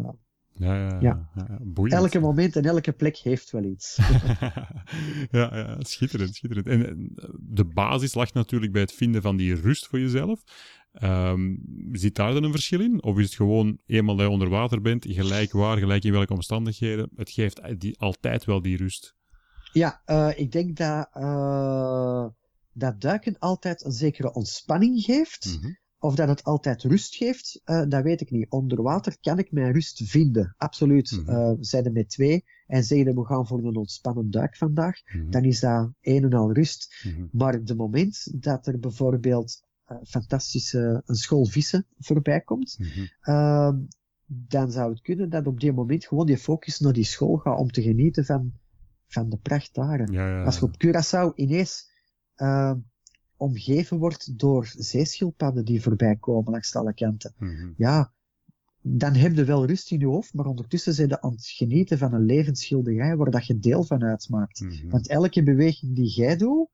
ja, 0.57 0.77
ja, 0.77 0.99
ja. 1.01 1.29
ja 1.35 1.59
elke 1.89 2.21
moment 2.21 2.57
en 2.57 2.65
elke 2.65 2.93
plek 2.93 3.17
heeft 3.17 3.51
wel 3.51 3.65
iets. 3.65 3.97
ja, 5.31 5.57
ja, 5.57 5.77
schitterend, 5.79 6.35
schitterend. 6.35 6.67
En 6.67 7.13
de 7.41 7.65
basis 7.65 8.15
lag 8.15 8.33
natuurlijk 8.33 8.73
bij 8.73 8.81
het 8.81 8.93
vinden 8.93 9.23
van 9.23 9.37
die 9.37 9.55
rust 9.55 9.87
voor 9.87 10.01
jezelf. 10.01 10.43
Um, 11.03 11.61
zit 11.93 12.15
daar 12.15 12.33
dan 12.33 12.45
een 12.45 12.51
verschil 12.51 12.81
in? 12.81 13.03
Of 13.03 13.19
is 13.19 13.25
het 13.25 13.35
gewoon, 13.35 13.79
eenmaal 13.87 14.17
dat 14.17 14.27
je 14.27 14.33
onder 14.33 14.49
water 14.49 14.81
bent, 14.81 15.07
gelijk 15.09 15.53
waar, 15.53 15.79
gelijk 15.79 16.05
in 16.05 16.13
welke 16.13 16.33
omstandigheden, 16.33 17.11
het 17.17 17.31
geeft 17.31 17.81
die, 17.81 17.99
altijd 17.99 18.45
wel 18.45 18.63
die 18.63 18.77
rust? 18.77 19.17
Ja, 19.73 20.03
ik 20.37 20.53
denk 20.53 20.77
dat, 20.77 21.09
dat 22.75 23.01
duiken 23.01 23.39
altijd 23.39 23.85
een 23.85 23.93
zekere 23.93 24.33
ontspanning 24.33 25.03
geeft. 25.03 25.47
Mm 25.47 25.63
-hmm. 25.63 25.79
Of 25.99 26.15
dat 26.15 26.29
het 26.29 26.45
altijd 26.45 26.83
rust 26.83 27.15
geeft, 27.15 27.61
uh, 27.65 27.85
dat 27.89 28.03
weet 28.03 28.21
ik 28.21 28.31
niet. 28.31 28.51
Onder 28.51 28.83
water 28.83 29.17
kan 29.21 29.39
ik 29.39 29.53
mijn 29.53 29.73
rust 29.73 30.03
vinden. 30.05 30.55
Absoluut. 30.57 31.11
Mm 31.11 31.25
-hmm. 31.27 31.63
zijn 31.63 31.85
er 31.85 31.93
met 31.93 32.09
twee 32.09 32.45
en 32.67 32.85
zeggen 32.85 33.15
we 33.15 33.25
gaan 33.25 33.47
voor 33.47 33.65
een 33.65 33.77
ontspannen 33.77 34.31
duik 34.31 34.57
vandaag, 34.57 35.01
mm 35.05 35.21
-hmm. 35.21 35.31
dan 35.31 35.45
is 35.45 35.61
dat 35.61 35.93
een 36.01 36.25
en 36.25 36.33
al 36.33 36.53
rust. 36.53 37.05
Mhm. 37.05 37.27
Maar 37.33 37.55
op 37.55 37.69
het 37.69 37.77
moment 37.77 38.43
dat 38.43 38.67
er 38.67 38.79
bijvoorbeeld 38.79 39.63
uh, 39.89 39.99
fantastische 40.03 41.03
een 41.07 41.15
school 41.15 41.45
vissen 41.45 41.87
voorbij 41.99 42.41
komt, 42.41 42.79
uh, 43.23 43.73
dan 44.27 44.71
zou 44.71 44.91
het 44.91 45.01
kunnen 45.01 45.31
dat 45.31 45.47
op 45.47 45.61
die 45.61 45.73
moment 45.73 46.07
gewoon 46.07 46.27
die 46.27 46.39
focus 46.39 46.79
naar 46.79 46.93
die 46.93 47.05
school 47.05 47.37
gaat 47.37 47.59
om 47.59 47.71
te 47.71 47.83
genieten 47.83 48.25
van, 48.25 48.53
van 49.07 49.29
de 49.29 49.37
pracht 49.37 49.75
daar. 49.75 50.13
Ja, 50.13 50.29
ja, 50.29 50.45
Als 50.45 50.59
je 50.59 50.63
op 50.65 50.85
Curaçao 50.85 51.35
ineens 51.35 51.93
uh, 52.37 52.73
omgeven 53.37 53.99
wordt 53.99 54.39
door 54.39 54.73
zeeschildpadden 54.77 55.65
die 55.65 55.83
voorbij 55.83 56.17
komen 56.17 56.53
langs 56.53 56.77
alle 56.77 56.95
kanten, 56.95 57.35
mm 57.39 57.49
-hmm. 57.49 57.75
ja, 57.77 58.13
dan 58.87 59.15
heb 59.15 59.35
je 59.35 59.45
wel 59.45 59.67
rust 59.67 59.91
in 59.91 59.99
je 59.99 60.07
hoofd, 60.07 60.35
maar 60.35 60.47
ondertussen 60.47 60.95
zijn 60.95 61.09
je 61.09 61.21
aan 61.21 61.33
het 61.33 61.47
genieten 61.47 61.99
van 61.99 62.13
een 62.13 62.25
levensschilderij 62.25 63.17
waar 63.17 63.31
dat 63.31 63.47
je 63.47 63.59
deel 63.59 63.85
van 63.85 64.05
uitmaakt. 64.05 64.61
Mm 64.61 64.71
-hmm. 64.71 64.91
Want 64.91 65.09
elke 65.09 65.43
beweging 65.43 65.95
die 65.95 66.09
jij 66.09 66.37
doet, 66.37 66.69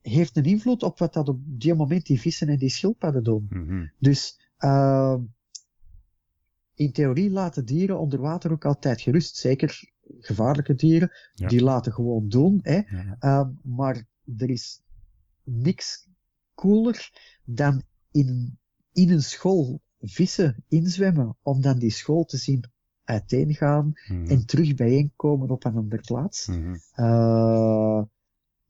heeft 0.00 0.36
een 0.36 0.44
invloed 0.44 0.82
op 0.82 0.98
wat 0.98 1.12
dat 1.12 1.28
op 1.28 1.38
die 1.44 1.74
moment 1.74 2.06
die 2.06 2.20
vissen 2.20 2.48
en 2.48 2.58
die 2.58 2.68
schildpadden 2.68 3.24
doen. 3.24 3.46
Mm 3.50 3.66
-hmm. 3.66 3.90
Dus 3.98 4.40
uh, 4.58 5.16
in 6.74 6.92
theorie 6.92 7.30
laten 7.30 7.64
dieren 7.64 7.98
onder 7.98 8.20
water 8.20 8.52
ook 8.52 8.64
altijd 8.64 9.00
gerust. 9.00 9.36
Zeker 9.36 9.92
gevaarlijke 10.20 10.74
dieren, 10.74 11.10
ja. 11.32 11.48
die 11.48 11.62
laten 11.62 11.92
gewoon 11.92 12.28
doen. 12.28 12.58
Hè. 12.62 12.74
Ja. 12.74 13.16
Uh, 13.20 13.48
maar 13.62 14.06
er 14.38 14.50
is 14.50 14.82
niks 15.42 16.08
cooler 16.54 17.10
dan 17.44 17.82
in, 18.10 18.58
in 18.92 19.10
een 19.10 19.22
school 19.22 19.80
vissen 20.00 20.64
inzwemmen, 20.68 21.36
om 21.42 21.60
dan 21.60 21.78
die 21.78 21.90
school 21.90 22.24
te 22.24 22.36
zien 22.36 22.64
uiteengaan 23.04 23.84
mm 23.84 24.16
-hmm. 24.16 24.26
en 24.26 24.46
terug 24.46 24.74
bijeenkomen 24.74 25.50
op 25.50 25.64
een 25.64 25.76
andere 25.76 26.02
plaats. 26.02 26.46
Mm 26.46 26.54
-hmm. 26.54 26.80
uh, 26.96 28.02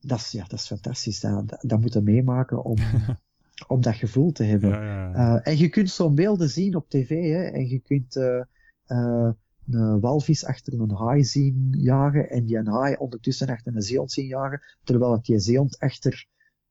dat 0.00 0.18
is, 0.18 0.30
ja, 0.30 0.44
dat 0.46 0.58
is 0.58 0.66
fantastisch. 0.66 1.20
Dat, 1.20 1.48
dat, 1.48 1.62
dat 1.62 1.80
moeten 1.80 2.04
meemaken 2.04 2.64
om, 2.64 2.76
om 3.66 3.80
dat 3.80 3.94
gevoel 3.94 4.32
te 4.32 4.44
hebben. 4.44 4.70
Ja, 4.70 4.82
ja, 4.82 5.10
ja. 5.10 5.34
Uh, 5.34 5.40
en 5.42 5.58
je 5.58 5.68
kunt 5.68 5.90
zo'n 5.90 6.14
beelden 6.14 6.50
zien 6.50 6.76
op 6.76 6.88
tv, 6.88 7.08
hè, 7.08 7.42
en 7.42 7.68
je 7.68 7.78
kunt 7.78 8.16
uh, 8.16 9.30
een 9.70 10.00
walvis 10.00 10.44
achter 10.44 10.81
een 10.81 10.90
haai 10.90 11.24
zien 11.24 11.74
jagen, 11.79 12.31
en 12.31 12.44
die 12.44 12.57
een 12.57 12.66
haai 12.66 12.96
ondertussen 12.96 13.48
achter 13.48 13.74
een 13.74 13.83
zeehond 13.83 14.12
zien 14.12 14.27
jagen, 14.27 14.61
terwijl 14.85 15.12
het 15.12 15.24
die 15.24 15.38
zeehond 15.38 15.79
achter 15.79 16.27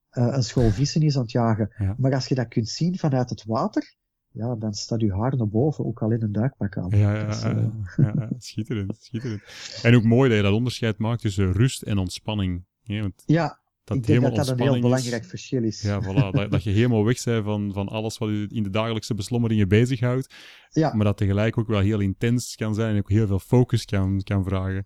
een 0.09 0.43
school 0.43 0.69
vissen 0.69 1.01
is 1.01 1.15
aan 1.15 1.21
het 1.21 1.31
jagen. 1.31 1.95
Maar 1.97 2.13
als 2.13 2.27
je 2.27 2.35
dat 2.35 2.47
kunt 2.47 2.69
zien 2.69 2.97
vanuit 2.97 3.29
het 3.29 3.45
water, 3.45 3.95
ja, 4.31 4.55
dan 4.55 4.73
staat 4.73 5.01
je 5.01 5.13
haar 5.13 5.37
naar 5.37 5.47
boven, 5.47 5.85
ook 5.85 6.01
al 6.01 6.11
in 6.11 6.21
een 6.21 6.31
duikpak 6.31 6.77
aan. 6.77 6.89
Ja, 6.89 7.15
ja, 7.15 7.25
dus, 7.25 7.41
ja, 7.41 7.71
ja, 7.95 8.29
schitterend, 8.37 8.97
schitterend. 8.99 9.41
En 9.83 9.95
ook 9.95 10.03
mooi 10.03 10.29
dat 10.29 10.37
je 10.37 10.43
dat 10.43 10.53
onderscheid 10.53 10.97
maakt 10.97 11.21
tussen 11.21 11.51
rust 11.51 11.81
en 11.81 11.97
ontspanning. 11.97 12.65
Ja, 12.81 13.01
want 13.01 13.23
ja 13.25 13.62
dat 13.83 13.97
ik 13.97 14.05
denk 14.05 14.21
dat 14.21 14.35
dat 14.35 14.47
een 14.47 14.61
heel 14.61 14.79
belangrijk 14.79 15.25
verschil 15.25 15.63
is. 15.63 15.81
Ja, 15.81 16.01
voilà. 16.01 16.31
dat, 16.31 16.51
dat, 16.51 16.63
je 16.63 16.69
helemaal 16.69 17.05
weg 17.05 17.23
bent 17.23 17.43
van, 17.43 17.73
van 17.73 17.87
alles 17.87 18.17
wat 18.17 18.29
je 18.29 18.47
in 18.49 18.63
de 18.63 18.69
dagelijkse 18.69 19.13
beslommeringen 19.13 19.67
bezighoudt. 19.67 20.33
Ja. 20.69 20.93
Maar 20.93 21.05
dat 21.05 21.17
tegelijk 21.17 21.57
ook 21.57 21.67
wel 21.67 21.79
heel 21.79 21.99
intens 21.99 22.55
kan 22.55 22.75
zijn 22.75 22.93
en 22.93 22.97
ook 22.97 23.09
heel 23.09 23.27
veel 23.27 23.39
focus 23.39 23.85
kan, 23.85 24.21
kan 24.23 24.43
vragen. 24.43 24.85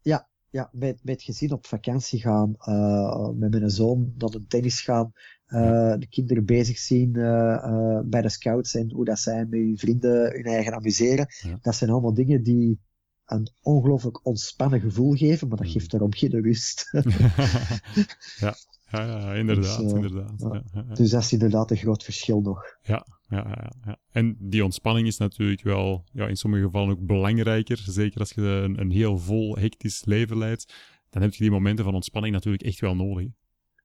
Ja, 0.00 0.28
ja 0.50 0.68
met, 0.72 1.00
met 1.02 1.22
gezin 1.22 1.52
op 1.52 1.66
vakantie 1.66 2.20
gaan, 2.20 2.54
uh, 2.68 3.28
met 3.28 3.50
mijn 3.50 3.70
zoon 3.70 4.12
naar 4.18 4.34
een 4.34 4.46
tennis 4.48 4.80
gaan, 4.80 5.12
uh, 5.48 5.60
ja. 5.60 5.96
de 5.96 6.08
kinderen 6.08 6.44
bezig 6.44 6.78
zien 6.78 7.18
uh, 7.18 8.00
bij 8.04 8.22
de 8.22 8.28
scouts 8.28 8.74
en 8.74 8.92
hoe 8.92 9.04
dat 9.04 9.18
zij 9.18 9.46
met 9.46 9.60
hun 9.60 9.78
vrienden 9.78 10.32
hun 10.32 10.44
eigen 10.44 10.74
amuseren. 10.74 11.26
Ja. 11.28 11.58
Dat 11.60 11.74
zijn 11.74 11.90
allemaal 11.90 12.14
dingen 12.14 12.42
die 12.42 12.80
een 13.30 13.48
ongelooflijk 13.62 14.26
ontspannen 14.26 14.80
gevoel 14.80 15.14
geven, 15.14 15.48
maar 15.48 15.56
dat 15.56 15.66
mm. 15.66 15.72
geeft 15.72 15.90
daarom 15.90 16.14
geen 16.14 16.40
rust. 16.40 16.90
ja. 18.44 18.54
Ja, 18.90 19.04
ja, 19.04 19.34
inderdaad. 19.34 19.78
Dus, 19.78 19.92
uh, 19.92 19.94
inderdaad. 19.94 20.34
Ja. 20.36 20.62
Ja, 20.72 20.94
dus 20.94 21.10
dat 21.10 21.22
is 21.22 21.32
inderdaad 21.32 21.70
een 21.70 21.76
groot 21.76 22.04
verschil 22.04 22.40
nog. 22.40 22.64
Ja, 22.82 23.06
ja, 23.28 23.72
ja, 23.84 23.98
En 24.10 24.36
die 24.38 24.64
ontspanning 24.64 25.06
is 25.06 25.16
natuurlijk 25.16 25.62
wel 25.62 26.04
ja, 26.12 26.26
in 26.26 26.36
sommige 26.36 26.64
gevallen 26.64 26.90
ook 26.90 27.06
belangrijker. 27.06 27.78
Zeker 27.78 28.20
als 28.20 28.32
je 28.32 28.42
een, 28.42 28.80
een 28.80 28.90
heel 28.90 29.18
vol, 29.18 29.56
hectisch 29.56 30.04
leven 30.04 30.38
leidt. 30.38 30.74
Dan 31.10 31.22
heb 31.22 31.34
je 31.34 31.42
die 31.42 31.50
momenten 31.50 31.84
van 31.84 31.94
ontspanning 31.94 32.34
natuurlijk 32.34 32.62
echt 32.62 32.80
wel 32.80 32.96
nodig. 32.96 33.28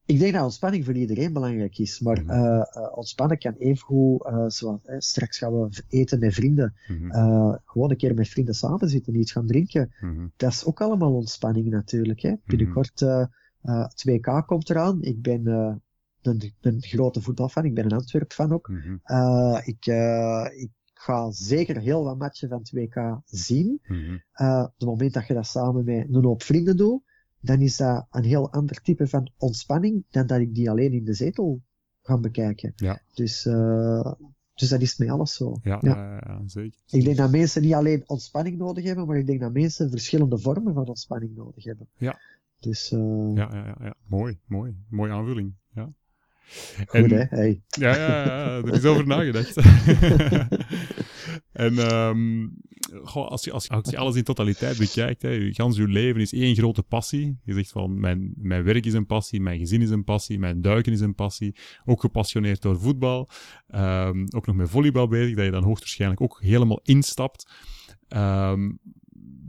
Ik 0.08 0.20
denk 0.20 0.34
dat 0.34 0.44
ontspanning 0.44 0.86
voor 0.86 0.94
iedereen 0.94 1.34
belangrijk 1.34 1.78
is, 1.78 2.00
maar 2.00 2.22
mm 2.22 2.30
-hmm. 2.30 2.46
uh, 2.46 2.64
uh, 2.78 2.98
ontspannen 2.98 3.38
kan 3.38 3.54
evengoed, 3.54 4.26
uh, 4.26 4.44
zoals, 4.48 4.80
straks 4.98 5.38
gaan 5.38 5.54
we 5.54 5.84
eten 5.90 6.20
met 6.20 6.34
vrienden, 6.34 6.74
mm 6.88 7.12
-hmm. 7.12 7.60
gewoon 7.66 7.90
een 7.90 7.98
keer 7.98 8.14
met 8.14 8.28
vrienden 8.28 8.56
samen 8.56 8.90
zitten, 8.90 9.16
iets 9.16 9.32
gaan 9.32 9.48
drinken. 9.48 9.94
Mm 10.00 10.16
-hmm. 10.16 10.32
Dat 10.38 10.52
is 10.52 10.66
ook 10.66 10.82
allemaal 10.82 11.14
ontspanning 11.14 11.70
natuurlijk. 11.70 12.20
Hè. 12.20 12.34
Binnenkort, 12.46 13.02
uh, 13.02 13.26
2K 13.96 14.46
komt 14.46 14.70
eraan. 14.70 15.02
Ik 15.02 15.22
ben 15.22 15.46
een, 16.22 16.54
een, 16.62 16.82
grote 16.82 17.22
voetbalfan, 17.22 17.66
ik 17.66 17.74
ben 17.74 17.86
een 17.86 17.92
Antwerp 17.92 18.34
fan 18.34 18.52
ook. 18.52 18.70
ik, 19.64 19.86
ik 20.56 20.72
ga 20.94 21.32
zeker 21.32 21.80
heel 21.80 22.04
wat 22.04 22.18
matchen 22.18 22.50
van 22.50 22.66
2K 22.76 23.24
zien. 23.26 23.80
op 24.38 24.74
het 24.78 24.88
moment 24.88 25.14
dat 25.14 25.28
je 25.28 25.34
dat 25.34 25.48
samen 25.48 25.86
met 25.86 26.08
een 26.12 26.24
hoop 26.24 26.44
vrienden 26.44 26.78
doet, 26.78 27.04
dan 27.46 27.62
is 27.62 27.78
dat 27.78 28.08
een 28.12 28.24
heel 28.24 28.52
ander 28.52 28.82
type 28.82 29.08
van 29.08 29.32
ontspanning 29.38 30.04
dan 30.10 30.28
dat 30.28 30.40
ik 30.40 30.56
die 30.56 30.70
alleen 30.70 30.92
in 30.92 31.06
de 31.06 31.14
zetel 31.14 31.62
ga 32.02 32.18
bekijken. 32.18 32.74
Ja. 32.76 33.02
Dus, 33.14 33.46
uh, 33.46 34.14
dus 34.54 34.70
dat 34.70 34.82
is 34.82 34.98
met 34.98 35.10
alles 35.10 35.34
zo. 35.34 35.60
Ja, 35.64 36.22
zeker. 36.46 36.80
Ik 36.90 37.04
denk 37.04 37.18
dat 37.18 37.32
mensen 37.32 37.62
niet 37.62 37.74
alleen 37.74 38.04
ontspanning 38.06 38.58
nodig 38.58 38.84
hebben, 38.84 39.08
maar 39.08 39.18
ik 39.18 39.28
denk 39.28 39.40
dat 39.40 39.54
mensen 39.54 39.90
verschillende 39.90 40.38
vormen 40.38 40.74
van 40.74 40.88
ontspanning 40.88 41.36
nodig 41.36 41.64
hebben. 41.64 41.88
Ja. 41.98 42.20
Dus, 42.60 42.92
uh... 42.92 43.36
ja, 43.36 43.50
ja, 43.52 43.66
ja, 43.66 43.76
ja, 43.80 43.96
mooi, 44.08 44.40
mooi. 44.46 44.76
Mooie 44.90 45.12
aanvulling. 45.12 45.54
Ja. 45.74 45.90
Goed, 46.86 46.88
en, 46.90 47.10
hè? 47.10 47.24
Hey. 47.24 47.62
Ja, 47.68 47.96
ja, 47.96 48.26
ja, 48.26 48.58
er 48.58 48.74
is 48.74 48.86
over 48.86 49.08
nagedacht. 49.16 49.56
en 51.52 51.78
goh, 53.04 53.28
als, 53.28 53.44
je, 53.44 53.52
als, 53.52 53.70
alles 53.70 54.16
in 54.16 54.24
totaliteit 54.24 54.78
bekijkt, 54.78 55.22
hè, 55.22 55.54
gans 55.54 55.78
je 55.78 55.88
leven 55.88 56.22
is 56.22 56.34
één 56.34 56.56
grote 56.56 56.84
passie. 56.84 57.40
Je 57.44 57.54
zegt 57.54 57.72
van, 57.72 58.00
mijn, 58.00 58.34
mijn 58.38 58.64
werk 58.64 58.86
is 58.86 58.94
een 58.94 59.06
passie, 59.06 59.42
mijn 59.42 59.60
gezin 59.60 59.82
is 59.82 59.90
een 59.90 60.04
passie, 60.04 60.40
mijn 60.40 60.62
duiken 60.62 60.92
is 60.92 61.00
een 61.00 61.16
passie. 61.16 61.56
Ook 61.86 62.02
gepassioneerd 62.02 62.62
door 62.62 62.80
voetbal. 62.80 63.30
Um, 63.76 64.26
ook 64.36 64.46
nog 64.46 64.56
met 64.56 64.70
volleybal 64.70 65.08
bezig, 65.08 65.36
dat 65.36 65.46
je 65.46 65.52
dan 65.52 65.64
hoogstwaarschijnlijk 65.64 66.22
ook 66.22 66.40
helemaal 66.42 66.80
instapt. 66.84 67.52
Um, 68.10 68.80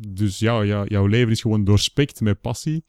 dus 0.09 0.39
ja, 0.39 0.62
ja, 0.62 0.84
jouw 0.84 1.07
leven 1.07 1.30
is 1.30 1.41
gewoon 1.41 1.64
doorspekt 1.64 2.20
met 2.20 2.41
passie 2.41 2.84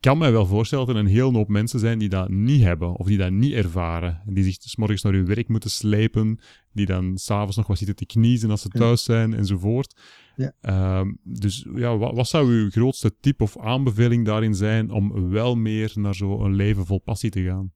kan 0.00 0.18
mij 0.18 0.32
wel 0.32 0.46
voorstellen 0.46 0.86
dat 0.86 0.94
er 0.94 1.00
een 1.00 1.08
hele 1.08 1.36
hoop 1.36 1.48
mensen 1.48 1.78
zijn 1.78 1.98
die 1.98 2.08
dat 2.08 2.28
niet 2.28 2.62
hebben 2.62 2.96
of 2.96 3.06
die 3.06 3.18
dat 3.18 3.30
niet 3.30 3.52
ervaren. 3.52 4.22
Die 4.26 4.44
zich 4.44 4.56
s 4.58 4.76
morgens 4.76 5.02
naar 5.02 5.12
hun 5.12 5.26
werk 5.26 5.48
moeten 5.48 5.70
slepen, 5.70 6.40
die 6.72 6.86
dan 6.86 7.18
s'avonds 7.18 7.56
nog 7.56 7.66
wat 7.66 7.78
zitten 7.78 7.96
te 7.96 8.06
kniezen 8.06 8.50
als 8.50 8.62
ze 8.62 8.68
thuis 8.68 9.04
zijn 9.04 9.34
enzovoort. 9.34 10.00
Ja. 10.36 10.52
Uh, 10.62 11.12
dus 11.22 11.66
ja, 11.74 11.96
wat, 11.96 12.14
wat, 12.14 12.28
zou 12.28 12.48
uw 12.48 12.70
grootste 12.70 13.16
tip 13.20 13.40
of 13.40 13.58
aanbeveling 13.58 14.24
daarin 14.26 14.54
zijn 14.54 14.90
om 14.90 15.30
wel 15.30 15.54
meer 15.54 15.92
naar 15.94 16.14
zo'n 16.14 16.54
leven 16.54 16.86
vol 16.86 17.00
passie 17.00 17.30
te 17.30 17.42
gaan? 17.42 17.72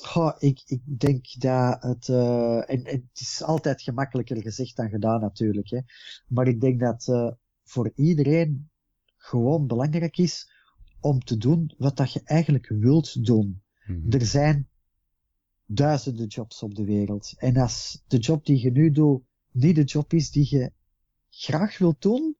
Goh, 0.00 0.34
ik, 0.38 0.62
ik 0.66 0.80
denk 0.98 1.26
dat 1.38 1.82
het, 1.82 2.08
uh, 2.08 2.70
en, 2.70 2.80
het 2.84 3.02
is 3.12 3.42
altijd 3.42 3.82
gemakkelijker 3.82 4.42
gezegd 4.42 4.76
dan 4.76 4.88
gedaan 4.88 5.20
natuurlijk, 5.20 5.70
hè. 5.70 5.80
maar 6.28 6.48
ik 6.48 6.60
denk 6.60 6.80
dat 6.80 7.06
uh, 7.10 7.30
voor 7.64 7.92
iedereen 7.94 8.70
gewoon 9.16 9.66
belangrijk 9.66 10.18
is 10.18 10.56
om 11.00 11.20
te 11.20 11.36
doen 11.36 11.74
wat 11.78 11.96
dat 11.96 12.12
je 12.12 12.20
eigenlijk 12.24 12.68
wilt 12.68 13.24
doen. 13.24 13.62
Mhm. 13.86 14.10
Er 14.10 14.26
zijn 14.26 14.68
duizenden 15.66 16.26
jobs 16.26 16.62
op 16.62 16.74
de 16.74 16.84
wereld. 16.84 17.34
En 17.36 17.56
als 17.56 18.02
de 18.06 18.18
job 18.18 18.46
die 18.46 18.60
je 18.60 18.70
nu 18.70 18.90
doet 18.90 19.22
niet 19.52 19.74
de 19.74 19.84
job 19.84 20.12
is 20.12 20.30
die 20.30 20.46
je 20.50 20.72
graag 21.30 21.78
wilt 21.78 22.02
doen, 22.02 22.36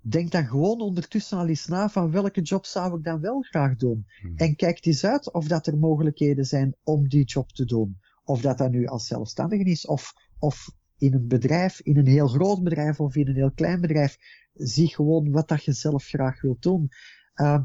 denk 0.00 0.30
dan 0.30 0.46
gewoon 0.46 0.80
ondertussen 0.80 1.38
al 1.38 1.48
eens 1.48 1.66
na 1.66 1.88
van 1.88 2.10
welke 2.10 2.40
job 2.40 2.64
zou 2.64 2.98
ik 2.98 3.04
dan 3.04 3.20
wel 3.20 3.40
graag 3.40 3.76
doen. 3.76 4.06
Mhm. 4.22 4.36
En 4.36 4.56
kijk 4.56 4.84
eens 4.84 5.04
uit 5.04 5.32
of 5.32 5.48
dat 5.48 5.66
er 5.66 5.78
mogelijkheden 5.78 6.44
zijn 6.44 6.76
om 6.82 7.08
die 7.08 7.24
job 7.24 7.52
te 7.52 7.64
doen. 7.64 7.98
Of 8.24 8.40
dat 8.40 8.58
dat 8.58 8.70
nu 8.70 8.86
als 8.86 9.06
zelfstandige 9.06 9.64
is, 9.64 9.86
of, 9.86 10.12
of 10.38 10.70
in 10.98 11.14
een 11.14 11.28
bedrijf, 11.28 11.80
in 11.80 11.96
een 11.96 12.06
heel 12.06 12.28
groot 12.28 12.62
bedrijf 12.62 13.00
of 13.00 13.16
in 13.16 13.28
een 13.28 13.34
heel 13.34 13.52
klein 13.52 13.80
bedrijf. 13.80 14.16
Zie 14.54 14.94
gewoon 14.94 15.30
wat 15.30 15.48
dat 15.48 15.64
je 15.64 15.72
zelf 15.72 16.04
graag 16.04 16.40
wilt 16.40 16.62
doen. 16.62 16.88
Uh, 17.36 17.62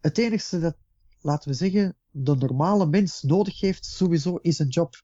het 0.00 0.18
enige 0.18 0.58
dat, 0.58 0.76
laten 1.20 1.50
we 1.50 1.54
zeggen, 1.56 1.96
de 2.10 2.36
normale 2.36 2.86
mens 2.86 3.22
nodig 3.22 3.60
heeft, 3.60 3.84
sowieso 3.84 4.36
is 4.36 4.58
een 4.58 4.68
job. 4.68 5.02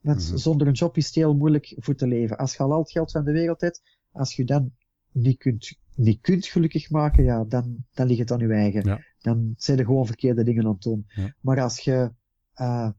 Want 0.00 0.28
mhm. 0.28 0.36
zonder 0.36 0.66
een 0.66 0.72
job 0.72 0.96
is 0.96 1.06
het 1.06 1.14
heel 1.14 1.34
moeilijk 1.34 1.74
voor 1.76 1.94
te 1.94 2.06
leven. 2.06 2.38
Als 2.38 2.52
je 2.52 2.62
al 2.62 2.72
al 2.72 2.78
het 2.78 2.90
geld 2.90 3.10
van 3.10 3.24
de 3.24 3.32
wereld 3.32 3.60
hebt, 3.60 3.82
als 4.10 4.36
je 4.36 4.44
dan 4.44 4.72
niet 5.12 5.38
kunt, 5.38 5.78
niet 5.94 6.20
kunt 6.20 6.46
gelukkig 6.46 6.90
maken, 6.90 7.24
ja, 7.24 7.44
dan, 7.44 7.84
dan 7.92 8.06
ligt 8.06 8.18
het 8.18 8.32
aan 8.32 8.38
je 8.38 8.52
eigen. 8.52 9.04
Dan 9.18 9.54
zijn 9.56 9.78
er 9.78 9.84
gewoon 9.84 10.06
verkeerde 10.06 10.44
dingen 10.44 10.64
aan 10.64 10.72
het 10.72 10.82
doen. 10.82 11.06
Maar 11.40 11.60
als 11.60 11.80
je 11.80 12.12
uh, 12.60 12.90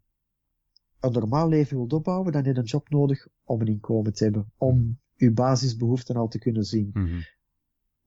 een 1.00 1.12
normaal 1.12 1.50
leven 1.50 1.78
wilt 1.78 1.94
opbouwen, 1.94 2.32
dan 2.32 2.44
heb 2.44 2.54
je 2.54 2.62
een 2.62 2.68
job 2.68 2.90
nodig 2.90 3.28
om 3.44 3.62
een 3.62 3.68
inkomen 3.68 4.14
te 4.14 4.24
hebben. 4.24 4.52
Om 4.58 5.00
je 5.16 5.32
basisbehoeften 5.32 6.16
al 6.16 6.28
te 6.28 6.40
kunnen 6.40 6.64
zien. 6.64 6.90
Mm 6.94 7.22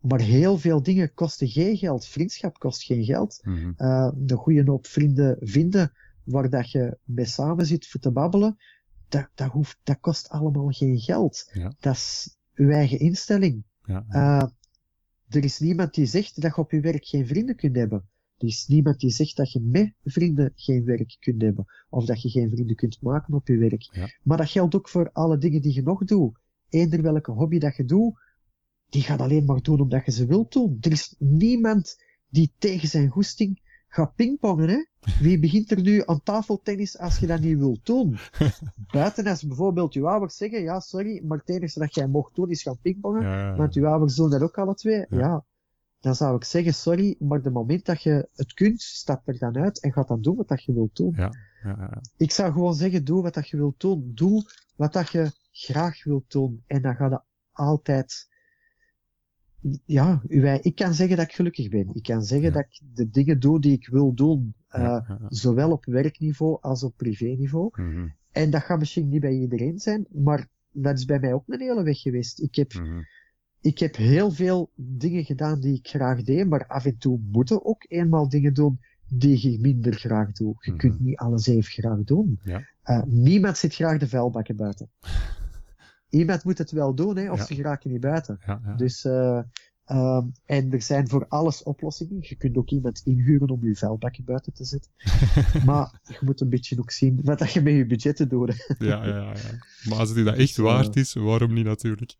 maar 0.00 0.20
heel 0.20 0.58
veel 0.58 0.82
dingen 0.82 1.14
kosten 1.14 1.48
geen 1.48 1.76
geld. 1.76 2.06
Vriendschap 2.06 2.58
kost 2.58 2.84
geen 2.84 3.04
geld. 3.04 3.40
Mm 3.42 3.56
-hmm. 3.56 3.74
uh, 3.78 4.10
de 4.16 4.36
goede 4.36 4.70
hoop 4.70 4.86
vrienden 4.86 5.36
vinden 5.40 5.92
waar 6.24 6.50
dat 6.50 6.70
je 6.70 6.98
mee 7.04 7.24
samen 7.24 7.66
zit 7.66 7.86
voor 7.86 8.00
te 8.00 8.10
babbelen, 8.10 8.56
dat, 9.08 9.28
dat, 9.34 9.50
hoeft, 9.50 9.78
dat 9.82 10.00
kost 10.00 10.28
allemaal 10.28 10.70
geen 10.70 10.98
geld. 10.98 11.50
Ja. 11.52 11.72
Dat 11.80 11.94
is 11.94 12.36
uw 12.54 12.70
eigen 12.70 12.98
instelling. 12.98 13.64
Ja, 13.84 14.04
ja. 14.08 14.42
Uh, 14.42 14.48
er 15.28 15.44
is 15.44 15.58
niemand 15.58 15.94
die 15.94 16.06
zegt 16.06 16.42
dat 16.42 16.54
je 16.54 16.60
op 16.60 16.70
je 16.70 16.80
werk 16.80 17.06
geen 17.06 17.26
vrienden 17.26 17.56
kunt 17.56 17.76
hebben. 17.76 18.08
Er 18.36 18.46
is 18.46 18.66
niemand 18.66 19.00
die 19.00 19.10
zegt 19.10 19.36
dat 19.36 19.52
je 19.52 19.60
met 19.60 19.92
vrienden 20.04 20.52
geen 20.54 20.84
werk 20.84 21.16
kunt 21.20 21.42
hebben. 21.42 21.66
Of 21.88 22.04
dat 22.04 22.22
je 22.22 22.28
geen 22.30 22.50
vrienden 22.50 22.76
kunt 22.76 23.02
maken 23.02 23.34
op 23.34 23.48
je 23.48 23.56
werk. 23.56 24.12
Maar 24.22 24.36
dat 24.36 24.50
geldt 24.50 24.74
ook 24.74 24.88
voor 24.88 25.10
alle 25.12 25.38
dingen 25.38 25.62
die 25.62 25.74
je 25.74 25.82
nog 25.82 26.04
doet. 26.04 26.38
Eender 26.68 27.02
welke 27.02 27.30
hobby 27.30 27.58
dat 27.58 27.76
je 27.76 27.84
doet, 27.84 28.18
die 28.88 29.02
gaat 29.02 29.20
alleen 29.20 29.44
maar 29.44 29.62
doen 29.62 29.80
omdat 29.80 30.04
je 30.04 30.12
ze 30.12 30.26
wilt 30.26 30.52
doen. 30.52 30.78
Er 30.80 30.92
is 30.92 31.14
niemand 31.18 32.02
die 32.28 32.52
tegen 32.58 32.88
zijn 32.88 33.08
goesting 33.08 33.60
gaat 33.88 34.14
pingpongen, 34.14 34.68
hè. 34.68 34.84
Wie 35.20 35.38
begint 35.38 35.70
er 35.70 35.80
nu 35.80 36.02
aan 36.06 36.22
tafeltennis 36.22 36.98
als 36.98 37.18
je 37.18 37.26
dat 37.26 37.40
niet 37.40 37.58
wilt 37.58 37.86
doen? 37.86 38.18
Buiten 38.92 39.26
als 39.26 39.46
bijvoorbeeld 39.46 39.94
je 39.94 40.06
ouders 40.06 40.36
zeggen, 40.36 40.62
ja, 40.62 40.80
sorry, 40.80 41.22
maar 41.24 41.38
het 41.38 41.48
enige 41.48 41.78
dat 41.78 41.94
jij 41.94 42.06
mocht 42.06 42.34
doen 42.34 42.50
is 42.50 42.62
gaan 42.62 42.78
pingpongen, 42.82 43.22
ja, 43.22 43.56
want 43.56 43.74
je 43.74 43.86
ouders 43.86 44.14
doen 44.14 44.30
dat 44.30 44.42
ook 44.42 44.58
alle 44.58 44.74
twee, 44.74 45.06
ja. 45.10 45.44
Dan 46.00 46.14
zou 46.14 46.36
ik 46.36 46.44
zeggen, 46.44 46.74
sorry, 46.74 47.16
maar 47.18 47.42
de 47.42 47.50
moment 47.50 47.86
dat 47.86 48.02
je 48.02 48.28
het 48.34 48.54
kunt, 48.54 48.82
stap 48.82 49.28
er 49.28 49.38
dan 49.38 49.56
uit 49.56 49.80
en 49.80 49.92
ga 49.92 50.02
dan 50.02 50.22
doen 50.22 50.36
wat 50.36 50.48
dat 50.48 50.62
je 50.64 50.72
wilt 50.72 50.96
doen. 50.96 51.12
Ja, 51.16 51.32
ja, 51.62 52.02
Ik 52.16 52.30
zou 52.30 52.52
gewoon 52.52 52.74
zeggen, 52.74 53.04
doe 53.04 53.22
wat 53.22 53.34
dat 53.34 53.48
je 53.48 53.56
wilt 53.56 53.80
doen. 53.80 54.12
Doe 54.14 54.50
wat 54.76 54.92
dat 54.92 55.10
je 55.10 55.30
graag 55.50 56.04
wilt 56.04 56.30
doen. 56.30 56.62
En 56.66 56.82
dan 56.82 56.94
gaat 56.94 57.10
het 57.10 57.22
altijd 57.52 58.28
ja, 59.84 60.22
ik 60.60 60.74
kan 60.74 60.94
zeggen 60.94 61.16
dat 61.16 61.26
ik 61.26 61.34
gelukkig 61.34 61.68
ben. 61.68 61.90
Ik 61.92 62.02
kan 62.02 62.22
zeggen 62.22 62.52
dat 62.52 62.62
ik 62.62 62.80
de 62.94 63.10
dingen 63.10 63.40
doe 63.40 63.60
die 63.60 63.72
ik 63.72 63.88
wil 63.88 64.14
doen. 64.14 64.54
Uh, 64.76 65.10
zowel 65.28 65.70
op 65.70 65.84
werkniveau 65.84 66.58
als 66.60 66.82
op 66.82 66.96
privéniveau. 66.96 67.70
Mm 67.72 68.12
En 68.30 68.50
dat 68.50 68.62
gaat 68.62 68.78
misschien 68.78 69.08
niet 69.08 69.20
bij 69.20 69.34
iedereen 69.34 69.78
zijn, 69.78 70.06
maar 70.10 70.48
dat 70.72 70.98
is 70.98 71.04
bij 71.04 71.18
mij 71.18 71.32
ook 71.32 71.42
een 71.46 71.60
hele 71.60 71.82
weg 71.82 72.00
geweest. 72.00 72.40
Ik 72.40 72.54
heb, 72.54 72.72
mm 72.74 73.06
ik 73.60 73.78
heb 73.78 73.96
heel 73.96 74.30
veel 74.30 74.70
dingen 74.74 75.24
gedaan 75.24 75.60
die 75.60 75.74
ik 75.74 75.88
graag 75.88 76.22
deed, 76.22 76.48
maar 76.48 76.66
af 76.66 76.84
en 76.84 76.98
toe 76.98 77.20
moeten 77.30 77.64
ook 77.64 77.84
eenmaal 77.88 78.28
dingen 78.28 78.54
doen 78.54 78.80
die 79.08 79.50
je 79.50 79.60
minder 79.60 79.94
graag 79.94 80.32
doet. 80.32 80.64
Je 80.64 80.70
mm 80.70 80.76
kunt 80.76 81.00
niet 81.00 81.16
alles 81.16 81.46
even 81.46 81.72
graag 81.72 82.04
doen. 82.04 82.40
Ja. 82.42 82.62
Uh, 82.84 83.02
niemand 83.06 83.58
zit 83.58 83.74
graag 83.74 83.98
de 83.98 84.08
vuilbakken 84.08 84.56
buiten. 84.56 84.90
Iemand 86.10 86.44
moet 86.44 86.58
het 86.58 86.70
wel 86.70 86.94
doen, 86.94 87.16
hè, 87.16 87.32
of 87.32 87.40
ze 87.40 87.54
geraken 87.54 87.90
niet 87.90 88.00
buiten. 88.00 88.38
Ja, 88.46 88.60
ja. 88.64 88.74
Dus, 88.74 89.04
uh, 89.04 89.40
um, 89.86 90.32
en 90.44 90.72
er 90.72 90.82
zijn 90.82 91.08
voor 91.08 91.26
alles 91.28 91.62
oplossingen. 91.62 92.18
Je 92.20 92.36
kunt 92.36 92.56
ook 92.56 92.70
iemand 92.70 93.00
inhuren 93.04 93.48
om 93.48 93.64
je 93.64 93.76
vuilbakken 93.76 94.24
buiten 94.24 94.52
te 94.52 94.64
zetten. 94.64 94.90
maar 95.66 96.00
je 96.04 96.18
moet 96.20 96.40
een 96.40 96.48
beetje 96.48 96.78
ook 96.78 96.90
zien 96.90 97.20
wat 97.22 97.38
dat 97.38 97.52
je 97.52 97.62
met 97.62 97.74
je 97.74 97.86
budgetten 97.86 98.28
doet. 98.28 98.74
ja, 98.78 99.06
ja, 99.06 99.32
ja. 99.32 99.34
Maar 99.88 99.98
als 99.98 100.08
het 100.08 100.24
dat 100.24 100.36
echt 100.36 100.56
dus, 100.56 100.56
waard 100.56 100.96
is, 100.96 101.14
waarom 101.14 101.52
niet 101.52 101.64
natuurlijk? 101.64 102.16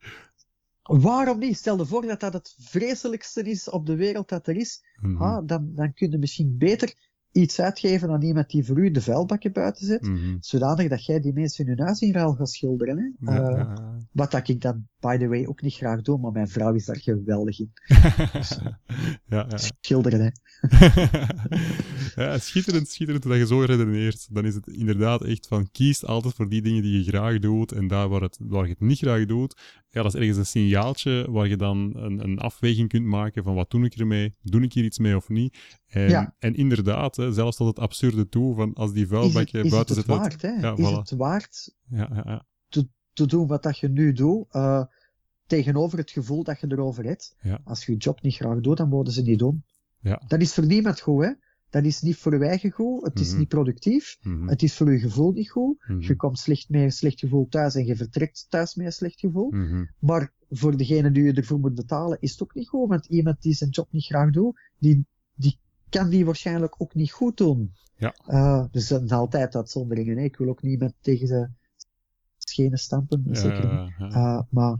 Waarom 0.83 1.39
niet? 1.39 1.57
Stel 1.57 1.77
je 1.77 1.87
voor 1.87 2.03
dat 2.03 2.21
dat 2.21 2.33
het 2.33 2.55
vreselijkste 2.59 3.43
is 3.43 3.71
op 3.71 3.87
de 3.87 3.97
wereld 3.97 4.29
dat 4.29 4.47
er 4.47 4.57
is. 4.57 4.85
Mm 5.01 5.23
ah, 5.23 5.47
dan, 5.47 5.75
dan 5.75 5.93
kun 5.93 6.11
je 6.11 6.19
misschien 6.19 6.59
beter 6.59 6.95
iets 7.41 7.61
uitgeven 7.61 8.11
aan 8.11 8.23
iemand 8.23 8.51
die 8.51 8.65
voor 8.65 8.79
u 8.79 8.91
de 8.91 9.01
vuilbakken 9.01 9.53
buiten 9.53 9.87
zet, 9.87 10.03
mm 10.03 10.37
zodanig 10.41 10.89
dat 10.89 11.05
jij 11.05 11.21
die 11.21 11.33
mensen 11.33 11.65
in 11.65 11.71
hun 11.71 11.87
huis 11.87 12.01
in 12.01 12.13
ruil 12.13 12.33
gaat 12.33 12.51
schilderen. 12.51 13.17
Hè? 13.21 13.33
Ja, 13.33 13.51
uh, 13.51 13.75
Wat 14.13 14.31
dat 14.31 14.49
ik 14.49 14.61
dan, 14.61 14.89
by 15.01 15.17
the 15.17 15.29
way, 15.29 15.47
ook 15.47 15.63
niet 15.63 15.75
graag 15.75 16.03
doe, 16.03 16.19
maar 16.19 16.33
mijn 16.33 16.49
vrouw 16.49 16.75
is 16.75 16.85
daar 16.85 17.01
geweldig 17.01 17.59
in. 17.61 17.73
dus, 18.33 18.59
ja, 19.35 19.47
ja. 19.49 19.57
Schilderen, 19.57 20.21
hè. 20.21 20.31
ja, 22.23 22.39
schitterend, 22.39 22.89
schitterend 22.89 23.25
dat 23.25 23.37
je 23.37 23.47
zo 23.47 23.61
redeneert. 23.61 24.35
Dan 24.35 24.45
is 24.45 24.55
het 24.55 24.67
inderdaad 24.67 25.25
echt 25.25 25.47
van, 25.47 25.71
kies 25.71 26.05
altijd 26.05 26.35
voor 26.35 26.49
die 26.49 26.63
dingen 26.63 26.83
die 26.83 26.99
je 26.99 27.11
graag 27.11 27.39
doet 27.39 27.73
en 27.73 27.89
daar 27.89 28.09
waar, 28.09 28.21
het, 28.21 28.39
waar 28.43 28.65
je 28.65 28.71
het 28.71 28.81
niet 28.81 28.99
graag 28.99 29.27
doet, 29.27 29.61
ja, 29.89 30.03
dat 30.03 30.15
is 30.15 30.21
ergens 30.21 30.39
een 30.39 30.47
signaaltje 30.47 31.27
waar 31.31 31.49
je 31.49 31.57
dan 31.57 31.97
een, 31.97 32.25
een 32.25 32.39
afweging 32.39 32.89
kunt 32.89 33.05
maken 33.05 33.43
van 33.43 33.55
wat 33.55 33.71
doe 33.71 33.85
ik 33.85 33.95
ermee, 33.95 34.35
doe 34.43 34.63
ik 34.63 34.73
hier 34.73 34.85
iets 34.85 34.99
mee 34.99 35.17
of 35.17 35.29
niet. 35.29 35.81
En, 35.87 36.09
ja. 36.09 36.35
en 36.39 36.55
inderdaad, 36.55 37.17
hè, 37.17 37.33
zelfs 37.33 37.57
tot 37.57 37.67
het 37.67 37.79
absurde 37.79 38.29
toe, 38.29 38.55
van 38.55 38.75
als 38.75 38.93
die 38.93 39.07
vuilbakje 39.07 39.69
buiten 39.69 39.95
zit. 39.95 40.07
Waard, 40.07 40.43
hè? 40.43 40.49
Ja, 40.49 40.77
is 40.77 40.87
voilà. 40.87 40.99
het 40.99 41.11
waard 41.11 41.75
ja, 41.91 42.11
ja, 42.15 42.23
ja. 42.27 42.47
Te, 43.27 43.27
doen 43.27 43.47
wat 43.47 43.63
dat 43.63 43.79
je 43.79 43.89
nu 43.89 44.13
doet, 44.13 44.47
uh, 44.53 44.85
tegenover 45.47 45.99
het 45.99 46.11
gevoel 46.11 46.43
dat 46.45 46.61
je 46.61 46.67
erover 46.71 47.05
hebt. 47.05 47.37
Ja. 47.43 47.61
Als 47.65 47.87
je 47.87 47.93
je 47.93 47.99
job 47.99 48.23
niet 48.23 48.35
graag 48.35 48.61
doet, 48.61 48.77
dan 48.77 48.91
worden 48.91 49.13
ze 49.13 49.23
niet 49.23 49.39
doen. 49.39 49.65
Ja. 50.01 50.23
Dat 50.27 50.41
is 50.41 50.55
voor 50.55 50.67
niemand 50.67 51.01
goed, 51.01 51.25
hè? 51.25 51.33
Dat 51.71 51.85
is 51.85 52.01
niet 52.01 52.17
voor 52.17 52.39
je 52.39 52.45
eigen 52.45 52.71
goed, 52.71 53.05
het 53.05 53.21
is 53.21 53.33
mm 53.33 53.39
niet 53.39 53.49
productief, 53.49 54.19
mm 54.23 54.39
-hmm. 54.39 54.49
het 54.49 54.63
is 54.63 54.77
voor 54.77 54.93
je 54.93 54.99
gevoel 54.99 55.33
niet 55.33 55.51
goed. 55.51 55.77
Mm 55.79 55.95
-hmm. 55.97 56.01
Je 56.01 56.17
komt 56.17 56.39
slecht 56.39 56.69
met 56.69 56.81
een 56.81 56.93
slecht 56.93 57.19
gevoel 57.19 57.49
thuis 57.49 57.75
en 57.75 57.87
je 57.87 57.97
vertrekt 57.97 58.47
thuis 58.49 58.75
met 58.75 58.87
een 58.87 58.93
slecht 58.93 59.21
gevoel. 59.21 59.53
Maar 59.99 60.33
voor 60.51 60.77
degene 60.77 61.11
die 61.11 61.23
je 61.23 61.33
ervoor 61.33 61.59
moet 61.59 61.75
betalen, 61.75 62.19
is 62.21 62.31
het 62.31 62.43
ook 62.43 62.55
niet 62.55 62.69
goed, 62.69 62.89
want 62.89 63.07
iemand 63.07 63.43
die 63.43 63.55
zijn 63.55 63.71
job 63.71 63.89
niet 63.91 64.05
graag 64.05 64.31
doet, 64.31 64.61
die, 64.79 65.07
die 65.35 65.59
kan 65.89 66.11
die 66.11 66.25
waarschijnlijk 66.25 66.75
ook 66.79 66.95
niet 66.95 67.13
goed 67.13 67.37
doen. 67.37 67.73
Ja. 67.97 68.15
Uh, 68.29 68.65
dus 68.71 68.89
dat 68.89 69.09
zijn 69.09 69.21
altijd 69.21 69.57
uitzonderingen. 69.57 70.17
Hè? 70.17 70.23
Ik 70.23 70.37
wil 70.37 70.49
ook 70.49 70.63
niet 70.63 70.79
met 70.79 70.95
tegen 71.01 71.58
schenen 72.59 72.79
stampen, 72.79 73.25
ja, 73.27 73.35
zeker 73.35 73.61
niet. 73.61 73.95
Ja. 73.99 74.09
Uh, 74.09 74.43
maar 74.51 74.77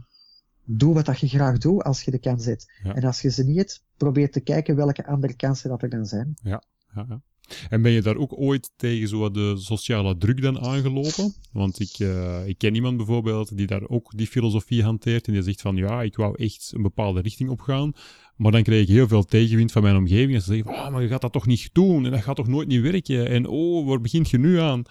doe 0.63 0.93
wat 0.93 1.05
dat 1.05 1.19
je 1.19 1.27
graag 1.27 1.57
doet 1.57 1.83
als 1.83 2.01
je 2.01 2.11
de 2.11 2.19
kans 2.19 2.45
hebt. 2.45 2.71
En 2.83 3.03
als 3.03 3.21
je 3.21 3.31
ze 3.31 3.43
niet 3.43 3.57
hebt, 3.57 3.83
probeer 3.97 4.31
te 4.31 4.39
kijken 4.39 4.75
welke 4.75 5.07
andere 5.07 5.35
kansen 5.35 5.69
dat 5.69 5.81
er 5.81 5.89
dan 5.89 6.05
zijn. 6.05 6.37
Ja, 6.43 6.63
ja, 6.95 7.05
ja. 7.09 7.21
En 7.69 7.81
ben 7.81 7.91
je 7.91 8.01
daar 8.01 8.15
ook 8.15 8.39
ooit 8.39 8.71
tegen 8.75 9.07
zo 9.07 9.31
de 9.31 9.57
sociale 9.57 10.17
druk 10.17 10.41
dan 10.41 10.59
aangelopen? 10.59 11.33
Want 11.51 11.79
ik, 11.79 11.99
uh, 11.99 12.47
ik 12.47 12.57
ken 12.57 12.75
iemand 12.75 12.97
bijvoorbeeld 12.97 13.57
die 13.57 13.67
daar 13.67 13.87
ook 13.87 14.11
die 14.15 14.27
filosofie 14.27 14.83
hanteert 14.83 15.27
en 15.27 15.33
die 15.33 15.41
zegt 15.41 15.61
van 15.61 15.75
ja, 15.75 16.01
ik 16.01 16.15
wou 16.15 16.43
echt 16.43 16.71
een 16.75 16.81
bepaalde 16.81 17.21
richting 17.21 17.49
opgaan, 17.49 17.91
maar 18.35 18.51
dan 18.51 18.63
kreeg 18.63 18.81
ik 18.81 18.87
heel 18.87 19.07
veel 19.07 19.23
tegenwind 19.23 19.71
van 19.71 19.81
mijn 19.81 19.95
omgeving 19.95 20.33
en 20.33 20.41
ze 20.41 20.53
zeggen 20.53 20.73
oh, 20.73 20.89
maar 20.89 21.01
je 21.01 21.07
gaat 21.07 21.21
dat 21.21 21.33
toch 21.33 21.45
niet 21.45 21.69
doen 21.73 22.05
en 22.05 22.11
dat 22.11 22.21
gaat 22.21 22.35
toch 22.35 22.47
nooit 22.47 22.67
niet 22.67 22.81
werken 22.81 23.27
en 23.27 23.47
oh, 23.47 23.87
waar 23.87 24.01
begint 24.01 24.29
je 24.29 24.37
nu 24.37 24.59
aan? 24.59 24.83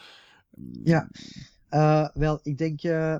Ja, 0.85 1.09
uh, 1.71 2.09
wel, 2.13 2.41
ik 2.43 2.59
denk 2.59 2.83
uh, 2.83 3.17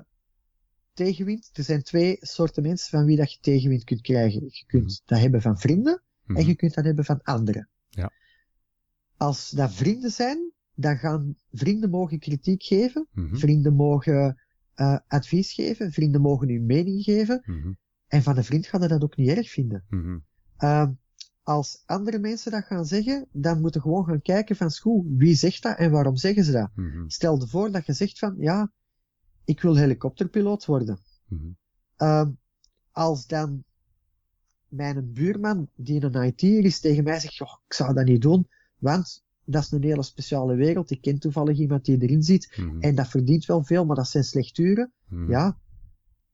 tegenwind, 0.93 1.49
er 1.53 1.63
zijn 1.63 1.83
twee 1.83 2.17
soorten 2.19 2.63
mensen 2.63 2.89
van 2.89 3.05
wie 3.05 3.17
dat 3.17 3.33
je 3.33 3.39
tegenwind 3.41 3.83
kunt 3.83 4.01
krijgen. 4.01 4.41
Je 4.41 4.63
kunt 4.67 4.83
mm 4.83 4.89
-hmm. 4.89 5.01
dat 5.05 5.19
hebben 5.19 5.41
van 5.41 5.57
vrienden 5.57 6.03
en 6.27 6.35
je 6.35 6.43
mhm. 6.43 6.55
kunt 6.55 6.73
dat 6.73 6.85
hebben 6.85 7.05
van 7.05 7.21
anderen. 7.23 7.69
Ja. 7.89 8.11
Als 9.17 9.49
dat 9.49 9.73
vrienden 9.73 10.11
zijn, 10.11 10.51
dan 10.75 10.97
gaan 10.97 11.35
vrienden 11.51 11.89
mogen 11.89 12.19
kritiek 12.19 12.63
geven, 12.63 13.07
mhm. 13.11 13.35
vrienden 13.35 13.73
mogen 13.73 14.41
uh, 14.75 14.97
advies 15.07 15.53
geven, 15.53 15.91
vrienden 15.91 16.21
mogen 16.21 16.47
uw 16.47 16.63
mening 16.63 17.03
geven. 17.03 17.41
Mhm. 17.45 17.71
En 18.07 18.23
van 18.23 18.37
een 18.37 18.43
vriend 18.43 18.67
gaan 18.67 18.81
dat 18.81 19.03
ook 19.03 19.15
niet 19.15 19.29
erg 19.29 19.49
vinden. 19.49 19.85
Uh, 20.59 20.87
als 21.43 21.83
andere 21.85 22.19
mensen 22.19 22.51
dat 22.51 22.63
gaan 22.63 22.85
zeggen, 22.85 23.27
dan 23.31 23.61
moeten 23.61 23.81
gewoon 23.81 24.05
gaan 24.05 24.21
kijken 24.21 24.55
van 24.55 24.71
wie 25.17 25.35
zegt 25.35 25.63
dat 25.63 25.77
en 25.77 25.91
waarom 25.91 26.15
zeggen 26.15 26.43
ze 26.43 26.51
dat? 26.51 26.69
Stel 27.07 27.39
je 27.39 27.47
voor 27.47 27.71
dat 27.71 27.85
je 27.85 27.93
zegt 27.93 28.19
van, 28.19 28.35
ja, 28.37 28.71
ik 29.45 29.61
wil 29.61 29.75
helikopterpiloot 29.75 30.65
worden. 30.65 30.99
Uh, 31.97 32.27
als 32.91 33.27
dan 33.27 33.63
mijn 34.67 35.13
buurman, 35.13 35.69
die 35.75 36.03
een 36.03 36.23
IT 36.23 36.43
is, 36.43 36.79
tegen 36.79 37.03
mij 37.03 37.19
zegt, 37.19 37.35
joh, 37.35 37.53
ik 37.67 37.73
zou 37.73 37.93
dat 37.93 38.05
niet 38.05 38.21
doen, 38.21 38.47
want 38.77 39.23
dat 39.43 39.63
is 39.63 39.71
een 39.71 39.83
hele 39.83 40.03
speciale 40.03 40.55
wereld. 40.55 40.91
Ik 40.91 41.01
ken 41.01 41.19
toevallig 41.19 41.57
iemand 41.57 41.85
die 41.85 42.01
erin 42.01 42.23
zit 42.23 42.57
mhm. 42.57 42.79
en 42.79 42.95
dat 42.95 43.07
verdient 43.07 43.45
wel 43.45 43.63
veel, 43.63 43.85
maar 43.85 43.95
dat 43.95 44.07
zijn 44.07 44.23
slechturen. 44.23 44.91
Mhm. 45.07 45.31
Ja, 45.31 45.57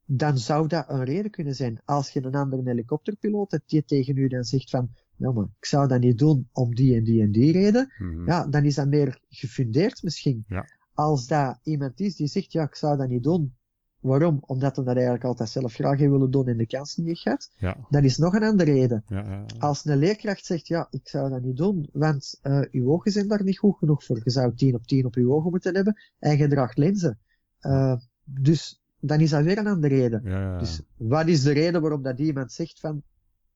dan 0.06 0.38
zou 0.38 0.68
dat 0.68 0.84
een 0.88 1.04
reden 1.04 1.30
kunnen 1.30 1.54
zijn. 1.54 1.80
Als 1.84 2.10
je 2.10 2.24
een 2.24 2.34
andere 2.34 2.62
helikopterpiloot 2.64 3.50
hebt 3.50 3.70
die 3.70 3.84
tegen 3.84 4.16
u 4.16 4.28
dan 4.28 4.44
zegt 4.44 4.70
van, 4.70 4.90
ja 5.16 5.32
maar 5.32 5.46
ik 5.58 5.64
zou 5.64 5.88
dat 5.88 6.00
niet 6.00 6.18
doen 6.18 6.48
om 6.52 6.74
die 6.74 6.96
en 6.96 7.04
die 7.04 7.22
en 7.22 7.32
die 7.32 7.52
reden, 7.52 7.92
mhm. 7.98 8.26
ja, 8.26 8.46
dan 8.46 8.64
is 8.64 8.74
dat 8.74 8.88
meer 8.88 9.20
gefundeerd 9.28 10.02
misschien. 10.02 10.44
Ja. 10.48 10.66
Als 10.94 11.26
dat 11.26 11.58
iemand 11.62 12.00
is 12.00 12.16
die 12.16 12.26
zegt, 12.26 12.52
ja, 12.52 12.62
ik 12.62 12.74
zou 12.74 12.96
dat 12.96 13.08
niet 13.08 13.22
doen 13.22 13.54
Waarom? 14.06 14.38
Omdat 14.40 14.76
hij 14.76 14.84
dat 14.84 14.94
eigenlijk 14.94 15.24
altijd 15.24 15.48
zelf 15.48 15.74
graag 15.74 15.98
heeft 15.98 16.10
willen 16.10 16.30
doen 16.30 16.46
en 16.46 16.56
de 16.56 16.66
kans 16.66 16.96
niet 16.96 17.20
heeft 17.24 17.50
Ja. 17.56 17.76
Dat 17.88 18.04
is 18.04 18.16
nog 18.16 18.34
een 18.34 18.42
andere 18.42 18.72
reden. 18.72 19.04
Ja, 19.06 19.16
ja, 19.16 19.44
Als 19.58 19.84
een 19.84 19.98
leerkracht 19.98 20.44
zegt, 20.44 20.66
ja, 20.66 20.86
ik 20.90 21.08
zou 21.08 21.30
dat 21.30 21.42
niet 21.42 21.56
doen, 21.56 21.88
want 21.92 22.38
uh, 22.42 22.60
uw 22.70 22.90
ogen 22.90 23.12
zijn 23.12 23.28
daar 23.28 23.42
niet 23.42 23.58
goed 23.58 23.76
genoeg 23.76 24.04
voor. 24.04 24.20
Je 24.24 24.30
zou 24.30 24.54
10 24.54 24.74
op 24.74 24.86
10 24.86 25.06
op 25.06 25.14
uw 25.14 25.32
ogen 25.32 25.50
moeten 25.50 25.74
hebben 25.74 26.00
en 26.18 26.36
je 26.36 26.48
draagt 26.48 26.76
lenzen. 26.76 27.18
Uh, 27.60 27.96
dus 28.24 28.82
dan 29.00 29.20
is 29.20 29.30
dat 29.30 29.44
weer 29.44 29.58
een 29.58 29.66
andere 29.66 29.94
reden. 29.94 30.58
Dus 30.58 30.82
wat 30.96 31.26
is 31.26 31.42
de 31.42 31.52
reden 31.52 31.80
waarom 31.80 32.02
dat 32.02 32.18
iemand 32.18 32.52
zegt 32.52 32.80
van, 32.80 33.02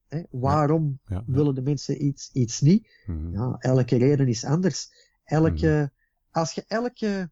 hè, 0.08 0.22
waarom 0.30 1.00
willen 1.26 1.54
de 1.54 1.62
mensen 1.62 2.04
iets, 2.04 2.30
iets 2.32 2.60
niet? 2.60 2.88
Mm 3.06 3.32
Ja, 3.32 3.56
elke 3.58 3.96
reden 3.96 4.28
is 4.28 4.44
anders. 4.44 4.88
Elke, 5.24 5.90
mm 5.90 5.98
Als 6.30 6.52
je 6.52 6.64
elke 6.66 7.30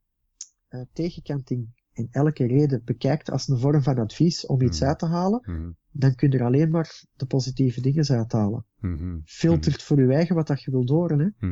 uh, 0.70 0.80
tegenkanting 0.92 1.68
en 1.92 2.08
elke 2.10 2.46
reden 2.46 2.82
bekijkt 2.84 3.30
als 3.30 3.48
een 3.48 3.58
vorm 3.58 3.82
van 3.82 3.98
advies 3.98 4.46
om 4.46 4.60
iets 4.60 4.78
mhm. 4.78 4.88
uit 4.88 4.98
te 4.98 5.06
halen, 5.06 5.40
mhm. 5.42 5.70
dan 5.90 6.14
kun 6.14 6.30
je 6.30 6.38
er 6.38 6.44
alleen 6.44 6.70
maar 6.70 7.02
de 7.16 7.26
positieve 7.26 7.80
dingen 7.80 8.08
uithalen. 8.08 8.64
Mhm. 8.80 9.18
Filtert 9.24 9.82
voor 9.82 10.00
je 10.00 10.12
eigen 10.12 10.34
wat 10.34 10.46
dat 10.46 10.62
je 10.62 10.70
wilt 10.70 10.88
horen. 10.88 11.18
Hè. 11.18 11.46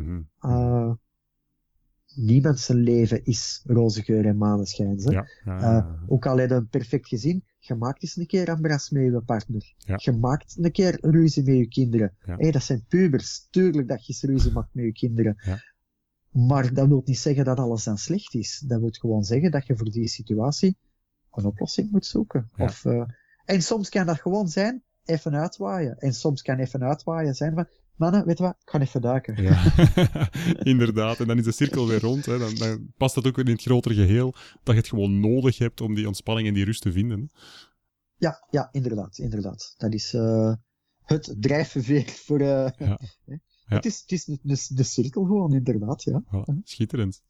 Uh, 0.51 0.93
niemand 2.17 2.61
zijn 2.61 2.79
leven 2.79 3.25
is 3.25 3.63
roze 3.65 4.03
geur 4.03 4.27
en 4.27 4.37
maneschijn. 4.37 4.99
Hè. 4.99 5.11
Ja, 5.11 5.27
uh, 5.45 5.93
ook 6.07 6.27
al 6.27 6.39
heb 6.39 6.49
je 6.49 6.55
een 6.55 6.69
perfect 6.69 7.09
gezin, 7.09 7.45
je 7.67 7.75
maakt 7.75 8.03
eens 8.03 8.17
een 8.17 8.27
keer 8.27 8.51
ambras 8.51 8.91
met 8.91 9.03
je 9.03 9.23
partner. 9.27 9.75
Je 9.97 10.13
maakt 10.13 10.57
een 10.59 10.73
keer 10.73 10.99
ruzie 11.01 11.43
met 11.43 11.57
je 11.57 11.69
kinderen. 11.69 12.15
Hey, 12.19 12.51
dat 12.51 12.63
zijn 12.63 12.85
pubers. 12.89 13.47
Tuurlijk 13.51 13.89
dat 13.89 14.07
je 14.07 14.13
eens 14.13 14.23
ruzie 14.23 14.53
maakt 14.53 14.75
met 14.75 14.85
je 14.85 14.93
kinderen. 14.93 15.37
Maar 16.31 16.75
dat 16.75 16.89
wil 16.89 17.03
niet 17.05 17.19
zeggen 17.19 17.45
dat 17.45 17.59
alles 17.59 17.85
dan 17.85 17.99
slecht 17.99 18.35
is. 18.35 18.65
Dat 18.67 18.81
wil 18.81 18.89
gewoon 18.91 19.25
zeggen 19.25 19.51
dat 19.51 19.67
je 19.67 19.77
voor 19.77 19.91
die 19.91 20.09
situatie 20.09 20.77
een 21.33 21.45
oplossing 21.45 21.91
moet 21.91 22.07
zoeken. 22.07 22.51
Of, 22.57 22.85
uh, 22.85 23.05
en 23.45 23.63
soms 23.63 23.89
kan 23.89 24.07
dat 24.07 24.21
gewoon 24.21 24.49
zijn, 24.49 24.83
even 25.05 25.35
uitwaaien. 25.35 25.99
En 25.99 26.13
soms 26.13 26.43
kan 26.43 26.59
even 26.59 26.83
uitwaaien 26.83 27.35
zijn 27.35 27.55
van, 27.55 27.69
mannen, 27.97 28.27
weet 28.27 28.39
je 28.39 28.45
wat, 28.45 28.57
ik 28.61 28.71
ga 28.71 28.81
even 28.81 29.01
duiken. 29.01 29.43
Ja, 29.43 29.73
inderdaad. 30.73 31.21
En 31.21 31.27
dan 31.27 31.39
is 31.39 31.45
de 31.45 31.53
cirkel 31.53 31.87
weer 31.87 32.01
rond. 32.01 32.27
Hè. 32.27 32.39
Dan, 32.39 32.55
dan, 32.55 32.93
past 32.97 33.15
dat 33.15 33.27
ook 33.27 33.37
weer 33.37 33.47
in 33.47 33.53
het 33.53 33.63
grotere 33.63 33.95
geheel, 33.95 34.35
dat 34.63 34.75
je 34.75 34.81
het 34.81 34.89
gewoon 34.89 35.21
nodig 35.21 35.59
hebt 35.59 35.81
om 35.81 35.95
die 35.95 36.07
ontspanning 36.07 36.49
en 36.49 36.55
die 36.55 36.65
rust 36.65 36.83
te 36.83 36.93
vinden. 36.93 37.31
Ja, 38.17 38.47
ja, 38.51 38.69
inderdaad, 38.73 39.19
inderdaad. 39.19 39.75
Dat 39.77 39.93
is 39.93 40.15
uh, 40.15 40.55
het 41.03 41.37
drijfveer 41.39 42.05
voor... 42.05 42.41
Uh, 42.41 42.69
ja. 42.77 42.99
Ja. 43.69 43.77
Het 43.77 43.85
is, 43.85 44.01
het 44.01 44.13
is 44.13 44.25
de, 44.25 44.75
de, 44.75 44.83
cirkel 44.83 45.25
gewoon, 45.25 45.55
inderdaad, 45.55 46.03
ja. 46.03 46.23
Voilà, 46.23 46.63
schitterend. 46.63 47.23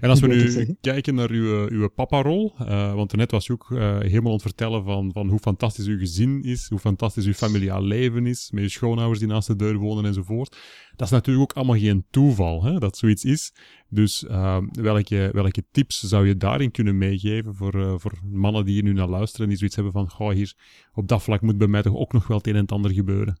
En 0.00 0.10
als 0.10 0.20
we 0.20 0.26
nu 0.26 0.76
kijken 0.80 1.14
naar 1.14 1.30
uw, 1.30 1.68
uw 1.68 1.88
papa-rol, 1.88 2.54
uh, 2.60 2.94
want 2.94 3.16
net 3.16 3.30
was 3.30 3.46
je 3.46 3.52
ook 3.52 3.70
uh, 3.70 3.98
helemaal 3.98 4.26
aan 4.26 4.32
het 4.32 4.42
vertellen 4.42 4.84
van, 4.84 5.12
van 5.12 5.28
hoe 5.28 5.38
fantastisch 5.38 5.86
uw 5.86 5.98
gezin 5.98 6.42
is, 6.42 6.68
hoe 6.68 6.78
fantastisch 6.78 7.26
uw 7.26 7.32
familiaal 7.32 7.82
leven 7.82 8.26
is, 8.26 8.50
met 8.50 8.62
je 8.62 8.68
schoonouders 8.68 9.18
die 9.18 9.28
naast 9.28 9.46
de 9.46 9.56
deur 9.56 9.76
wonen 9.76 10.04
enzovoort. 10.04 10.56
Dat 10.96 11.06
is 11.06 11.12
natuurlijk 11.12 11.50
ook 11.50 11.56
allemaal 11.56 11.80
geen 11.80 12.06
toeval, 12.10 12.62
hè, 12.62 12.78
dat 12.78 12.96
zoiets 12.96 13.24
is. 13.24 13.54
Dus 13.88 14.22
uh, 14.22 14.58
welke, 14.72 15.30
welke 15.32 15.64
tips 15.70 16.00
zou 16.00 16.26
je 16.26 16.36
daarin 16.36 16.70
kunnen 16.70 16.98
meegeven 16.98 17.54
voor, 17.54 18.00
voor 18.00 18.18
mannen 18.24 18.64
die 18.64 18.74
hier 18.74 18.82
nu 18.82 18.92
naar 18.92 19.08
luisteren, 19.08 19.48
die 19.48 19.56
zoiets 19.56 19.76
hebben 19.76 19.94
van, 19.94 20.10
goh, 20.10 20.30
hier, 20.30 20.54
op 20.92 21.08
dat 21.08 21.22
vlak 21.22 21.40
moet 21.40 21.58
bij 21.58 21.68
mij 21.68 21.82
toch 21.82 21.96
ook 21.96 22.12
nog 22.12 22.26
wel 22.26 22.36
het 22.36 22.46
een 22.46 22.54
en 22.54 22.60
het 22.60 22.72
ander 22.72 22.90
gebeuren? 22.90 23.40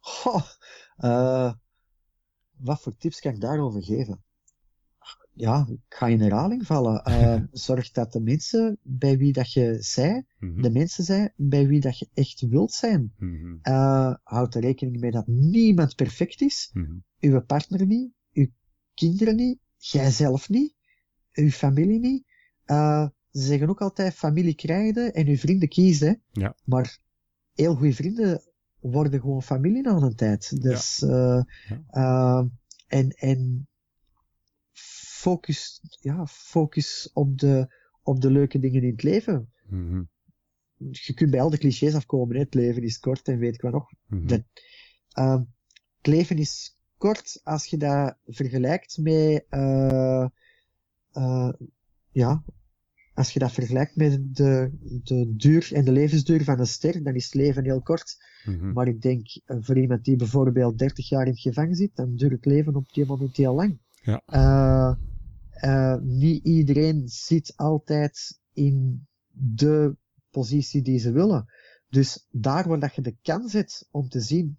Goh, 0.00 0.42
wat 2.58 2.80
voor 2.80 2.96
tips 2.98 3.20
kan 3.20 3.32
ik 3.32 3.40
daarover 3.40 3.82
geven? 3.82 4.26
Ja, 5.38 5.66
ik 5.68 5.80
ga 5.88 6.06
in 6.06 6.20
herhaling 6.20 6.66
vallen. 6.66 7.02
Uh, 7.08 7.42
zorg 7.66 7.90
dat 7.90 8.12
de 8.12 8.20
mensen 8.20 8.78
bij 8.82 9.18
wie 9.18 9.32
dat 9.32 9.52
je 9.52 9.76
zei, 9.80 10.22
mm 10.38 10.52
-hmm. 10.52 10.62
de 10.62 10.70
mensen 10.70 11.04
zijn 11.04 11.32
bij 11.36 11.66
wie 11.66 11.80
dat 11.80 11.98
je 11.98 12.08
echt 12.14 12.40
wilt 12.40 12.72
zijn. 12.72 13.12
Mm 13.18 13.40
-hmm. 13.40 13.58
uh, 13.62 14.14
houd 14.22 14.54
er 14.54 14.60
rekening 14.60 15.00
mee 15.00 15.10
dat 15.10 15.26
niemand 15.26 15.94
perfect 15.94 16.40
is. 16.40 16.70
Mm 16.72 16.84
-hmm. 16.84 17.04
Uw 17.20 17.40
partner 17.40 17.86
niet, 17.86 18.12
uw 18.32 18.46
kinderen 18.94 19.36
niet, 19.36 19.58
jijzelf 19.76 20.48
niet, 20.48 20.74
uw 21.32 21.50
familie 21.50 21.98
niet. 21.98 22.26
Uh, 22.66 23.08
ze 23.30 23.40
zeggen 23.40 23.68
ook 23.68 23.80
altijd 23.80 24.14
familie 24.14 24.54
krijgen 24.54 25.14
en 25.14 25.26
uw 25.26 25.36
vrienden 25.36 25.68
kiezen. 25.68 26.22
Ja. 26.32 26.56
Maar 26.64 26.98
heel 27.54 27.74
goede 27.74 27.94
vrienden 27.94 28.42
worden 28.80 29.20
gewoon 29.20 29.42
familie 29.42 29.82
na 29.82 29.90
een 29.90 30.14
tijd. 30.14 30.62
Dus, 30.62 30.98
ja. 30.98 31.46
Ja. 31.90 32.48
en, 32.86 33.10
en 33.10 33.67
focus, 35.18 35.80
ja, 36.00 36.26
focus 36.26 37.10
op 37.12 37.38
de, 37.38 37.74
op 38.02 38.20
de 38.20 38.30
leuke 38.30 38.58
dingen 38.58 38.82
in 38.82 38.90
het 38.90 39.02
leven. 39.02 39.52
Mm 39.68 39.88
-hmm. 39.88 40.08
Je 40.90 41.14
kunt 41.14 41.30
bij 41.30 41.40
al 41.40 41.50
de 41.50 41.58
clichés 41.58 41.94
afkomen, 41.94 42.36
hè. 42.36 42.42
het 42.42 42.54
leven 42.54 42.82
is 42.82 42.98
kort 42.98 43.28
en 43.28 43.38
weet 43.38 43.54
ik 43.54 43.60
wat 43.60 43.72
nog. 43.72 43.90
Mm 44.06 44.18
-hmm. 44.18 44.26
dat, 44.26 44.42
uh, 45.18 45.40
het 45.96 46.06
leven 46.06 46.38
is 46.38 46.78
kort 46.96 47.40
als 47.42 47.66
je 47.66 47.76
dat 47.76 48.16
vergelijkt 48.24 48.98
met, 48.98 49.44
ja, 52.10 52.44
als 53.14 53.32
je 53.32 53.38
dat 53.38 53.52
vergelijkt 53.52 53.96
met 53.96 54.34
de, 54.36 54.70
de 55.02 55.36
duur 55.36 55.70
en 55.72 55.84
de 55.84 55.92
levensduur 55.92 56.44
van 56.44 56.58
een 56.58 56.66
ster, 56.66 57.02
dan 57.02 57.14
is 57.14 57.24
het 57.24 57.34
leven 57.34 57.64
heel 57.64 57.82
kort. 57.82 58.16
Mm 58.44 58.58
-hmm. 58.58 58.72
Maar 58.72 58.88
ik 58.88 59.00
denk, 59.00 59.26
voor 59.44 59.78
iemand 59.78 60.04
die 60.04 60.16
bijvoorbeeld 60.16 60.78
30 60.78 61.08
jaar 61.08 61.26
in 61.26 61.32
het 61.32 61.40
gevangen 61.40 61.74
zit, 61.74 61.96
dan 61.96 62.16
duurt 62.16 62.32
het 62.32 62.44
leven 62.44 62.76
op 62.76 62.92
die 62.92 63.06
moment 63.06 63.36
heel 63.36 63.54
lang. 63.54 63.78
Ja. 64.02 64.22
Uh, 64.26 64.94
uh, 65.64 66.00
niet 66.00 66.44
iedereen 66.44 67.08
zit 67.08 67.52
altijd 67.56 68.40
in 68.52 69.06
de 69.30 69.96
positie 70.30 70.82
die 70.82 70.98
ze 70.98 71.12
willen. 71.12 71.46
Dus 71.88 72.26
daar 72.30 72.68
waar 72.68 72.80
dat 72.80 72.94
je 72.94 73.02
de 73.02 73.16
kans 73.22 73.52
hebt 73.52 73.88
om 73.90 74.08
te 74.08 74.20
zien 74.20 74.58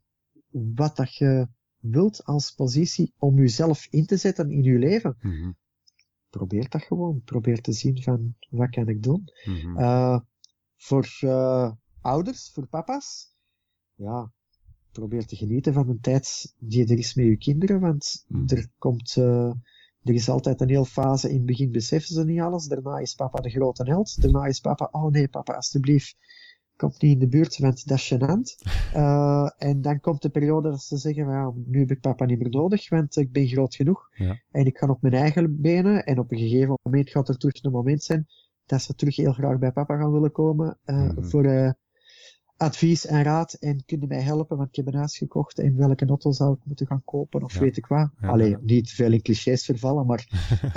wat 0.52 0.96
dat 0.96 1.16
je 1.16 1.48
wilt 1.80 2.24
als 2.24 2.52
positie 2.52 3.14
om 3.18 3.38
jezelf 3.38 3.88
in 3.90 4.06
te 4.06 4.18
zetten 4.18 4.52
in 4.52 4.64
je 4.64 4.78
leven, 4.78 5.18
mm 5.22 5.32
-hmm. 5.32 5.58
probeer 6.30 6.70
dat 6.70 6.82
gewoon. 6.82 7.22
Probeer 7.26 7.62
te 7.62 7.74
zien 7.74 8.02
van, 8.02 8.36
wat 8.50 8.70
kan 8.70 8.88
ik 8.88 9.04
doen? 9.04 9.24
Mm 9.46 9.56
-hmm. 9.56 9.80
uh, 9.80 10.20
voor 10.76 11.18
uh, 11.22 11.72
ouders, 12.02 12.52
voor 12.54 12.68
papa's, 12.68 13.36
ja, 13.96 14.32
probeer 15.00 15.26
te 15.26 15.36
genieten 15.36 15.74
van 15.74 15.90
een 15.90 16.00
tijd 16.00 16.54
die 16.60 16.88
er 16.88 16.98
is 16.98 17.14
met 17.14 17.26
je 17.26 17.38
kinderen, 17.38 17.80
want 17.80 18.26
mm. 18.28 18.44
er 18.48 18.68
komt, 18.78 19.16
uh, 19.20 19.54
er 20.04 20.14
is 20.14 20.30
altijd 20.30 20.62
een 20.62 20.70
heel 20.70 20.86
fase, 20.86 21.30
in 21.30 21.36
het 21.36 21.46
begin 21.46 21.72
beseffen 21.72 22.14
ze 22.14 22.26
niet 22.26 22.40
alles, 22.40 22.66
daarna 22.68 22.98
is 22.98 23.16
papa 23.16 23.42
de 23.42 23.50
grote 23.50 23.84
held, 23.84 24.22
daarna 24.22 24.46
is 24.46 24.60
papa, 24.60 24.88
oh 24.92 25.12
nee 25.12 25.28
papa, 25.28 25.54
alsjeblieft, 25.54 26.16
kom 26.76 26.90
niet 26.90 27.02
in 27.02 27.20
de 27.20 27.28
buurt, 27.28 27.58
want 27.58 27.88
dat 27.88 27.98
is 27.98 28.14
gênant. 28.14 28.70
Uh, 28.96 29.50
en 29.70 29.82
dan 29.82 30.00
komt 30.00 30.22
de 30.22 30.30
periode 30.30 30.70
dat 30.70 30.82
ze 30.82 30.98
zeggen, 30.98 31.26
ja, 31.28 31.54
nu 31.66 31.80
heb 31.80 31.92
ik 31.92 32.00
papa 32.00 32.26
niet 32.26 32.40
meer 32.40 32.50
nodig, 32.50 32.90
want 32.90 33.16
ik 33.16 33.32
ben 33.32 33.48
groot 33.48 33.76
genoeg. 33.76 34.10
Ja. 34.12 34.42
En 34.52 34.66
ik 34.66 34.78
ga 34.78 34.88
op 34.88 35.02
mijn 35.02 35.14
eigen 35.14 35.62
benen, 35.62 36.06
en 36.06 36.20
op 36.20 36.32
een 36.32 36.38
gegeven 36.38 36.78
moment 36.84 37.10
gaat 37.10 37.30
er 37.30 37.38
terug 37.38 37.64
een 37.64 37.72
moment 37.72 38.04
zijn 38.04 38.28
dat 38.66 38.82
ze 38.82 38.96
terug 38.96 39.16
heel 39.16 39.34
graag 39.34 39.58
bij 39.60 39.72
papa 39.72 39.98
gaan 39.98 40.12
willen 40.12 40.32
komen, 40.32 40.78
uh, 40.86 40.96
Mhm. 40.96 41.06
mm 41.06 41.16
-hmm. 41.16 41.26
voor 41.26 41.46
uh, 41.46 41.72
advies 42.60 43.06
en 43.06 43.24
raad, 43.24 43.54
en 43.54 43.86
kunnen 43.86 44.08
mij 44.08 44.22
helpen, 44.22 44.58
want 44.58 44.70
ik 44.70 44.76
heb 44.76 44.88
een 44.88 44.96
huis 44.96 45.18
gekocht, 45.18 45.60
en 45.60 45.78
welke 45.78 46.06
auto 46.06 46.32
zou 46.32 46.54
ik 46.54 46.60
moeten 46.64 46.88
gaan 46.88 47.04
kopen, 47.06 47.44
of 47.44 47.54
Ja. 47.54 47.60
weet 47.60 47.78
ik 47.78 47.86
wat. 47.86 48.10
Ja, 48.22 48.28
Allee, 48.28 48.58
niet 48.62 48.92
veel 48.92 49.12
in 49.12 49.22
clichés 49.22 49.66
vervallen, 49.66 50.06
maar... 50.06 50.28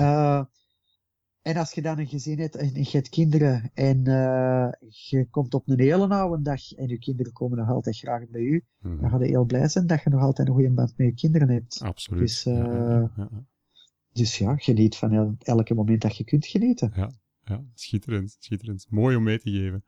uh, 0.00 0.44
en 1.48 1.56
als 1.56 1.72
je 1.72 1.82
dan 1.82 1.98
een 1.98 2.06
gezin 2.06 2.38
hebt 2.38 2.56
en 2.56 2.74
je 2.74 2.88
hebt 2.90 3.08
kinderen 3.08 3.70
en 3.74 3.98
uh, 4.08 4.68
je 4.88 5.26
komt 5.30 5.54
op 5.54 5.68
een 5.68 5.80
hele 5.80 6.08
oude 6.08 6.42
dag 6.42 6.72
en 6.72 6.88
je 6.88 6.98
kinderen 6.98 7.32
komen 7.32 7.58
nog 7.58 7.68
altijd 7.68 7.98
graag 7.98 8.28
bij 8.28 8.40
u, 8.40 8.64
dan 8.80 8.94
mhm. 8.94 9.08
ga 9.08 9.18
je 9.18 9.26
heel 9.26 9.44
blij 9.44 9.68
zijn 9.68 9.86
dat 9.86 10.02
je 10.02 10.10
nog 10.10 10.22
altijd 10.22 10.48
een 10.48 10.54
goede 10.54 10.70
band 10.70 10.94
met 10.96 11.06
je 11.06 11.14
kinderen 11.14 11.48
hebt. 11.48 11.80
Absoluut. 11.82 12.20
Dus, 12.20 12.46
uh, 12.46 12.54
ja, 12.54 13.10
ja, 13.16 13.28
dus 14.12 14.38
ja, 14.38 14.56
geniet 14.56 14.96
van 14.96 15.36
elke 15.38 15.74
moment 15.74 16.00
dat 16.02 16.16
je 16.16 16.24
kunt 16.24 16.46
genieten. 16.46 16.92
Ja, 16.94 17.10
ja 17.44 17.64
schitterend, 17.74 18.36
schitterend. 18.38 18.86
Mooi 18.90 19.16
om 19.16 19.22
mee 19.22 19.38
te 19.38 19.50
geven. 19.50 19.84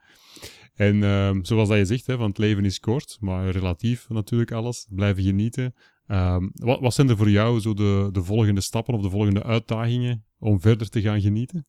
En 0.75 1.03
um, 1.03 1.45
zoals 1.45 1.69
dat 1.69 1.79
je 1.79 1.85
zegt, 1.85 2.07
hè, 2.07 2.17
van 2.17 2.29
het 2.29 2.39
leven 2.39 2.65
is 2.65 2.81
kort, 2.81 3.17
maar 3.21 3.51
relatief 3.51 4.09
natuurlijk 4.09 4.53
alles. 4.53 4.87
Blijven 4.91 5.23
genieten. 5.23 5.75
Um, 6.07 6.51
wat, 6.55 6.81
wat 6.81 6.95
zijn 6.95 7.09
er 7.09 7.17
voor 7.17 7.31
jou 7.31 7.61
zo 7.61 7.75
de, 7.75 8.09
de 8.13 8.23
volgende 8.23 8.61
stappen 8.61 8.95
of 8.95 9.03
de 9.03 9.11
volgende 9.11 9.43
uitdagingen 9.43 10.25
om 10.39 10.61
verder 10.61 10.89
te 10.89 11.01
gaan 11.01 11.21
genieten? 11.21 11.67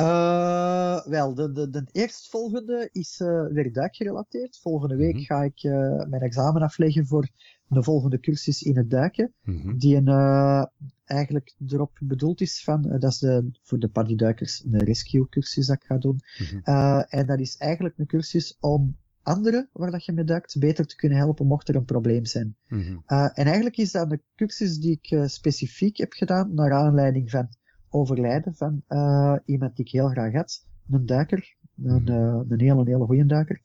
Uh, 0.00 1.06
wel, 1.06 1.34
de, 1.34 1.52
de, 1.52 1.70
de 1.70 1.86
eerstvolgende 1.92 2.88
is 2.92 3.20
uh, 3.20 3.46
weer 3.46 3.72
duikgerelateerd. 3.72 4.58
Volgende 4.58 4.96
week 4.96 5.14
mhm. 5.14 5.22
ga 5.22 5.42
ik 5.42 5.62
uh, 5.62 5.72
mijn 6.08 6.22
examen 6.22 6.62
afleggen 6.62 7.06
voor 7.06 7.28
de 7.68 7.82
volgende 7.82 8.20
cursus 8.20 8.62
in 8.62 8.76
het 8.76 8.90
duiken. 8.90 9.32
Mm 9.42 9.78
Die 9.78 9.96
een, 9.96 10.68
eigenlijk 11.04 11.54
erop 11.66 11.98
bedoeld 12.00 12.40
is 12.40 12.64
van, 12.64 12.82
dat 12.82 13.12
is 13.12 13.18
de, 13.18 13.50
voor 13.62 13.78
de 13.78 13.88
partyduikers 13.88 14.64
een 14.64 14.84
rescue 14.84 15.28
cursus 15.28 15.66
dat 15.66 15.76
ik 15.76 15.82
ga 15.82 15.98
doen. 15.98 16.20
Mm 16.52 16.60
en 17.08 17.26
dat 17.26 17.40
is 17.40 17.56
eigenlijk 17.56 17.98
een 17.98 18.06
cursus 18.06 18.56
om 18.60 18.96
anderen 19.22 19.68
waar 19.72 19.90
dat 19.90 20.04
je 20.04 20.12
mee 20.12 20.24
duikt 20.24 20.58
beter 20.58 20.86
te 20.86 20.96
kunnen 20.96 21.18
helpen 21.18 21.46
mocht 21.46 21.68
er 21.68 21.76
een 21.76 21.84
probleem 21.84 22.24
zijn. 22.24 22.56
Mm 22.68 23.02
en 23.06 23.44
eigenlijk 23.44 23.76
is 23.76 23.92
dat 23.92 24.10
een 24.10 24.22
cursus 24.34 24.78
die 24.78 24.98
ik 25.00 25.28
specifiek 25.28 25.96
heb 25.96 26.12
gedaan 26.12 26.54
naar 26.54 26.72
aanleiding 26.72 27.30
van 27.30 27.48
overlijden 27.96 28.54
van 28.54 28.82
uh, 28.88 29.36
iemand 29.44 29.76
die 29.76 29.84
ik 29.84 29.90
heel 29.90 30.08
graag 30.08 30.32
had. 30.32 30.66
Een 30.90 31.06
duiker. 31.06 31.56
Een, 31.82 32.10
uh, 32.10 32.40
een 32.48 32.60
hele, 32.60 32.84
hele 32.84 33.04
goede 33.04 33.26
duiker. 33.26 33.62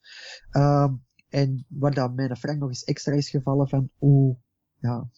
Uh, 0.51 0.91
en 1.29 1.65
waar 1.69 1.93
dan 1.93 2.15
mijn 2.15 2.37
Frank 2.37 2.59
nog 2.59 2.69
eens 2.69 2.83
extra 2.83 3.13
is 3.13 3.29
gevallen 3.29 3.67
van 3.67 3.89
hoe, 3.97 4.37
ja, 4.79 5.09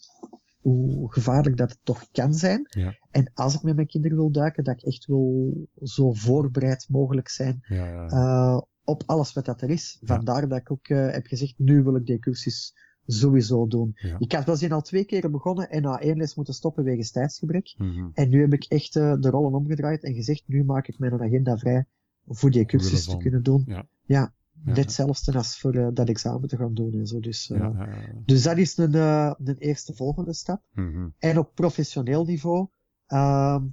hoe 0.62 1.14
gevaarlijk 1.14 1.58
dat 1.58 1.70
het 1.70 1.80
toch 1.84 2.12
kan 2.12 2.34
zijn. 2.34 2.66
Ja. 2.70 2.98
En 3.12 3.32
als 3.34 3.56
ik 3.56 3.62
met 3.62 3.76
mijn 3.76 3.88
kinderen 3.88 4.18
wil 4.18 4.32
duiken, 4.32 4.64
dat 4.64 4.74
ik 4.74 4.84
echt 4.84 5.06
wil 5.06 5.68
zo 5.82 6.14
voorbereid 6.14 6.86
mogelijk 6.90 7.30
zijn 7.30 7.60
ja, 7.68 7.86
ja, 7.86 8.10
uh, 8.10 8.62
op 8.84 9.04
alles 9.06 9.34
wat 9.34 9.46
dat 9.46 9.62
er 9.62 9.70
is. 9.70 10.00
Vandaar 10.02 10.48
dat 10.48 10.60
ik 10.60 10.72
ook 10.72 10.88
heb 10.88 11.26
gezegd, 11.26 11.54
nu 11.58 11.84
wil 11.84 11.96
ik 11.96 12.06
die 12.06 12.20
cursus 12.20 12.74
sowieso 13.06 13.68
doen. 13.68 13.92
Ja. 13.96 14.16
Ik 14.20 14.32
had 14.32 14.46
wel 14.46 14.56
zien 14.56 14.72
al 14.72 14.82
twee 14.82 15.06
keer 15.06 15.32
begonnen 15.32 15.70
en 15.70 15.82
na 15.82 16.00
één 16.00 16.18
les 16.18 16.36
moeten 16.36 16.54
stoppen 16.54 16.84
wegens 16.84 17.12
tijdsgebrek. 17.12 17.76
Mm-hmm. 17.78 18.12
En 18.14 18.30
nu 18.30 18.42
heb 18.42 18.54
ik 18.54 18.64
echt 18.64 18.96
uh, 18.96 19.16
de 19.20 19.30
rollen 19.30 19.54
omgedraaid 19.54 20.04
en 20.04 20.14
gezegd, 20.14 20.44
nu 20.46 20.64
maak 20.64 20.88
ik 20.88 21.00
mijn 21.00 21.22
agenda 21.22 21.58
vrij 21.58 21.86
voor 22.28 22.52
die 22.52 22.66
cursus 22.66 23.06
te 23.06 23.18
kunnen 23.18 23.44
doen. 23.44 23.64
Ja. 23.68 23.88
ja. 24.04 24.34
Ja, 24.66 24.74
hetzelfde 24.74 25.34
als 25.34 25.60
voor 25.60 25.76
uh, 25.76 25.88
dat 25.94 26.10
examen 26.10 26.48
te 26.48 26.58
gaan 26.58 26.74
doen 26.74 26.94
en 26.94 27.08
zo. 27.08 27.20
Dus, 27.20 27.50
uh, 27.50 27.58
ja, 27.58 27.88
dus 28.26 28.44
dat 28.44 28.58
is 28.58 28.78
een, 28.78 28.96
uh, 28.96 29.34
een 29.44 29.58
eerste 29.58 29.94
volgende 29.94 30.34
stap. 30.34 30.62
Mm-hmm. 30.74 31.14
En 31.18 31.38
op 31.38 31.52
professioneel 31.56 32.26
niveau, 32.26 32.68
ehm, 33.06 33.64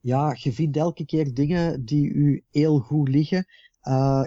ja, 0.00 0.36
je 0.38 0.52
vindt 0.52 0.76
elke 0.76 1.04
keer 1.04 1.34
dingen 1.34 1.84
die 1.84 2.12
u 2.12 2.44
heel 2.50 2.78
goed 2.78 3.08
liggen. 3.08 3.46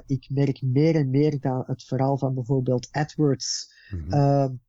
ik 0.05 0.29
merk 0.29 0.61
meer 0.61 0.95
en 0.95 1.09
meer 1.09 1.39
dat 1.39 1.67
het 1.67 1.83
verhaal 1.83 2.17
van 2.17 2.33
bijvoorbeeld 2.33 2.87
AdWords 2.91 3.72
mm 3.93 4.11
-hmm. 4.11 4.59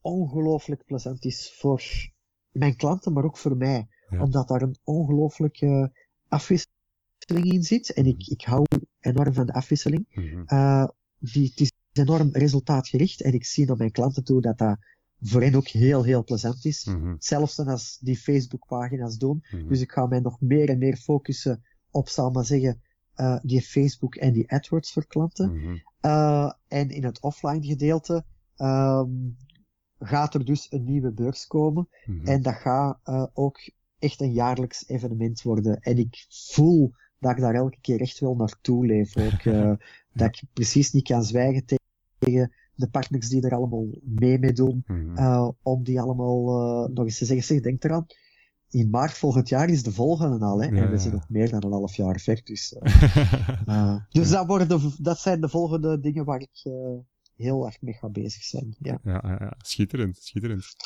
ongelooflijk 0.00 0.84
plezant 0.84 1.24
is 1.24 1.54
voor 1.58 1.82
mijn 2.50 2.76
klanten, 2.76 3.12
maar 3.12 3.24
ook 3.24 3.38
voor 3.38 3.56
mij. 3.56 3.88
Omdat 4.10 4.48
daar 4.48 4.62
een 4.62 4.76
ongelooflijke 4.84 5.92
afwisseling 6.28 7.52
in 7.52 7.62
zit. 7.62 7.92
En 7.92 8.06
ik, 8.06 8.26
ik 8.26 8.44
hou 8.44 8.64
enorm 9.00 9.32
van 9.32 9.46
de 9.46 9.52
afwisseling. 9.52 10.06
Mm 10.10 10.94
die, 11.18 11.48
het 11.48 11.60
is 11.60 11.72
enorm 11.92 12.28
resultaatgericht. 12.32 13.22
En 13.22 13.32
ik 13.32 13.44
zie 13.44 13.66
naar 13.66 13.76
mijn 13.76 13.90
klanten 13.90 14.24
toe 14.24 14.40
dat 14.40 14.58
dat 14.58 14.78
voor 15.20 15.42
hen 15.42 15.54
ook 15.54 15.68
heel, 15.68 16.02
heel 16.02 16.24
plezant 16.24 16.64
is. 16.64 16.84
Mm 16.84 17.16
Zelfs 17.18 17.56
dan 17.56 17.68
als 17.68 17.98
die 18.00 18.16
Facebook-pagina's 18.16 19.16
doen. 19.16 19.44
Mhm. 19.50 19.68
Dus 19.68 19.80
ik 19.80 19.92
ga 19.92 20.06
mij 20.06 20.20
nog 20.20 20.40
meer 20.40 20.68
en 20.68 20.78
meer 20.78 20.96
focussen 20.96 21.64
op, 21.90 22.08
zal 22.08 22.30
maar 22.30 22.44
zeggen, 22.44 22.82
uh, 23.16 23.38
die 23.42 23.62
Facebook 23.62 24.14
en 24.14 24.32
die 24.32 24.52
AdWords 24.52 24.92
voor 24.92 25.06
klanten. 25.06 25.54
Mhm. 25.54 25.76
Uh, 26.00 26.52
en 26.68 26.90
in 26.90 27.04
het 27.04 27.20
offline 27.20 27.66
gedeelte 27.66 28.24
um, 28.58 29.36
gaat 29.98 30.34
er 30.34 30.44
dus 30.44 30.66
een 30.70 30.84
nieuwe 30.84 31.12
beurs 31.12 31.46
komen. 31.46 31.88
Mhm. 32.04 32.26
En 32.26 32.42
dat 32.42 32.54
gaat 32.54 32.98
uh, 33.04 33.26
ook 33.32 33.70
echt 33.98 34.20
een 34.20 34.32
jaarlijks 34.32 34.88
evenement 34.88 35.42
worden. 35.42 35.80
En 35.80 35.98
ik 35.98 36.26
voel 36.28 36.92
dat 37.18 37.30
ik 37.30 37.40
daar 37.40 37.54
elke 37.54 37.80
keer 37.80 38.00
echt 38.00 38.18
wel 38.18 38.34
naartoe 38.34 38.86
leef. 38.86 39.16
Ook, 39.16 39.44
uh, 39.44 39.72
dat 40.12 40.28
ik 40.28 40.42
precies 40.52 40.92
niet 40.92 41.08
kan 41.08 41.24
zwijgen 41.24 41.64
tegen 41.64 42.52
de 42.74 42.88
partners 42.88 43.28
die 43.28 43.42
er 43.42 43.54
allemaal 43.54 43.86
mee 44.02 44.38
mee 44.38 44.52
doen. 44.52 44.84
Mhm. 44.86 45.18
Uh, 45.18 45.50
om 45.62 45.84
die 45.84 46.00
allemaal 46.00 46.88
nog 46.88 47.04
eens 47.04 47.18
te 47.18 47.24
zeggen, 47.24 47.46
zeg, 47.46 47.60
denk 47.60 47.84
eraan. 47.84 48.06
In 48.70 48.90
maart 48.90 49.12
volgend 49.12 49.48
jaar 49.48 49.68
is 49.68 49.82
de 49.82 49.92
volgende 49.92 50.44
al, 50.44 50.62
hè? 50.62 50.68
Ja, 50.68 50.82
en 50.82 50.90
we 50.90 50.98
zijn 50.98 51.14
nog 51.14 51.28
meer 51.28 51.50
dan 51.50 51.64
een 51.64 51.72
half 51.72 51.94
jaar 51.94 52.20
ver. 52.20 52.40
Dus, 52.44 52.76
dus 54.10 54.30
dat, 54.30 54.46
worden 54.46 54.68
de, 54.68 54.96
dat 54.98 55.18
zijn 55.18 55.40
de 55.40 55.48
volgende 55.48 56.00
dingen 56.00 56.24
waar 56.24 56.40
ik 56.40 56.62
heel 57.36 57.66
erg 57.66 57.80
mee 57.80 57.94
ga 57.94 58.08
bezig 58.08 58.42
zijn. 58.42 58.76
Ja, 58.78 58.98
ja, 59.04 59.20
ja 59.24 59.54
schitterend, 59.58 60.16
schitterend. 60.16 60.76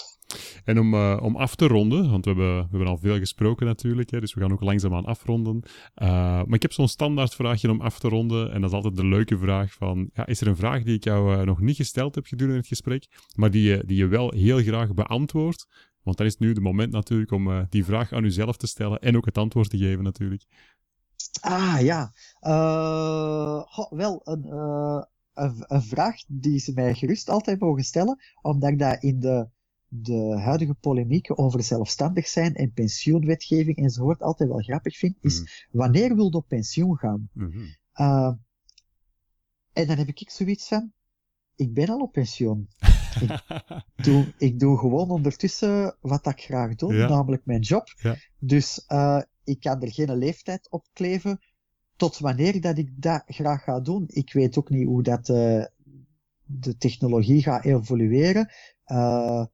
En 0.64 0.78
om, 0.78 0.94
uh, 0.94 1.18
om 1.22 1.36
af 1.36 1.54
te 1.54 1.66
ronden, 1.66 2.10
want 2.10 2.24
we 2.24 2.30
hebben, 2.30 2.56
we 2.56 2.68
hebben 2.70 2.86
al 2.86 2.98
veel 2.98 3.18
gesproken 3.18 3.66
natuurlijk, 3.66 4.10
hè, 4.10 4.20
dus 4.20 4.34
we 4.34 4.40
gaan 4.40 4.52
ook 4.52 4.60
langzaamaan 4.60 5.04
afronden. 5.04 5.62
Uh, 5.64 6.08
maar 6.18 6.54
ik 6.54 6.62
heb 6.62 6.72
zo'n 6.72 6.88
standaardvraagje 6.88 7.70
om 7.70 7.80
af 7.80 7.98
te 7.98 8.08
ronden, 8.08 8.52
en 8.52 8.60
dat 8.60 8.70
is 8.70 8.76
altijd 8.76 8.96
de 8.96 9.06
leuke 9.06 9.38
vraag 9.38 9.72
van, 9.72 10.10
ja, 10.12 10.26
is 10.26 10.40
er 10.40 10.46
een 10.46 10.56
vraag 10.56 10.82
die 10.82 10.94
ik 10.94 11.04
jou 11.04 11.36
uh, 11.36 11.42
nog 11.42 11.60
niet 11.60 11.76
gesteld 11.76 12.14
heb 12.14 12.26
gedurende 12.26 12.58
het 12.58 12.66
gesprek, 12.66 13.06
maar 13.34 13.50
die 13.50 13.62
je, 13.62 13.82
die 13.86 13.96
je 13.96 14.06
wel 14.06 14.30
heel 14.30 14.62
graag 14.62 14.94
beantwoordt? 14.94 15.66
Want 16.02 16.16
dan 16.16 16.26
is 16.26 16.32
het 16.32 16.40
nu 16.40 16.52
de 16.52 16.60
moment 16.60 16.92
natuurlijk 16.92 17.30
om 17.30 17.66
die 17.68 17.84
vraag 17.84 18.12
aan 18.12 18.24
uzelf 18.24 18.56
te 18.56 18.66
stellen 18.66 18.98
en 18.98 19.16
ook 19.16 19.24
het 19.24 19.38
antwoord 19.38 19.70
te 19.70 19.78
geven 19.78 20.04
natuurlijk. 20.04 20.44
Ah, 21.40 21.80
ja. 21.80 22.12
Wel, 23.90 24.20
een, 24.24 24.42
een, 25.40 25.64
een 25.66 25.82
vraag 25.82 26.16
die 26.26 26.58
ze 26.58 26.72
mij 26.72 26.94
gerust 26.94 27.28
altijd 27.28 27.60
mogen 27.60 27.84
stellen, 27.84 28.18
omdat 28.42 28.70
ik 28.70 28.78
dat 28.78 29.02
in 29.02 29.20
de 29.20 29.48
de 29.92 30.38
huidige 30.40 30.74
polemieken 30.74 31.38
over 31.38 31.62
zelfstandig 31.62 32.26
zijn 32.26 32.54
en 32.54 32.72
pensioenwetgeving 32.72 33.76
enzovoort 33.76 34.22
altijd 34.22 34.48
wel 34.48 34.58
grappig 34.58 34.96
vind, 34.98 35.16
is 35.20 35.40
Mhm. 35.40 35.48
wanneer 35.70 36.14
wil 36.14 36.24
je 36.24 36.32
op 36.36 36.48
pensioen 36.48 36.96
gaan? 36.98 37.28
Mhm. 37.32 37.58
Uh, 37.94 38.32
en 39.72 39.86
dan 39.86 39.96
heb 39.96 40.08
ik 40.08 40.30
zoiets 40.30 40.68
van, 40.68 40.92
ik 41.56 41.74
ben 41.74 41.88
al 41.88 41.98
op 42.00 42.12
pensioen. 42.12 42.68
ik, 43.20 44.04
doe, 44.04 44.34
ik 44.38 44.58
doe 44.58 44.78
gewoon 44.78 45.10
ondertussen 45.10 45.96
wat 46.00 46.26
ik 46.26 46.40
graag 46.40 46.74
doe, 46.74 46.94
Ja. 46.94 47.08
namelijk 47.08 47.44
mijn 47.44 47.60
job. 47.60 47.88
Ja. 48.02 48.16
Dus 48.38 48.84
uh, 48.88 49.22
ik 49.44 49.60
kan 49.60 49.82
er 49.82 49.92
geen 49.92 50.16
leeftijd 50.16 50.70
op 50.70 50.86
kleven 50.92 51.38
tot 52.00 52.18
wanneer 52.18 52.60
dat 52.60 52.78
ik 52.78 52.90
dat 53.02 53.22
graag 53.26 53.62
ga 53.64 53.80
doen. 53.80 54.04
Ik 54.06 54.32
weet 54.32 54.58
ook 54.58 54.70
niet 54.70 54.86
hoe 54.86 55.02
dat 55.02 55.28
uh, 55.28 55.64
de 56.44 56.76
technologie 56.76 57.42
gaat 57.42 57.64
evolueren. 57.64 58.50
Uh, 58.86 59.44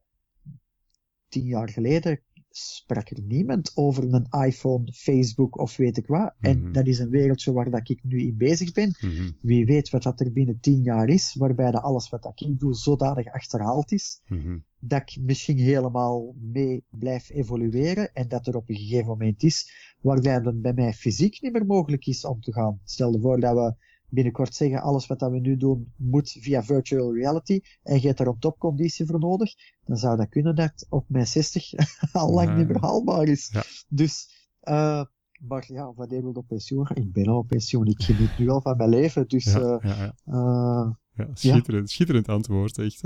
tien 1.29 1.45
jaar 1.45 1.69
geleden 1.69 2.21
sprak 2.51 3.11
er 3.11 3.23
niemand 3.23 3.73
over 3.75 4.15
een 4.15 4.27
iPhone, 4.47 4.93
Facebook 4.93 5.59
of 5.59 5.77
weet 5.77 5.97
ik 5.97 6.07
wat. 6.07 6.35
En 6.41 6.61
Mhm. 6.63 6.73
dat 6.73 6.87
is 6.87 6.99
een 6.99 7.11
wereldje 7.11 7.53
waar 7.53 7.71
dat 7.71 7.89
ik 7.89 8.05
nu 8.05 8.21
in 8.21 8.37
bezig 8.37 8.73
ben. 8.73 8.97
Mhm. 9.01 9.31
Wie 9.41 9.67
weet 9.67 9.91
wat 9.91 10.03
dat 10.03 10.21
er 10.21 10.33
binnen 10.33 10.61
tien 10.61 10.83
jaar 10.83 11.09
is, 11.09 11.35
waarbij 11.35 11.71
dat 11.71 11.83
alles 11.83 12.09
wat 12.09 12.23
dat 12.23 12.41
ik 12.41 12.59
doe 12.59 12.75
zodanig 12.75 13.27
achterhaald 13.33 13.93
is, 13.93 14.21
Mhm. 14.27 14.59
Dat 14.89 15.01
ik 15.01 15.23
misschien 15.23 15.59
helemaal 15.59 16.35
mee 16.39 16.85
blijf 16.91 17.31
evolueren 17.31 18.13
en 18.13 18.29
dat 18.29 18.47
er 18.47 18.57
op 18.57 18.69
een 18.69 18.77
gegeven 18.77 19.07
moment 19.07 19.43
is 19.43 19.71
waarbij 20.01 20.35
het 20.35 20.63
bij 20.63 20.73
mij 20.73 20.93
fysiek 20.93 21.43
niet 21.43 21.53
meer 21.53 21.67
mogelijk 21.67 22.07
is 22.07 22.25
om 22.25 22.41
te 22.41 22.53
gaan. 22.53 22.81
Stel 22.85 23.13
je 23.13 23.21
voor 23.21 23.41
dat 23.41 23.55
we 23.55 23.75
binnenkort 24.09 24.55
zeggen, 24.55 24.81
alles 24.81 25.07
wat 25.07 25.19
dat 25.19 25.31
we 25.31 25.39
nu 25.39 25.57
doen 25.57 25.93
moet 25.97 26.31
via 26.31 26.63
virtual 26.63 27.15
reality 27.15 27.61
en 27.83 28.01
je 28.01 28.07
hebt 28.07 28.21
er 28.21 28.27
een 28.27 28.39
topconditie 28.39 29.07
voor 29.07 29.19
nodig, 29.19 29.55
dan 29.85 29.97
zou 29.97 30.17
dat 30.17 30.29
kunnen 30.29 30.55
dat 30.55 30.87
op 30.89 31.05
mijn 31.09 31.27
60 31.27 31.73
al 32.13 32.33
lang 32.33 32.57
niet 32.57 32.67
meer 32.67 32.81
haalbaar 32.81 33.29
is. 33.29 33.49
Ja. 33.53 33.63
Dus, 33.89 34.29
uh, 34.63 35.05
maar 35.49 35.65
ja, 35.67 35.93
wanneer 35.95 36.23
wil 36.23 36.33
op 36.33 36.47
pensioen? 36.47 36.89
Ik 36.95 37.13
ben 37.13 37.27
al 37.27 37.39
op 37.39 37.47
pensioen, 37.47 37.87
ik 37.87 38.03
geniet 38.03 38.39
nu 38.39 38.49
al 38.49 38.61
van 38.61 38.77
mijn 38.77 38.91
leven, 38.91 39.29
dus 39.29 39.47
uh, 39.47 39.55
ja, 39.55 39.81
ja. 39.81 40.15
uh, 40.25 40.91
Ja, 41.17 41.29
schitterend, 41.35 41.91
schitterend 41.91 42.29
antwoord, 42.29 42.79
echt. 42.79 43.03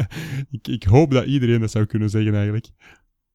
ik, 0.50 0.68
ik 0.68 0.82
hoop 0.82 1.10
dat 1.10 1.24
iedereen 1.24 1.60
dat 1.60 1.70
zou 1.70 1.84
kunnen 1.86 2.10
zeggen 2.10 2.34
eigenlijk. 2.34 2.70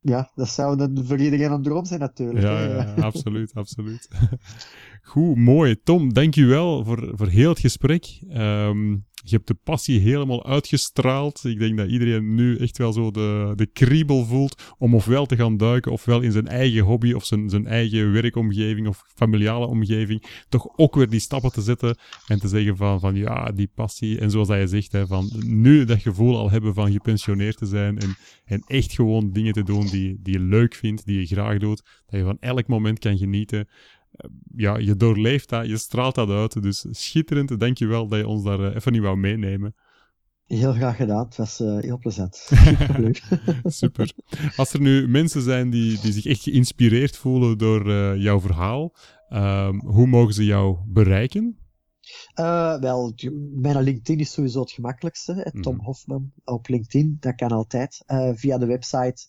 ja, 0.02 0.32
dat 0.36 0.50
zou 0.50 0.78
dan 0.78 1.06
voor 1.06 1.18
iedereen 1.18 1.52
een 1.52 1.62
droom 1.62 1.86
zijn 1.86 2.00
natuurlijk. 2.00 2.46
Ja, 2.46 2.94
absoluut, 3.10 3.54
absoluut. 3.54 4.08
Goed, 5.02 5.36
mooi. 5.36 5.82
Tom, 5.84 6.14
dank 6.14 6.36
u 6.36 6.46
wel 6.46 6.84
voor, 6.84 7.12
voor 7.16 7.28
heel 7.28 7.50
het 7.50 7.60
gesprek. 7.60 8.20
Ehm, 8.30 8.96
je 9.30 9.36
hebt 9.36 9.48
de 9.48 9.58
passie 9.64 10.00
helemaal 10.00 10.46
uitgestraald. 10.46 11.44
Ik 11.44 11.60
denk 11.60 11.78
dat 11.78 11.90
iedereen 11.90 12.36
nu 12.36 12.58
echt 12.58 12.78
wel 12.78 12.94
zo 12.94 13.12
de, 13.12 13.54
de 13.56 13.66
kriebel 13.66 14.26
voelt 14.26 14.76
om 14.78 14.96
ofwel 14.96 15.26
te 15.26 15.36
gaan 15.36 15.58
duiken, 15.58 15.92
ofwel 15.92 16.22
in 16.22 16.32
zijn 16.32 16.48
eigen 16.48 16.84
hobby 16.84 17.14
of 17.14 17.26
zijn, 17.26 17.50
zijn 17.50 17.68
eigen 17.68 18.12
werkomgeving 18.12 18.88
of 18.88 19.04
familiale 19.16 19.66
omgeving, 19.66 20.24
toch 20.50 20.68
ook 20.76 20.96
weer 20.96 21.10
die 21.10 21.20
stappen 21.20 21.52
te 21.52 21.62
zetten 21.62 21.98
en 22.28 22.40
te 22.40 22.48
zeggen 22.48 22.78
van, 22.78 23.00
van 23.00 23.16
ja, 23.16 23.52
die 23.52 23.70
passie. 23.76 24.20
En 24.20 24.32
zoals 24.32 24.48
dat 24.48 24.60
je 24.60 24.68
zegt, 24.68 24.92
hè, 24.92 25.08
van 25.08 25.32
nu 25.46 25.86
dat 25.86 26.02
gevoel 26.02 26.38
al 26.38 26.52
hebben 26.52 26.74
van 26.74 26.92
gepensioneerd 26.92 27.58
te 27.58 27.66
zijn 27.66 27.98
en, 28.00 28.16
en 28.46 28.64
echt 28.68 28.94
gewoon 28.94 29.32
dingen 29.32 29.54
te 29.54 29.64
doen 29.64 29.88
die, 29.88 30.20
die 30.22 30.34
je 30.34 30.40
leuk 30.40 30.76
vindt, 30.76 31.06
die 31.06 31.20
je 31.20 31.26
graag 31.26 31.58
doet, 31.58 31.84
dat 32.06 32.20
je 32.20 32.26
van 32.26 32.38
elk 32.40 32.68
moment 32.68 33.00
kan 33.00 33.18
genieten 33.18 33.68
ja, 34.56 34.78
je 34.78 34.96
doorleeft 34.96 35.50
dat, 35.50 35.68
je 35.68 35.78
straalt 35.78 36.16
dat 36.16 36.30
uit. 36.30 36.62
Dus 36.62 36.86
schitterend, 36.90 37.60
dankjewel 37.60 38.08
dat 38.08 38.20
je 38.20 38.28
ons 38.28 38.44
daar 38.44 38.60
eh, 38.60 38.76
even 38.76 38.92
niet 38.92 39.02
wou 39.02 39.18
meenemen. 39.18 39.76
Heel 40.46 40.74
graag 40.74 40.96
gedaan, 40.96 41.26
het 41.26 41.36
was 41.36 41.60
uh, 41.60 41.80
heel 41.80 41.98
plezant. 41.98 42.36
Super. 43.64 44.12
Als 44.56 44.74
er 44.74 44.82
nu 44.82 45.08
mensen 45.08 45.42
zijn 45.42 45.70
die, 45.70 46.00
die 46.00 46.12
zich 46.12 46.26
echt 46.26 46.42
geïnspireerd 46.42 47.18
voelen 47.18 47.58
door 47.58 47.88
uh, 47.88 48.16
jouw 48.16 48.40
verhaal, 48.40 48.96
um, 49.30 49.82
hoe 49.86 50.08
mogen 50.08 50.34
ze 50.34 50.46
jou 50.46 50.78
bereiken? 50.88 51.58
Wel, 52.80 53.14
mijn 53.54 53.82
LinkedIn 53.82 54.20
is 54.20 54.32
sowieso 54.32 54.60
het 54.60 54.72
gemakkelijkste. 54.72 55.34
Hè. 55.34 55.62
Tom 55.62 55.74
mm. 55.74 55.82
Hofman 55.82 56.32
op 56.44 56.68
LinkedIn, 56.68 57.18
dat 57.20 57.36
kan 57.36 57.50
altijd. 57.50 58.04
Via 58.36 58.58
de 58.58 58.66
website 58.66 59.28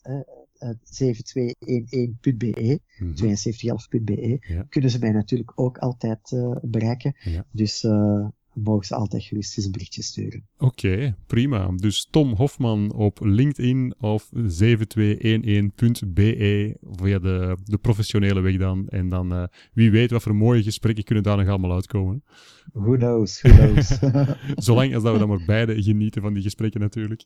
7211.be, 0.82 2.80
mm 2.98 3.14
7211.be, 3.14 4.38
ja. 4.40 4.66
kunnen 4.68 4.90
ze 4.90 4.98
mij 4.98 5.12
natuurlijk 5.12 5.52
ook 5.54 5.78
altijd 5.78 6.30
uh, 6.30 6.56
bereiken. 6.62 7.16
Ja. 7.24 7.46
Dus 7.50 7.82
uh, 7.82 8.26
mogen 8.56 8.86
ze 8.86 8.94
altijd 8.94 9.22
gerust 9.22 9.56
eens 9.56 9.66
een 9.66 9.72
berichtje 9.72 10.02
sturen. 10.02 10.46
Oké, 10.58 11.16
prima. 11.26 11.70
Dus 11.76 12.08
Tom 12.10 12.32
Hofman 12.32 12.92
op 12.92 13.18
LinkedIn 13.22 13.94
of 13.98 14.30
7211.be 14.34 16.76
via 16.82 17.18
de, 17.18 17.56
de 17.64 17.78
professionele 17.78 18.40
weg 18.40 18.56
dan. 18.56 18.88
En 18.88 19.08
dan 19.08 19.32
uh, 19.32 19.44
wie 19.72 19.90
weet 19.90 20.10
wat 20.10 20.22
voor 20.22 20.34
mooie 20.34 20.62
gesprekken 20.62 21.04
kunnen 21.04 21.24
daar 21.24 21.36
nog 21.36 21.48
allemaal 21.48 21.72
uitkomen. 21.72 22.24
Who 22.72 22.96
knows, 22.96 23.42
who 23.42 23.50
knows. 23.50 23.98
Zolang 24.66 24.94
als 24.94 25.02
dat 25.02 25.12
we 25.12 25.18
dan 25.18 25.28
maar 25.28 25.44
beide 25.46 25.82
genieten 25.82 26.22
van 26.22 26.32
die 26.32 26.42
gesprekken 26.42 26.80
natuurlijk. 26.80 27.24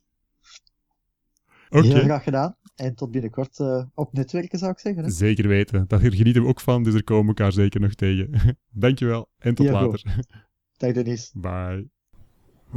Okay. 1.71 1.91
Heel 1.91 2.03
graag 2.03 2.23
gedaan. 2.23 2.57
En 2.77 2.95
tot 2.95 3.11
binnenkort 3.11 3.59
uh, 3.59 3.85
op 3.95 4.12
netwerken, 4.12 4.59
zou 4.59 4.73
ik 4.73 4.79
zeggen. 4.79 5.05
Hè? 5.05 5.11
Zeker 5.11 5.49
weten. 5.49 5.85
Daar 5.89 6.01
genieten 6.01 6.43
we 6.43 6.49
ook 6.49 6.61
van, 6.61 6.83
dus 6.83 6.95
er 6.95 7.05
komen 7.05 7.23
we 7.23 7.29
elkaar 7.29 7.53
zeker 7.53 7.81
nog 7.81 7.95
tegen. 7.95 8.57
Dankjewel 8.71 9.31
en 9.39 9.55
tot 9.55 9.71
later. 9.71 10.03
Dag 10.77 10.93
Denise. 10.93 11.39
Bye. 11.41 11.89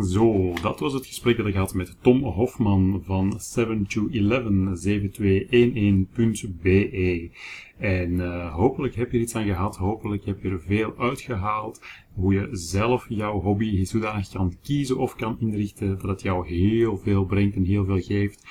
Zo, 0.01 0.53
dat 0.61 0.79
was 0.79 0.93
het 0.93 1.05
gesprek 1.05 1.37
dat 1.37 1.45
ik 1.45 1.53
had 1.53 1.73
met 1.73 1.95
Tom 2.01 2.23
Hofman 2.23 3.01
van 3.05 3.39
7 3.39 3.87
to 3.87 4.07
11 4.07 4.77
7211.be. 4.77 7.31
En 7.77 8.11
uh, 8.11 8.55
hopelijk 8.55 8.95
heb 8.95 9.11
je 9.11 9.17
er 9.17 9.23
iets 9.23 9.35
aan 9.35 9.45
gehad, 9.45 9.77
hopelijk 9.77 10.25
heb 10.25 10.41
je 10.41 10.49
er 10.49 10.59
veel 10.59 10.97
uitgehaald. 10.97 11.81
Hoe 12.13 12.33
je 12.33 12.47
zelf 12.51 13.05
jouw 13.09 13.41
hobby 13.41 13.85
zodanig 13.85 14.29
kan 14.29 14.57
kiezen 14.61 14.97
of 14.97 15.15
kan 15.15 15.39
inrichten 15.39 15.99
dat 15.99 16.09
het 16.09 16.21
jou 16.21 16.47
heel 16.47 16.97
veel 16.97 17.25
brengt 17.25 17.55
en 17.55 17.63
heel 17.63 17.85
veel 17.85 17.99
geeft 17.99 18.43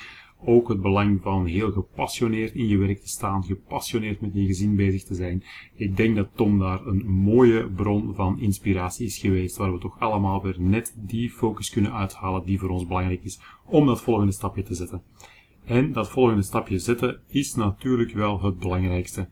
ook 0.45 0.69
het 0.69 0.81
belang 0.81 1.21
van 1.23 1.47
heel 1.47 1.73
gepassioneerd 1.73 2.55
in 2.55 2.69
je 2.69 2.77
werk 2.77 3.01
te 3.01 3.09
staan, 3.09 3.45
gepassioneerd 3.45 4.21
met 4.21 4.35
je 4.35 4.47
gezin 4.47 4.77
bezig 4.77 5.05
te 5.05 5.15
zijn. 5.15 5.45
Ik 5.75 5.97
denk 5.97 6.17
dat 6.17 6.29
Tom 6.35 6.59
daar 6.59 6.87
een 6.87 7.07
mooie 7.07 7.71
bron 7.71 8.15
van 8.15 8.41
inspiratie 8.41 9.07
is 9.07 9.19
geweest, 9.19 9.57
waar 9.57 9.73
we 9.73 9.79
toch 9.79 10.01
allemaal 10.01 10.43
weer 10.43 10.61
net 10.61 10.95
die 10.99 11.31
focus 11.31 11.71
kunnen 11.71 11.93
uithalen 11.93 12.45
die 12.45 12.59
voor 12.59 12.69
ons 12.69 12.87
belangrijk 12.87 13.25
is 13.25 13.41
om 13.67 13.87
dat 13.87 14.03
volgende 14.03 14.33
stapje 14.33 14.63
te 14.63 14.75
zetten. 14.75 15.03
En 15.65 15.93
dat 15.93 16.11
volgende 16.11 16.43
stapje 16.43 16.79
zetten 16.79 17.21
is 17.29 17.55
natuurlijk 17.55 18.13
wel 18.13 18.43
het 18.43 18.59
belangrijkste. 18.59 19.29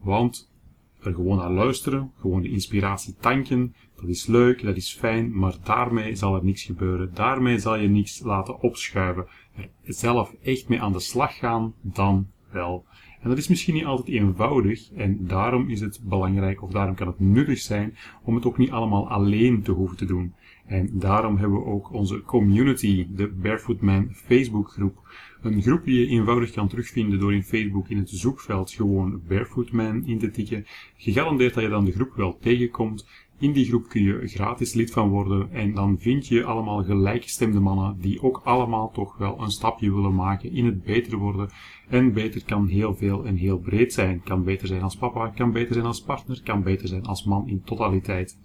Want 0.00 0.52
er 1.00 1.14
gewoon 1.14 1.36
naar 1.36 1.50
luisteren, 1.50 2.12
gewoon 2.16 2.42
de 2.42 2.50
inspiratie 2.50 3.14
tanken, 3.20 3.74
dat 4.00 4.08
is 4.08 4.26
leuk, 4.26 4.62
dat 4.62 4.76
is 4.76 4.92
fijn, 4.92 5.38
maar 5.38 5.54
daarmee 5.64 6.14
zal 6.14 6.34
er 6.34 6.44
niks 6.44 6.62
gebeuren. 6.62 7.10
Daarmee 7.14 7.58
zal 7.58 7.76
je 7.76 7.88
niks 7.88 8.20
laten 8.20 8.60
opschuiven 8.60 9.26
er 9.58 9.94
zelf 9.94 10.34
echt 10.42 10.68
mee 10.68 10.80
aan 10.80 10.92
de 10.92 11.00
slag 11.00 11.38
gaan, 11.38 11.74
dan 11.80 12.30
wel. 12.50 12.84
En 13.20 13.28
dat 13.28 13.38
is 13.38 13.48
misschien 13.48 13.74
niet 13.74 13.84
altijd 13.84 14.08
eenvoudig 14.08 14.92
en 14.92 15.26
daarom 15.26 15.68
is 15.68 15.80
het 15.80 16.00
belangrijk 16.04 16.62
of 16.62 16.70
daarom 16.70 16.94
kan 16.94 17.06
het 17.06 17.20
nuttig 17.20 17.58
zijn 17.58 17.96
om 18.22 18.34
het 18.34 18.46
ook 18.46 18.58
niet 18.58 18.70
allemaal 18.70 19.08
alleen 19.08 19.62
te 19.62 19.72
hoeven 19.72 19.96
te 19.96 20.04
doen. 20.04 20.34
En 20.66 20.90
daarom 20.92 21.36
hebben 21.36 21.58
we 21.58 21.64
ook 21.64 21.92
onze 21.92 22.22
community, 22.22 23.06
de 23.10 23.28
Barefoot 23.28 23.80
Man 23.80 24.08
Facebook 24.12 24.68
groep. 24.68 25.08
Een 25.42 25.62
groep 25.62 25.84
die 25.84 26.00
je 26.00 26.06
eenvoudig 26.06 26.50
kan 26.50 26.68
terugvinden 26.68 27.18
door 27.18 27.34
in 27.34 27.42
Facebook 27.42 27.88
in 27.88 27.98
het 27.98 28.10
zoekveld 28.10 28.70
gewoon 28.70 29.22
Barefoot 29.28 29.72
Man 29.72 30.06
in 30.06 30.18
te 30.18 30.30
tikken. 30.30 30.66
Gegarandeerd 30.96 31.54
dat 31.54 31.62
je 31.62 31.68
dan 31.68 31.84
de 31.84 31.92
groep 31.92 32.12
wel 32.14 32.38
tegenkomt 32.40 33.06
in 33.38 33.52
die 33.52 33.64
groep 33.64 33.88
kun 33.88 34.02
je 34.02 34.28
gratis 34.28 34.74
lid 34.74 34.90
van 34.90 35.08
worden 35.08 35.52
en 35.52 35.74
dan 35.74 35.98
vind 35.98 36.26
je 36.26 36.44
allemaal 36.44 36.84
gelijkgestemde 36.84 37.60
mannen 37.60 37.96
die 38.00 38.22
ook 38.22 38.40
allemaal 38.44 38.90
toch 38.90 39.16
wel 39.16 39.42
een 39.42 39.50
stapje 39.50 39.94
willen 39.94 40.14
maken 40.14 40.52
in 40.52 40.64
het 40.64 40.82
beter 40.82 41.18
worden. 41.18 41.48
En 41.88 42.12
beter 42.12 42.44
kan 42.44 42.66
heel 42.66 42.94
veel 42.94 43.24
en 43.26 43.36
heel 43.36 43.58
breed 43.58 43.92
zijn. 43.92 44.22
Kan 44.22 44.44
beter 44.44 44.68
zijn 44.68 44.82
als 44.82 44.96
papa, 44.96 45.28
kan 45.28 45.52
beter 45.52 45.74
zijn 45.74 45.86
als 45.86 46.02
partner, 46.02 46.42
kan 46.42 46.62
beter 46.62 46.88
zijn 46.88 47.04
als 47.04 47.24
man 47.24 47.48
in 47.48 47.62
totaliteit. 47.64 48.38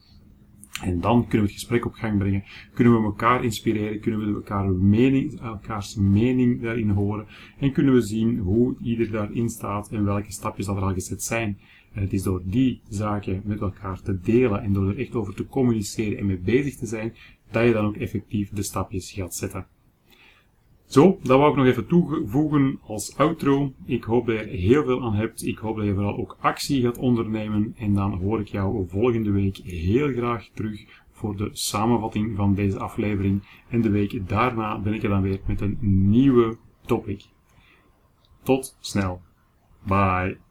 En 0.82 1.00
dan 1.00 1.22
kunnen 1.22 1.48
we 1.48 1.54
het 1.54 1.62
gesprek 1.62 1.86
op 1.86 1.94
gang 1.94 2.18
brengen. 2.18 2.44
Kunnen 2.74 2.94
we 2.94 3.04
elkaar 3.04 3.44
inspireren, 3.44 4.00
kunnen 4.00 4.20
we 4.20 4.34
elkaar 4.34 4.70
mening, 4.70 5.42
elkaars 5.42 5.96
mening 5.96 6.62
daarin 6.62 6.90
horen. 6.90 7.28
En 7.60 7.72
kunnen 7.72 7.94
we 7.94 8.02
zien 8.02 8.38
hoe 8.38 8.76
ieder 8.82 9.12
daarin 9.12 9.50
staat 9.50 9.92
en 9.92 10.06
welke 10.06 10.32
stapjes 10.32 10.66
dat 10.66 10.78
er 10.78 10.84
al 10.84 10.94
gezet 10.94 11.24
zijn. 11.24 11.58
En 11.94 12.02
het 12.02 12.14
is 12.14 12.24
door 12.24 12.42
die 12.46 12.82
zaken 12.90 13.42
met 13.46 13.62
elkaar 13.62 14.02
te 14.02 14.20
delen 14.20 14.62
en 14.62 14.74
door 14.74 14.90
er 14.90 15.00
echt 15.00 15.16
over 15.16 15.34
te 15.34 15.48
communiceren 15.48 16.18
en 16.18 16.26
mee 16.26 16.38
bezig 16.38 16.76
te 16.76 16.86
zijn, 16.86 17.14
dat 17.52 17.66
je 17.66 17.74
dan 17.74 17.86
ook 17.86 17.96
effectief 17.96 18.50
de 18.50 18.64
stapjes 18.64 19.12
gaat 19.12 19.36
zetten. 19.36 19.68
Zo, 20.86 21.20
dat 21.24 21.38
wou 21.38 21.52
ik 21.52 21.58
nog 21.58 21.66
even 21.66 21.88
toevoegen 21.88 22.80
als 22.84 23.18
outro. 23.18 23.74
Ik 23.86 24.04
hoop 24.04 24.26
dat 24.26 24.36
je 24.36 24.42
er 24.42 24.48
heel 24.48 24.84
veel 24.84 25.04
aan 25.04 25.14
hebt. 25.14 25.46
Ik 25.46 25.58
hoop 25.58 25.76
dat 25.76 25.86
je 25.86 25.94
vooral 25.94 26.18
ook 26.18 26.38
actie 26.40 26.82
gaat 26.82 26.98
ondernemen. 26.98 27.74
En 27.78 27.94
dan 27.94 28.14
hoor 28.14 28.40
ik 28.40 28.48
jou 28.48 28.88
volgende 28.88 29.32
week 29.32 29.58
heel 29.58 30.14
graag 30.14 30.50
terug 30.54 30.86
voor 31.12 31.36
de 31.36 31.50
samenvatting 31.52 32.36
van 32.36 32.54
deze 32.54 32.80
aflevering. 32.80 33.44
En 33.70 33.82
de 33.82 33.90
week 33.90 34.30
daarna 34.30 34.80
ben 34.80 34.94
ik 34.94 35.04
er 35.04 35.10
dan 35.10 35.22
weer 35.22 35.40
met 35.46 35.62
een 35.62 35.78
nieuwe 36.10 36.58
topic. 36.86 37.26
Tot 38.44 38.78
snel. 38.80 39.22
Bye. 39.84 40.43